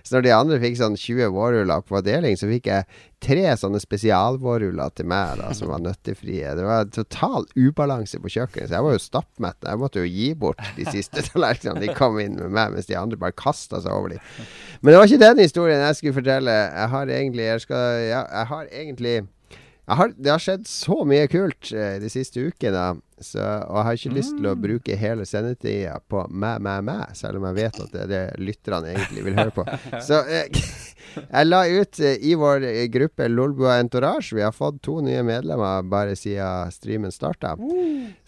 [0.09, 2.87] Så når de andre fikk sånn 20 vårruller på deling, så fikk jeg
[3.21, 6.55] tre sånne spesialvårruller til meg, da, som var nøttefrie.
[6.57, 9.59] Det var total ubalanse på kjøkkenet, så jeg var jo stappmett.
[9.69, 12.97] Jeg måtte jo gi bort de siste tallerkenene de kom inn med meg, mens de
[12.97, 14.49] andre bare kasta seg over dem.
[14.81, 16.28] Men det var ikke den historien jeg skulle fortelle.
[16.29, 19.17] Jeg har egentlig Jeg, skal, jeg, jeg har egentlig
[19.89, 23.01] jeg har, Det har skjedd så mye kult eh, de siste ukene.
[23.21, 26.99] Så, og jeg har ikke lyst til å bruke hele sendetida på mæ, mæ, mæ,
[27.19, 29.65] selv om jeg vet at det er det lytterne egentlig vil høre på.
[30.09, 30.63] Så jeg,
[31.35, 35.23] jeg la ut eh, i vår eh, gruppe Lolbua Entourage Vi har fått to nye
[35.27, 37.55] medlemmer bare siden streamen starta.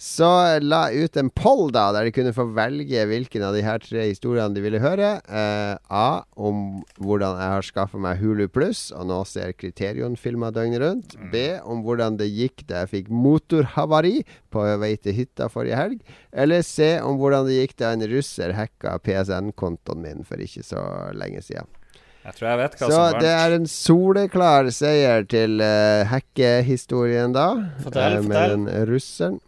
[0.00, 3.64] Så jeg la ut en poll da der de kunne få velge hvilken av de
[3.66, 5.16] her tre historiene de ville høre.
[5.28, 6.22] Eh, A.
[6.40, 11.16] Om hvordan jeg har skaffa meg Hulu Pluss og nå ser Kriterion-filmer døgnet rundt.
[11.32, 11.44] B.
[11.60, 16.00] Om hvordan det gikk da jeg fikk motorhavari på vei til hytta forrige helg.
[16.32, 20.82] Eller se Om hvordan det gikk da en russer hacka PSN-kontoen min for ikke så
[21.16, 21.68] lenge siden.
[22.20, 23.22] Jeg tror jeg vet hva Så som vant.
[23.24, 27.46] det er en soleklar seier til uh, hackehistorien da.
[27.80, 28.58] Fortell, uh, med fortell.
[28.58, 29.38] den russeren.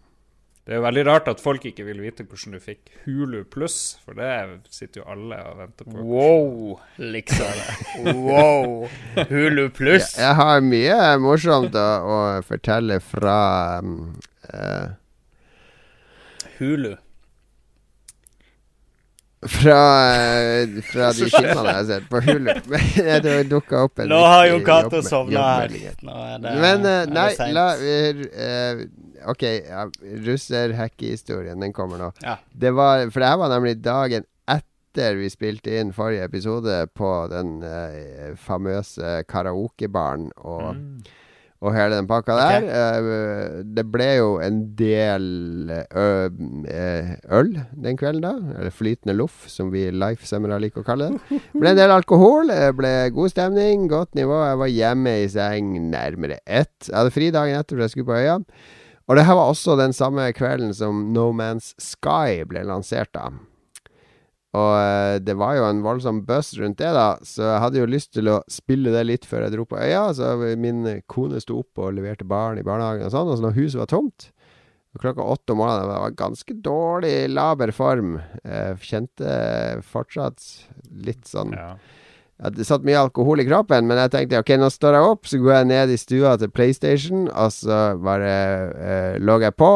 [0.62, 3.96] Det er jo veldig rart at folk ikke vil vite hvordan du fikk Hulu pluss,
[4.04, 6.04] for det sitter jo alle og venter på.
[6.06, 8.04] Wow, liksom.
[8.22, 8.84] Wow.
[9.32, 10.12] Hulu pluss.
[10.22, 13.40] Jeg har mye morsomt å, å fortelle fra
[13.82, 14.14] um,
[14.54, 14.94] eh,
[16.62, 16.92] Hulu.
[19.42, 19.78] Fra,
[20.86, 22.50] fra de filmene jeg har sett på Hulu.
[22.70, 25.74] Men det dukka opp en Nå har jo Cato sovna her.
[25.74, 28.84] er Men er nei, la uh,
[29.32, 29.86] OK, ja,
[30.26, 32.12] russer-hackehistorien, den kommer nå.
[32.22, 32.36] Ja.
[32.52, 37.10] Det var, for det her var nemlig dagen etter vi spilte inn forrige episode på
[37.32, 40.78] den uh, famøse karaokebaren og,
[41.62, 42.64] og hele den pakka der.
[42.66, 45.26] Eh, det ble jo en del
[45.70, 46.06] ø,
[46.66, 47.52] eh, øl
[47.84, 48.56] den kvelden, da.
[48.58, 51.40] Eller flytende loff, som vi lifesemmere liker å kalle det.
[51.54, 54.40] Ble en del alkohol, eh, ble god stemning, godt nivå.
[54.48, 56.74] Jeg var hjemme i seng nærmere ett.
[56.88, 58.40] Jeg hadde fri dagen etter, for jeg skulle på øya.
[59.06, 63.30] Og det her var også den samme kvelden som No Man's Sky ble lansert, da.
[64.52, 67.88] Og eh, det var jo en voldsom buzz rundt det, da, så jeg hadde jo
[67.88, 70.10] lyst til å spille det litt før jeg dro på øya.
[70.16, 73.58] Så min kone sto opp og leverte barn i barnehagen og sånn, og så når
[73.58, 74.30] huset var tomt
[75.00, 78.18] Klokka åtte om morgenen det var ganske dårlig laber form.
[78.44, 79.30] Jeg kjente
[79.88, 80.44] fortsatt
[80.92, 81.72] litt sånn Ja.
[82.50, 85.38] Det satt mye alkohol i kroppen, men jeg tenkte ok, nå står jeg opp, så
[85.38, 88.32] går jeg ned i stua til PlayStation, og så bare
[88.74, 89.68] eh, logger jeg på.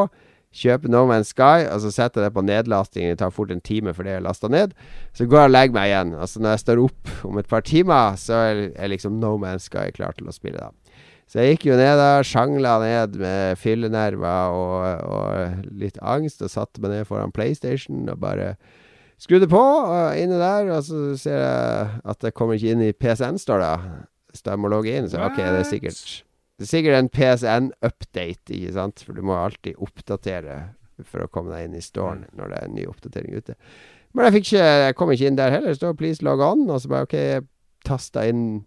[0.57, 3.11] Kjøper No Man's Sky, og så setter jeg det på nedlasting.
[3.11, 4.73] Det tar fort en time for det er lasta ned.
[5.17, 6.15] Så går jeg og legger meg igjen.
[6.17, 9.91] Altså Når jeg står opp om et par timer, så er liksom No Man's Sky
[9.97, 10.73] klar til å spille, da.
[11.27, 16.53] Så jeg gikk jo ned da, sjangla ned med fyllenerver og, og litt angst, og
[16.53, 18.53] satte meg ned foran PlayStation og bare
[19.19, 22.95] skrudde på og inne der, og så ser jeg at det kommer ikke inn i
[22.95, 23.75] PSN, står det.
[24.37, 26.01] Så jeg må logge inn, så ok, det er sikkert
[26.57, 29.03] Det er sikkert en PSN-update, ikke sant?
[29.05, 30.57] For du må alltid oppdatere
[31.05, 33.57] for å komme deg inn i storen når det er en ny oppdatering ute.
[34.17, 35.75] Men jeg ikke Jeg kom ikke inn der heller.
[35.75, 37.45] Det står 'please log on', og så bare OK, jeg
[37.85, 38.65] tasta inn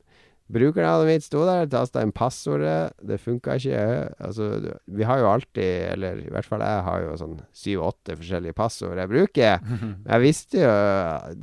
[0.49, 2.95] Brukernavnet mitt sto der, tasta inn passordet.
[3.05, 3.81] Det funka ikke.
[4.17, 4.47] Altså,
[4.89, 8.97] vi har jo alltid, eller i hvert fall jeg har jo sånn syv-åtte forskjellige passord
[8.97, 9.61] jeg bruker.
[10.09, 10.71] Jeg visste jo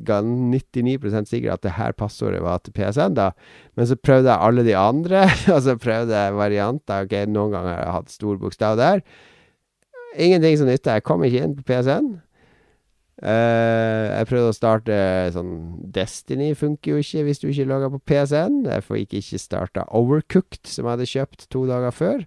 [0.09, 3.31] ga 99% sikkert at det her passordet var til PSN, da.
[3.79, 5.23] Men så prøvde jeg alle de andre,
[5.55, 7.07] og så prøvde jeg varianter.
[7.07, 9.05] Ok, Noen ganger har jeg hatt stor bokstav der.
[10.17, 10.99] Ingenting som nytta.
[10.99, 12.17] Jeg kom ikke inn på PSN.
[13.23, 14.97] Eh, jeg prøvde å starte
[15.33, 15.53] sånn
[15.95, 18.59] Destiny funker jo ikke hvis du ikke logger på PSN.
[18.69, 22.27] Jeg fikk ikke starta Overcooked, som jeg hadde kjøpt to dager før.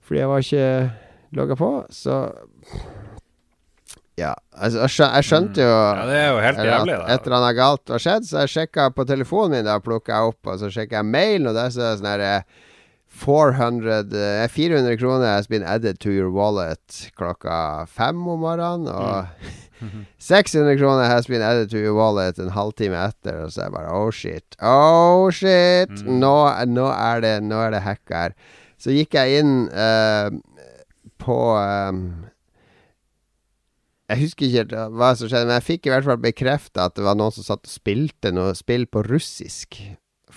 [0.00, 0.70] Fordi jeg var ikke
[1.36, 1.70] logga på.
[1.92, 2.16] Så
[4.20, 4.34] Ja.
[4.52, 7.04] Altså, jeg, skjø jeg skjønte jo Ja, det er jo helt jævlig, da.
[7.14, 9.64] et eller annet galt var skjedd, så jeg sjekka på telefonen min.
[9.68, 12.10] Da plukka jeg opp, og så sjekka jeg mailen, og der så er det sånn
[12.10, 12.32] herre
[13.10, 18.88] 400 eh, 400 kroner has been added to your wallet klokka fem om morgenen.
[18.88, 19.26] Og
[20.18, 23.44] 600 kroner has been added to your wallet en halvtime etter.
[23.44, 26.04] Og så er jeg bare oh shit, oh shit.
[26.06, 26.34] Nå,
[26.70, 28.36] nå, er det, nå er det hack her.
[28.80, 30.30] Så gikk jeg inn eh,
[31.20, 31.98] på eh,
[34.10, 36.88] Jeg husker ikke helt uh, hva som skjedde, men jeg fikk i hvert fall bekrefta
[36.88, 39.82] at det var noen som satt og spilte noe spill på russisk.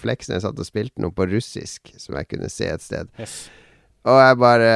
[0.03, 3.09] Fleksnes satt og spilte noe på russisk som jeg kunne se et sted.
[3.19, 3.45] Yes.
[4.03, 4.71] Og jeg bare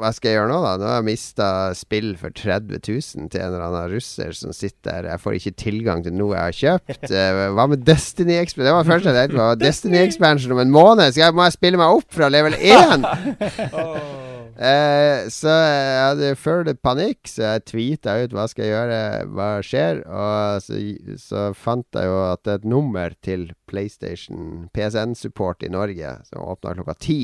[0.00, 0.72] Hva skal jeg gjøre nå, da?
[0.80, 5.04] Nå har jeg mista spill for 30 000 til en eller annen russer som sitter
[5.04, 5.12] der.
[5.12, 7.06] Jeg får ikke tilgang til noe jeg har kjøpt.
[7.18, 8.66] Eh, Hva med Destiny Expansion?
[8.66, 9.46] Det var det første jeg tenkte på.
[9.66, 11.12] Destiny Expansion om en måned.
[11.14, 14.27] Skal jeg, må jeg spille meg opp fra level 1?
[14.58, 19.02] Eh, så jeg hadde full panikk, så jeg tweeta ut hva skal jeg gjøre,
[19.36, 20.00] hva skjer.
[20.10, 20.80] Og så,
[21.22, 26.42] så fant jeg jo at det er et nummer til PlayStation PSN-support i Norge som
[26.42, 27.20] åpna klokka ti.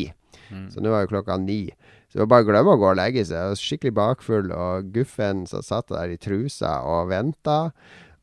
[0.70, 1.66] Så nå er jo klokka ni.
[2.06, 3.34] Så det var bare å glemme å gå og legge seg.
[3.34, 7.58] Jeg var skikkelig bakfull og guffen, som satt der i trusa og venta.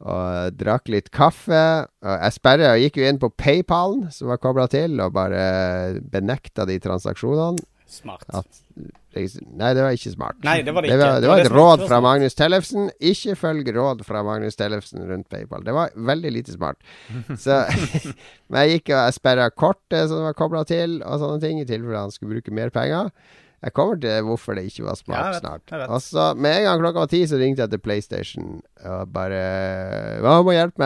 [0.02, 1.64] Og drakk litt kaffe.
[2.00, 6.00] Og jeg sperra og gikk jo inn på PayPalen, som var kobla til, og bare
[6.14, 7.68] benekta de transaksjonene.
[7.92, 8.24] Smart.
[8.32, 8.62] At
[9.12, 10.38] Nei, det var ikke smart.
[10.48, 12.00] Nei, det var det Det var, det var et det råd fra.
[12.04, 12.88] Magnus Tellefsen.
[13.04, 15.66] Ikke følg råd fra Magnus Tellefsen rundt PayPal.
[15.68, 16.80] Det var veldig lite smart.
[17.44, 17.60] Så
[18.52, 22.06] Men jeg gikk og sperra kortet som var kobla til, og sånne ting, i tilfelle
[22.08, 23.12] han skulle bruke mer penger.
[23.62, 25.74] Jeg kommer til hvorfor det ikke var smart ja, vet, snart.
[25.94, 28.48] Og så Med en gang klokka var ti, så ringte jeg til PlayStation
[28.90, 29.42] og bare
[30.24, 30.82] Hva må hjelpe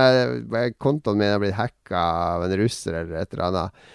[0.52, 0.76] meg?
[0.82, 2.02] Kontoen min har blitt hacka
[2.34, 3.86] av en russer eller et eller annet.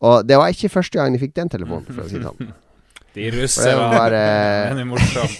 [0.00, 2.52] Og det var ikke første gang de fikk den telefonen, for å si det sånn.
[3.10, 4.06] De russerne
[4.70, 5.32] Den er morsom.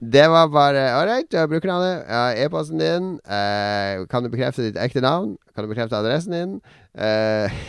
[0.00, 1.44] Det var bare Ålreit, jeg
[2.08, 3.10] har E-posten din.
[3.28, 5.36] Eh, kan du bekrefte ditt ekte navn?
[5.54, 6.54] Kan du bekrefte adressen din?
[6.96, 7.60] Eh,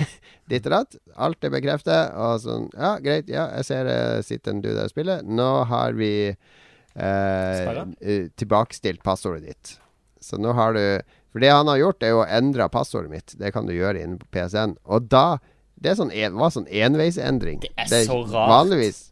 [0.49, 0.97] ditt og datt.
[1.19, 2.15] Alt er bekreftet.
[2.15, 3.29] Og sånn Ja, greit.
[3.31, 3.99] Ja, jeg ser det
[4.29, 5.23] sitter en du der og spiller.
[5.25, 9.77] Nå har vi eh, eh, tilbakestilt passordet ditt.
[10.23, 10.83] Så nå har du
[11.29, 13.35] For det han har gjort, er jo å endre passordet mitt.
[13.37, 14.79] Det kan du gjøre inne på PC-en.
[14.89, 15.37] Og da
[15.79, 17.61] Det sånn en, var sånn enveisendring.
[17.63, 18.51] Det er så rart.
[18.51, 19.05] Vanligvis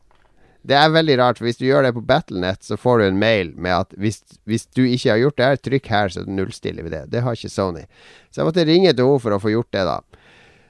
[0.68, 3.20] det er veldig rart, for hvis du gjør det på Battlenet, så får du en
[3.22, 4.20] mail med at hvis,
[4.50, 7.04] hvis du ikke har gjort det her, trykk her, så nullstiller vi det.
[7.14, 7.86] Det har ikke Sony.
[8.32, 10.02] Så jeg måtte ringe til henne for å få gjort det, da.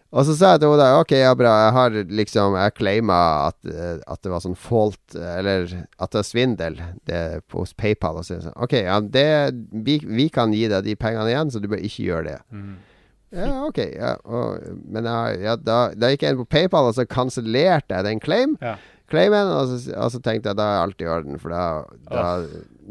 [0.08, 3.18] Og så sa jeg til henne da OK, ja, bra, jeg har liksom Jeg claima
[3.50, 5.66] at, eh, at det var sånn fault, eh, eller
[5.98, 6.78] at det var svindel
[7.10, 7.24] det,
[7.56, 8.22] hos PayPal.
[8.22, 9.28] Og så, jeg, OK, ja, det,
[9.74, 12.38] vi, vi kan gi deg de pengene igjen, så du bør ikke gjøre det.
[12.54, 12.78] Mm.
[13.36, 13.80] Ja, OK.
[13.92, 18.08] Ja, og, men ja, da, da gikk jeg inn på PayPal, og så kansellerte jeg
[18.08, 18.56] den claim.
[18.64, 18.78] Ja.
[19.08, 21.62] Claimen, og så, og så tenkte jeg da er alt i orden, for da,
[22.12, 22.24] da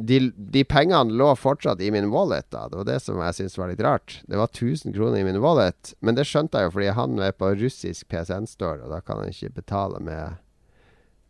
[0.09, 2.47] de, de pengene lå fortsatt i min wallet.
[2.53, 4.19] da Det var det som jeg syntes var litt rart.
[4.29, 7.37] Det var 1000 kroner i min wallet, men det skjønte jeg jo fordi han er
[7.37, 10.41] på russisk PCN-store, og da kan han ikke betale med,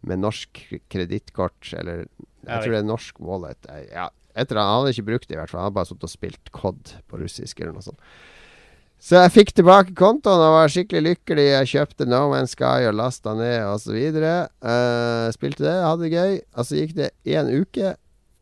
[0.06, 0.62] med norsk
[0.92, 2.06] kredittkort, eller
[2.46, 3.70] Jeg tror det er norsk wallet.
[3.90, 4.06] Ja,
[4.36, 4.70] et eller annet.
[4.70, 5.64] Han hadde ikke brukt det, i hvert fall.
[5.64, 7.98] Han hadde bare sittet og spilt COD på russisk eller noe sånt.
[9.06, 11.44] Så jeg fikk tilbake kontoen og var skikkelig lykkelig.
[11.52, 13.94] Jeg kjøpte No Man's Sky og lasta ned osv.
[13.94, 16.32] Uh, spilte det, hadde det gøy.
[16.58, 17.92] Og så gikk det én uke,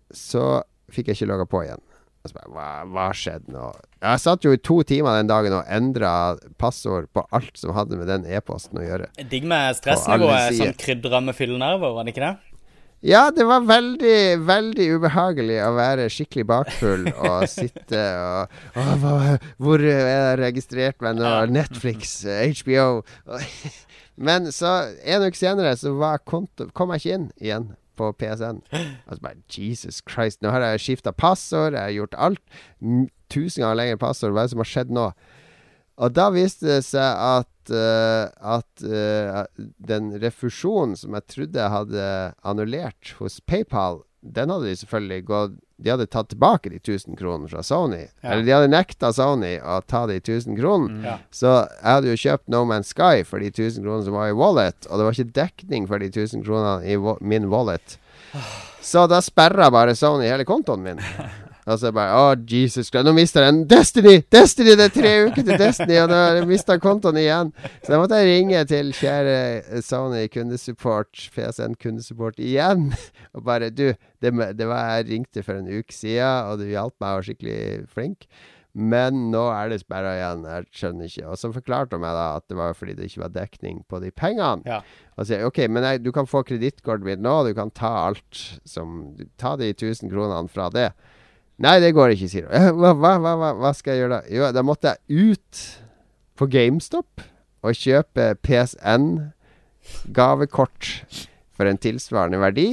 [0.08, 1.84] så fikk jeg ikke logga på igjen.
[2.24, 3.66] Og så bare, hva, hva skjedde nå?
[4.06, 6.14] Jeg satt jo i to timer den dagen og endra
[6.60, 9.10] passord på alt som hadde med den e-posten å gjøre.
[9.20, 12.53] Digg med stressnivået som krydra med fyllenerver, var det ikke det?
[13.04, 19.14] Ja, det var veldig, veldig ubehagelig å være skikkelig bakfull og sitte og Å, hva,
[19.60, 21.32] Hvor er jeg registrert meg nå?
[21.52, 23.02] Netflix, HBO
[24.28, 24.72] Men så,
[25.04, 28.60] en uke senere, så var konto, kom jeg ikke inn igjen på PSN.
[28.72, 32.42] Altså bare Jesus Christ, nå har jeg skifta passord, jeg har gjort alt.
[33.30, 34.34] Tusen ganger lengre passord.
[34.34, 35.08] Hva er det som har skjedd nå?
[36.02, 38.26] Og da viste det seg at, uh,
[38.56, 39.44] at uh,
[39.78, 42.08] den refusjonen som jeg trodde jeg hadde
[42.42, 47.50] annullert hos PayPal, den hadde de selvfølgelig gått De hadde tatt tilbake de 1000 kronene
[47.50, 48.06] fra Sony.
[48.22, 48.30] Ja.
[48.30, 51.02] Eller de hadde nekta Sony å ta de 1000 kronene.
[51.04, 51.16] Ja.
[51.34, 54.36] Så jeg hadde jo kjøpt No Man's Sky for de 1000 kronene som var i
[54.38, 56.94] wallet, og det var ikke dekning for de 1000 kronene i
[57.26, 57.98] min wallet.
[58.80, 61.02] Så da sperra bare Sony hele kontoen min.
[61.64, 63.60] Og så bare Å, Jesus Christ, nå mista jeg den.
[63.70, 64.14] Destiny!
[64.32, 64.74] Destiny!
[64.76, 67.52] Det er tre uker til Destiny, og nå har jeg mista kontoen igjen.
[67.80, 72.90] Så da måtte jeg ringe til kjære eh, Sony kundesupport, PSN kundesupport igjen.
[73.34, 73.86] Og bare Du,
[74.22, 77.30] det, det var jeg ringte for en uke siden, og du hjalp meg og var
[77.30, 77.62] skikkelig
[77.94, 78.28] flink.
[78.74, 80.44] Men nå er det sperra igjen.
[80.50, 81.26] Jeg skjønner ikke.
[81.30, 84.00] Og så forklarte hun meg da at det var fordi det ikke var dekning på
[84.02, 84.66] de pengene.
[84.66, 84.80] Ja.
[85.14, 87.36] Og sier OK, men jeg, du kan få kredittkortet mitt nå.
[87.46, 90.88] Du kan ta alt som Ta de 1000 kronene fra det.
[91.62, 92.54] Nei, det går ikke, sier hun.
[92.56, 94.22] «Eh, Hva, hva, hva, hva, hva skal jeg gjøre da?
[94.34, 94.98] Jo, da måtte jeg
[95.34, 95.52] ut
[96.38, 97.10] på GameStop
[97.64, 100.82] og kjøpe PSN-gavekort
[101.54, 102.68] for en tilsvarende verdi.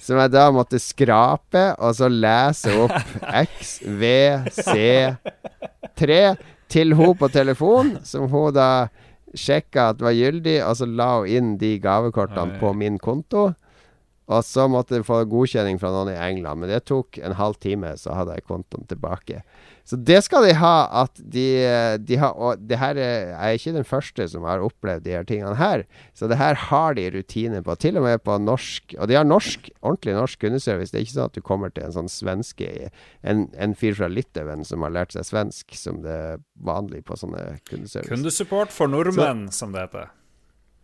[0.00, 2.96] Som jeg da måtte skrape, og så lese opp
[3.44, 6.10] XVC3
[6.72, 8.88] til hun på telefon, som hun da
[9.36, 13.52] sjekka at var gyldig, og så la hun inn de gavekortene på min konto.
[14.28, 17.56] Og så måtte jeg få godkjenning fra noen i England, men det tok en halv
[17.62, 19.40] time, så hadde jeg kontoen tilbake.
[19.88, 21.46] Så det skal de ha, at de,
[22.04, 25.14] de har Og det her er, jeg er ikke den første som har opplevd de
[25.16, 25.86] her tingene her.
[26.12, 28.92] Så det her har de rutiner på, til og med på norsk.
[28.98, 30.92] Og de har norsk, ordentlig norsk kundeservice.
[30.92, 32.68] Det er ikke sånn at du kommer til en sånn svenske
[33.24, 37.16] En, en fyr fra Litauen som har lært seg svensk, som det er vanlig på
[37.16, 38.12] sånne kundeservice.
[38.12, 40.12] Kundesupport for nordmenn, som det heter.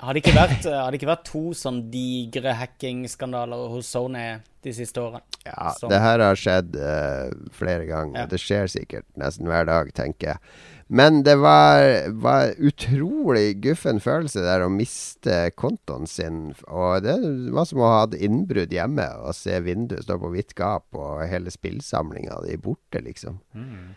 [0.03, 4.25] Har det ikke vært, har det ikke vært to sånn digre hackingskandaler hos Sony
[4.65, 5.23] de siste årene?
[5.47, 8.25] Ja, Som- det her har skjedd uh, flere ganger.
[8.25, 8.27] Ja.
[8.27, 10.55] Det skjer sikkert nesten hver dag, tenker jeg.
[10.89, 16.43] Men det var, var utrolig guffen følelse der å miste kontoen sin.
[16.69, 17.15] Og det
[17.55, 21.23] var som å ha hatt innbrudd hjemme og se vinduet stå på vidt gap, og
[21.31, 23.39] hele spillsamlinga di borte, liksom.
[23.57, 23.95] Mm.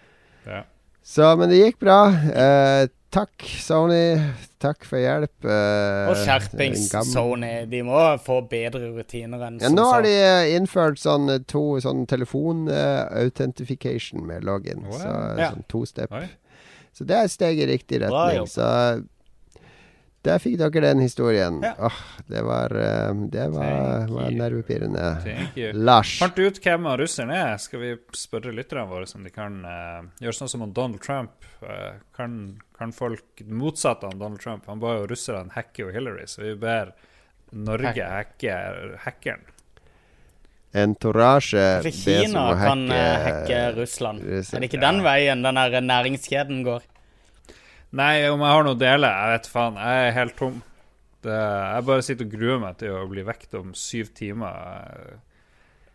[0.48, 0.62] Ja.
[1.08, 2.00] Så, men det gikk bra.
[2.12, 2.88] Eh,
[3.18, 4.04] takk, Sony.
[4.62, 5.34] Takk for hjelp.
[5.46, 7.52] Uh, Og skjerpings, Sony.
[7.70, 11.40] De må få bedre rutiner enn Ja, som nå har de eh, innført sånn eh,
[11.50, 14.82] to sånn telefon-authentification med login.
[14.88, 14.98] Wow.
[15.02, 15.50] Så Ja.
[15.52, 16.12] sånn to step.
[16.12, 16.28] Oi.
[16.94, 18.42] Så det er et steg i riktig retning.
[18.42, 18.62] Bra, Så
[20.26, 21.60] der fikk dere den historien.
[21.64, 21.74] Ja.
[21.88, 25.18] Åh, det var, eh, det var, var nervepirrende.
[25.74, 26.20] Lars.
[26.20, 27.58] Fant du ut hvem russeren er?
[27.62, 31.46] Skal vi spørre lytterne våre om de kan uh, gjøre sånn som Donald Trump?
[31.62, 34.66] Uh, kan, kan folk motsatt av Donald Trump?
[34.68, 36.96] Han ba jo russerne hacke jo Hillary, så vi ber
[37.56, 38.58] Norge hacke
[39.06, 39.54] hackeren.
[40.78, 44.26] Entorasje bes Kina kan hacke hacke Russland.
[44.28, 44.58] Russland.
[44.58, 46.84] Er det ikke den veien den næringskjeden går?
[47.98, 49.78] Nei, om jeg har noe å dele, jeg vet faen.
[49.82, 50.60] Jeg er helt tom.
[51.26, 55.18] Det, jeg bare sitter og gruer meg til å bli vekt om syv timer.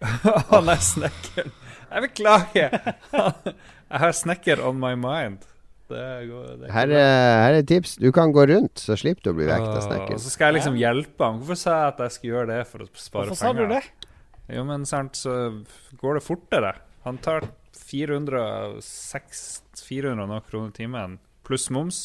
[0.51, 1.55] Han er snekkeren.
[1.93, 2.77] Jeg beklager.
[3.13, 5.47] Jeg har snekker on my mind.
[5.93, 7.09] Det går, det Her er,
[7.43, 7.97] her er et tips.
[8.01, 10.17] Du kan gå rundt, så slipper du å bli vekt av snekkeren.
[10.17, 11.43] Og så skal jeg liksom hjelpe ham.
[11.43, 13.83] Hvorfor sa jeg at jeg skulle gjøre det for å spare Hvorfor sa du det?
[14.53, 15.35] Jo, men sant, så
[16.01, 16.73] går det fortere.
[17.07, 17.47] Han tar
[17.77, 19.45] 406
[19.83, 21.21] 400 og noe kroner timen
[21.53, 22.01] pluss moms.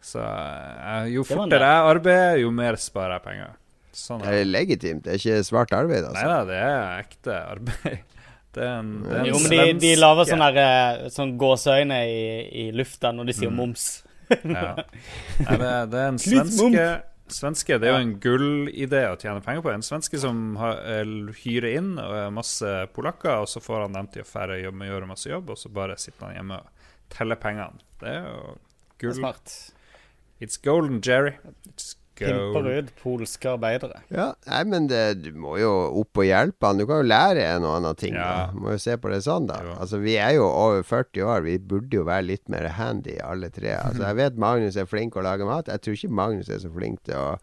[0.00, 3.56] Så eh, jo fortere jeg arbeider, jo mer sparer jeg penger.
[3.92, 4.40] Sånn Det er det.
[4.46, 5.02] er legitimt.
[5.04, 6.28] Det er ikke svart arbeid, Nei altså.
[6.30, 8.00] da, det er ekte arbeid.
[8.50, 11.98] Det er en, det er en Jo, men de, de lager sånne, eh, sånn gåseøyne
[12.10, 13.60] i, i lufta når de sier Mm.
[13.60, 13.84] moms.
[14.30, 14.72] Ja.
[14.74, 16.86] Nei, det, det er en svenske
[17.30, 19.70] Svenske, Det er jo en gullidé å tjene penger på.
[19.70, 21.12] En svenske som har, eh,
[21.44, 21.92] hyrer inn
[22.34, 25.58] masse polakker, og så får han dem til å fære jobb, gjøre masse jobb, og
[25.62, 27.78] så bare sitter han hjemme og teller pengene.
[28.00, 28.42] Det er jo
[29.00, 29.14] Det er gull.
[29.22, 29.56] smart.
[30.40, 31.34] It's golden, Jerry.
[31.68, 32.66] It's Pimper gold.
[32.68, 34.02] ut polske arbeidere.
[34.12, 35.70] Ja, nei, men det, du må jo
[36.02, 36.76] opp og hjelpe han.
[36.76, 38.12] Du kan jo lære en og annen ting.
[38.18, 38.26] Ja.
[38.26, 38.50] Da.
[38.52, 39.56] Du må jo se på det sånn, da.
[39.64, 39.76] Jo.
[39.80, 41.40] Altså, vi er jo over 40 år.
[41.46, 43.72] Vi burde jo være litt mer handy, alle tre.
[43.78, 45.72] Altså, jeg vet Magnus er flink til å lage mat.
[45.72, 47.38] Jeg tror ikke Magnus er så flink til å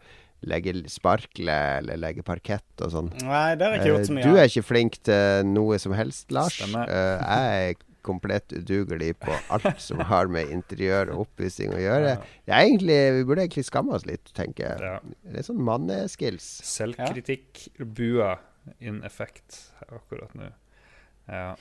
[0.46, 3.10] legge sparkle eller legge parkett og sånn.
[3.26, 5.78] Nei, det har jeg ikke gjort så Eh, mye Du er ikke flink til noe
[5.82, 6.54] som helst, Lars.
[6.54, 6.86] Stemmer.
[6.86, 7.74] Eh, jeg er
[8.08, 12.16] komplett udugelig på alt som har med interiør og oppussing å gjøre.
[12.48, 14.88] Egentlig, Vi burde egentlig skamme oss litt, tenker jeg.
[14.88, 15.18] Ja.
[15.28, 16.48] Det er sånn manneskills.
[16.66, 18.36] Selvkritikk, bua
[18.80, 20.50] in effect akkurat nå.
[21.28, 21.52] Ja.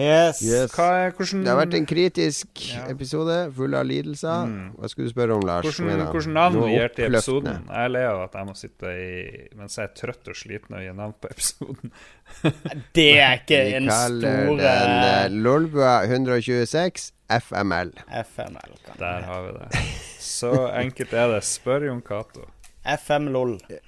[0.00, 0.40] Yes.
[0.42, 0.72] Yes.
[0.72, 2.86] Hva er, hvordan, Det har vært en kritisk Ja.
[2.88, 4.46] episode, full av lidelser.
[4.48, 4.70] Mm.
[4.78, 5.66] Hva skulle du spørre om, Lars?
[5.66, 7.68] Hvordan, hvordan navn du vi gir til episoden?
[7.68, 9.12] Jeg ler av at jeg må sitte i
[9.60, 11.94] mens jeg er trøtt og sliten og gi navn på episoden.
[12.96, 17.92] Det er ikke Vi en kaller stor den eh, uh, Lolbua 126 FML.
[18.08, 18.74] FML.
[18.98, 19.84] Der har vi det.
[20.18, 21.44] Så enkelt er det.
[21.44, 22.48] Spør Jon Cato.
[22.84, 23.80] hete.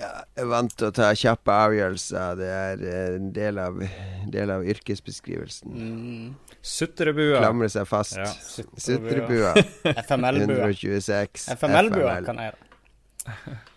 [0.00, 2.38] Jeg er vant til å ta kjappe avgjørelser.
[2.40, 3.80] Det er eh, en del av,
[4.32, 5.74] del av yrkesbeskrivelsen.
[5.76, 6.54] Mm.
[6.60, 7.40] Sutrebua.
[7.42, 8.16] Klamre seg fast.
[8.16, 8.28] Ja.
[8.80, 9.54] Sutrebua
[10.08, 10.70] FML-bua.
[10.70, 12.30] 126 FML-bua FML.
[12.30, 13.58] kan jeg da.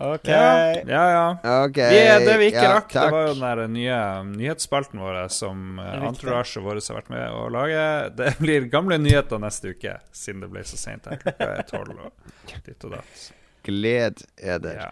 [0.00, 0.28] OK.
[0.32, 1.38] Ja, ja.
[1.44, 1.64] ja.
[1.66, 1.90] Okay.
[1.92, 3.98] Vi er det vi ikke ja, rakk, det var jo den der nye
[4.30, 6.08] nyhetsspalten vår som eh, Riktig.
[6.08, 7.82] Entourage vår har vært med å lage.
[8.16, 11.20] Det blir gamle nyheter neste uke, siden det ble så seint her.
[11.20, 13.28] Klokka er tolv og ditt og datt.
[13.68, 14.90] Gled er der Ja.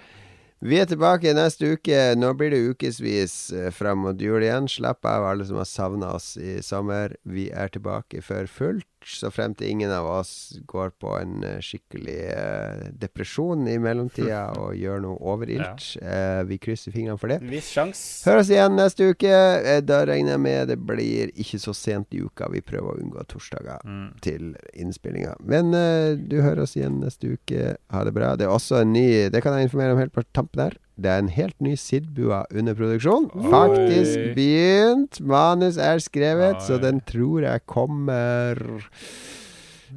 [0.58, 1.98] Vi er tilbake neste uke.
[2.18, 4.66] Nå blir det ukevis eh, fram mot jul igjen.
[4.66, 7.14] Slapp av, alle som har savna oss i sommer.
[7.22, 11.58] Vi er tilbake for fullt, så frem til ingen av oss går på en eh,
[11.62, 15.84] skikkelig eh, depresjon i mellomtida og gjør noe overilt.
[16.02, 17.38] Eh, vi krysser fingrene for det.
[17.48, 18.00] Viss sjans.
[18.26, 19.30] Hør oss igjen neste uke.
[19.30, 22.48] Eh, Da regner jeg med det blir ikke så sent i uka.
[22.52, 24.10] Vi prøver å unngå torsdager Mm.
[24.20, 25.36] til innspillinga.
[25.44, 27.76] Men eh, du hører oss igjen neste uke.
[27.94, 28.34] Ha det bra.
[28.36, 30.76] Det er også en ny Det kan jeg informere om helt på tampen her.
[30.98, 33.28] Det er en helt ny Sidbua under produksjon.
[33.38, 33.50] Oi.
[33.52, 35.20] Faktisk begynt.
[35.22, 38.58] Manus er skrevet, så den tror jeg kommer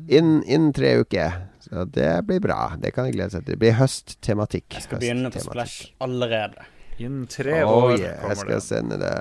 [0.07, 1.39] innen inn tre uker.
[1.65, 2.73] Så det blir bra.
[2.81, 3.55] Det kan jeg glede seg til.
[3.55, 4.67] Det blir høsttematikk.
[4.77, 6.67] Jeg skal begynne på Splash allerede.
[7.01, 8.63] Innen tre Oh, år yeah, jeg kommer skal det.
[8.67, 9.13] sende det.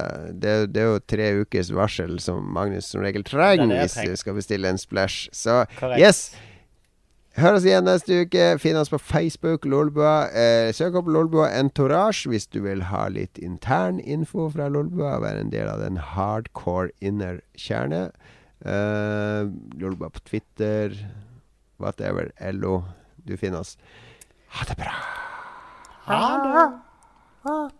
[0.43, 4.11] Det, det er jo tre ukers varsel som Magnus som regel trenger er jeg hvis
[4.11, 5.31] du skal bestille en splash.
[5.33, 6.03] Så Correct.
[6.03, 6.21] yes!
[7.41, 8.43] Hør oss igjen neste uke.
[8.61, 10.29] Finn oss på Facebook, Lolbua.
[10.29, 15.47] Eh, søk opp Lolbua Entourage hvis du vil ha litt intern info fra Lolbua være
[15.47, 18.03] en del av den hardcore innerkjerne.
[18.61, 19.49] Eh,
[19.81, 20.93] Lolbua på Twitter,
[21.81, 22.29] whatever.
[22.53, 22.83] LO.
[23.25, 23.77] Du finner oss.
[24.59, 24.97] Ha det bra.
[26.13, 27.80] Ha det.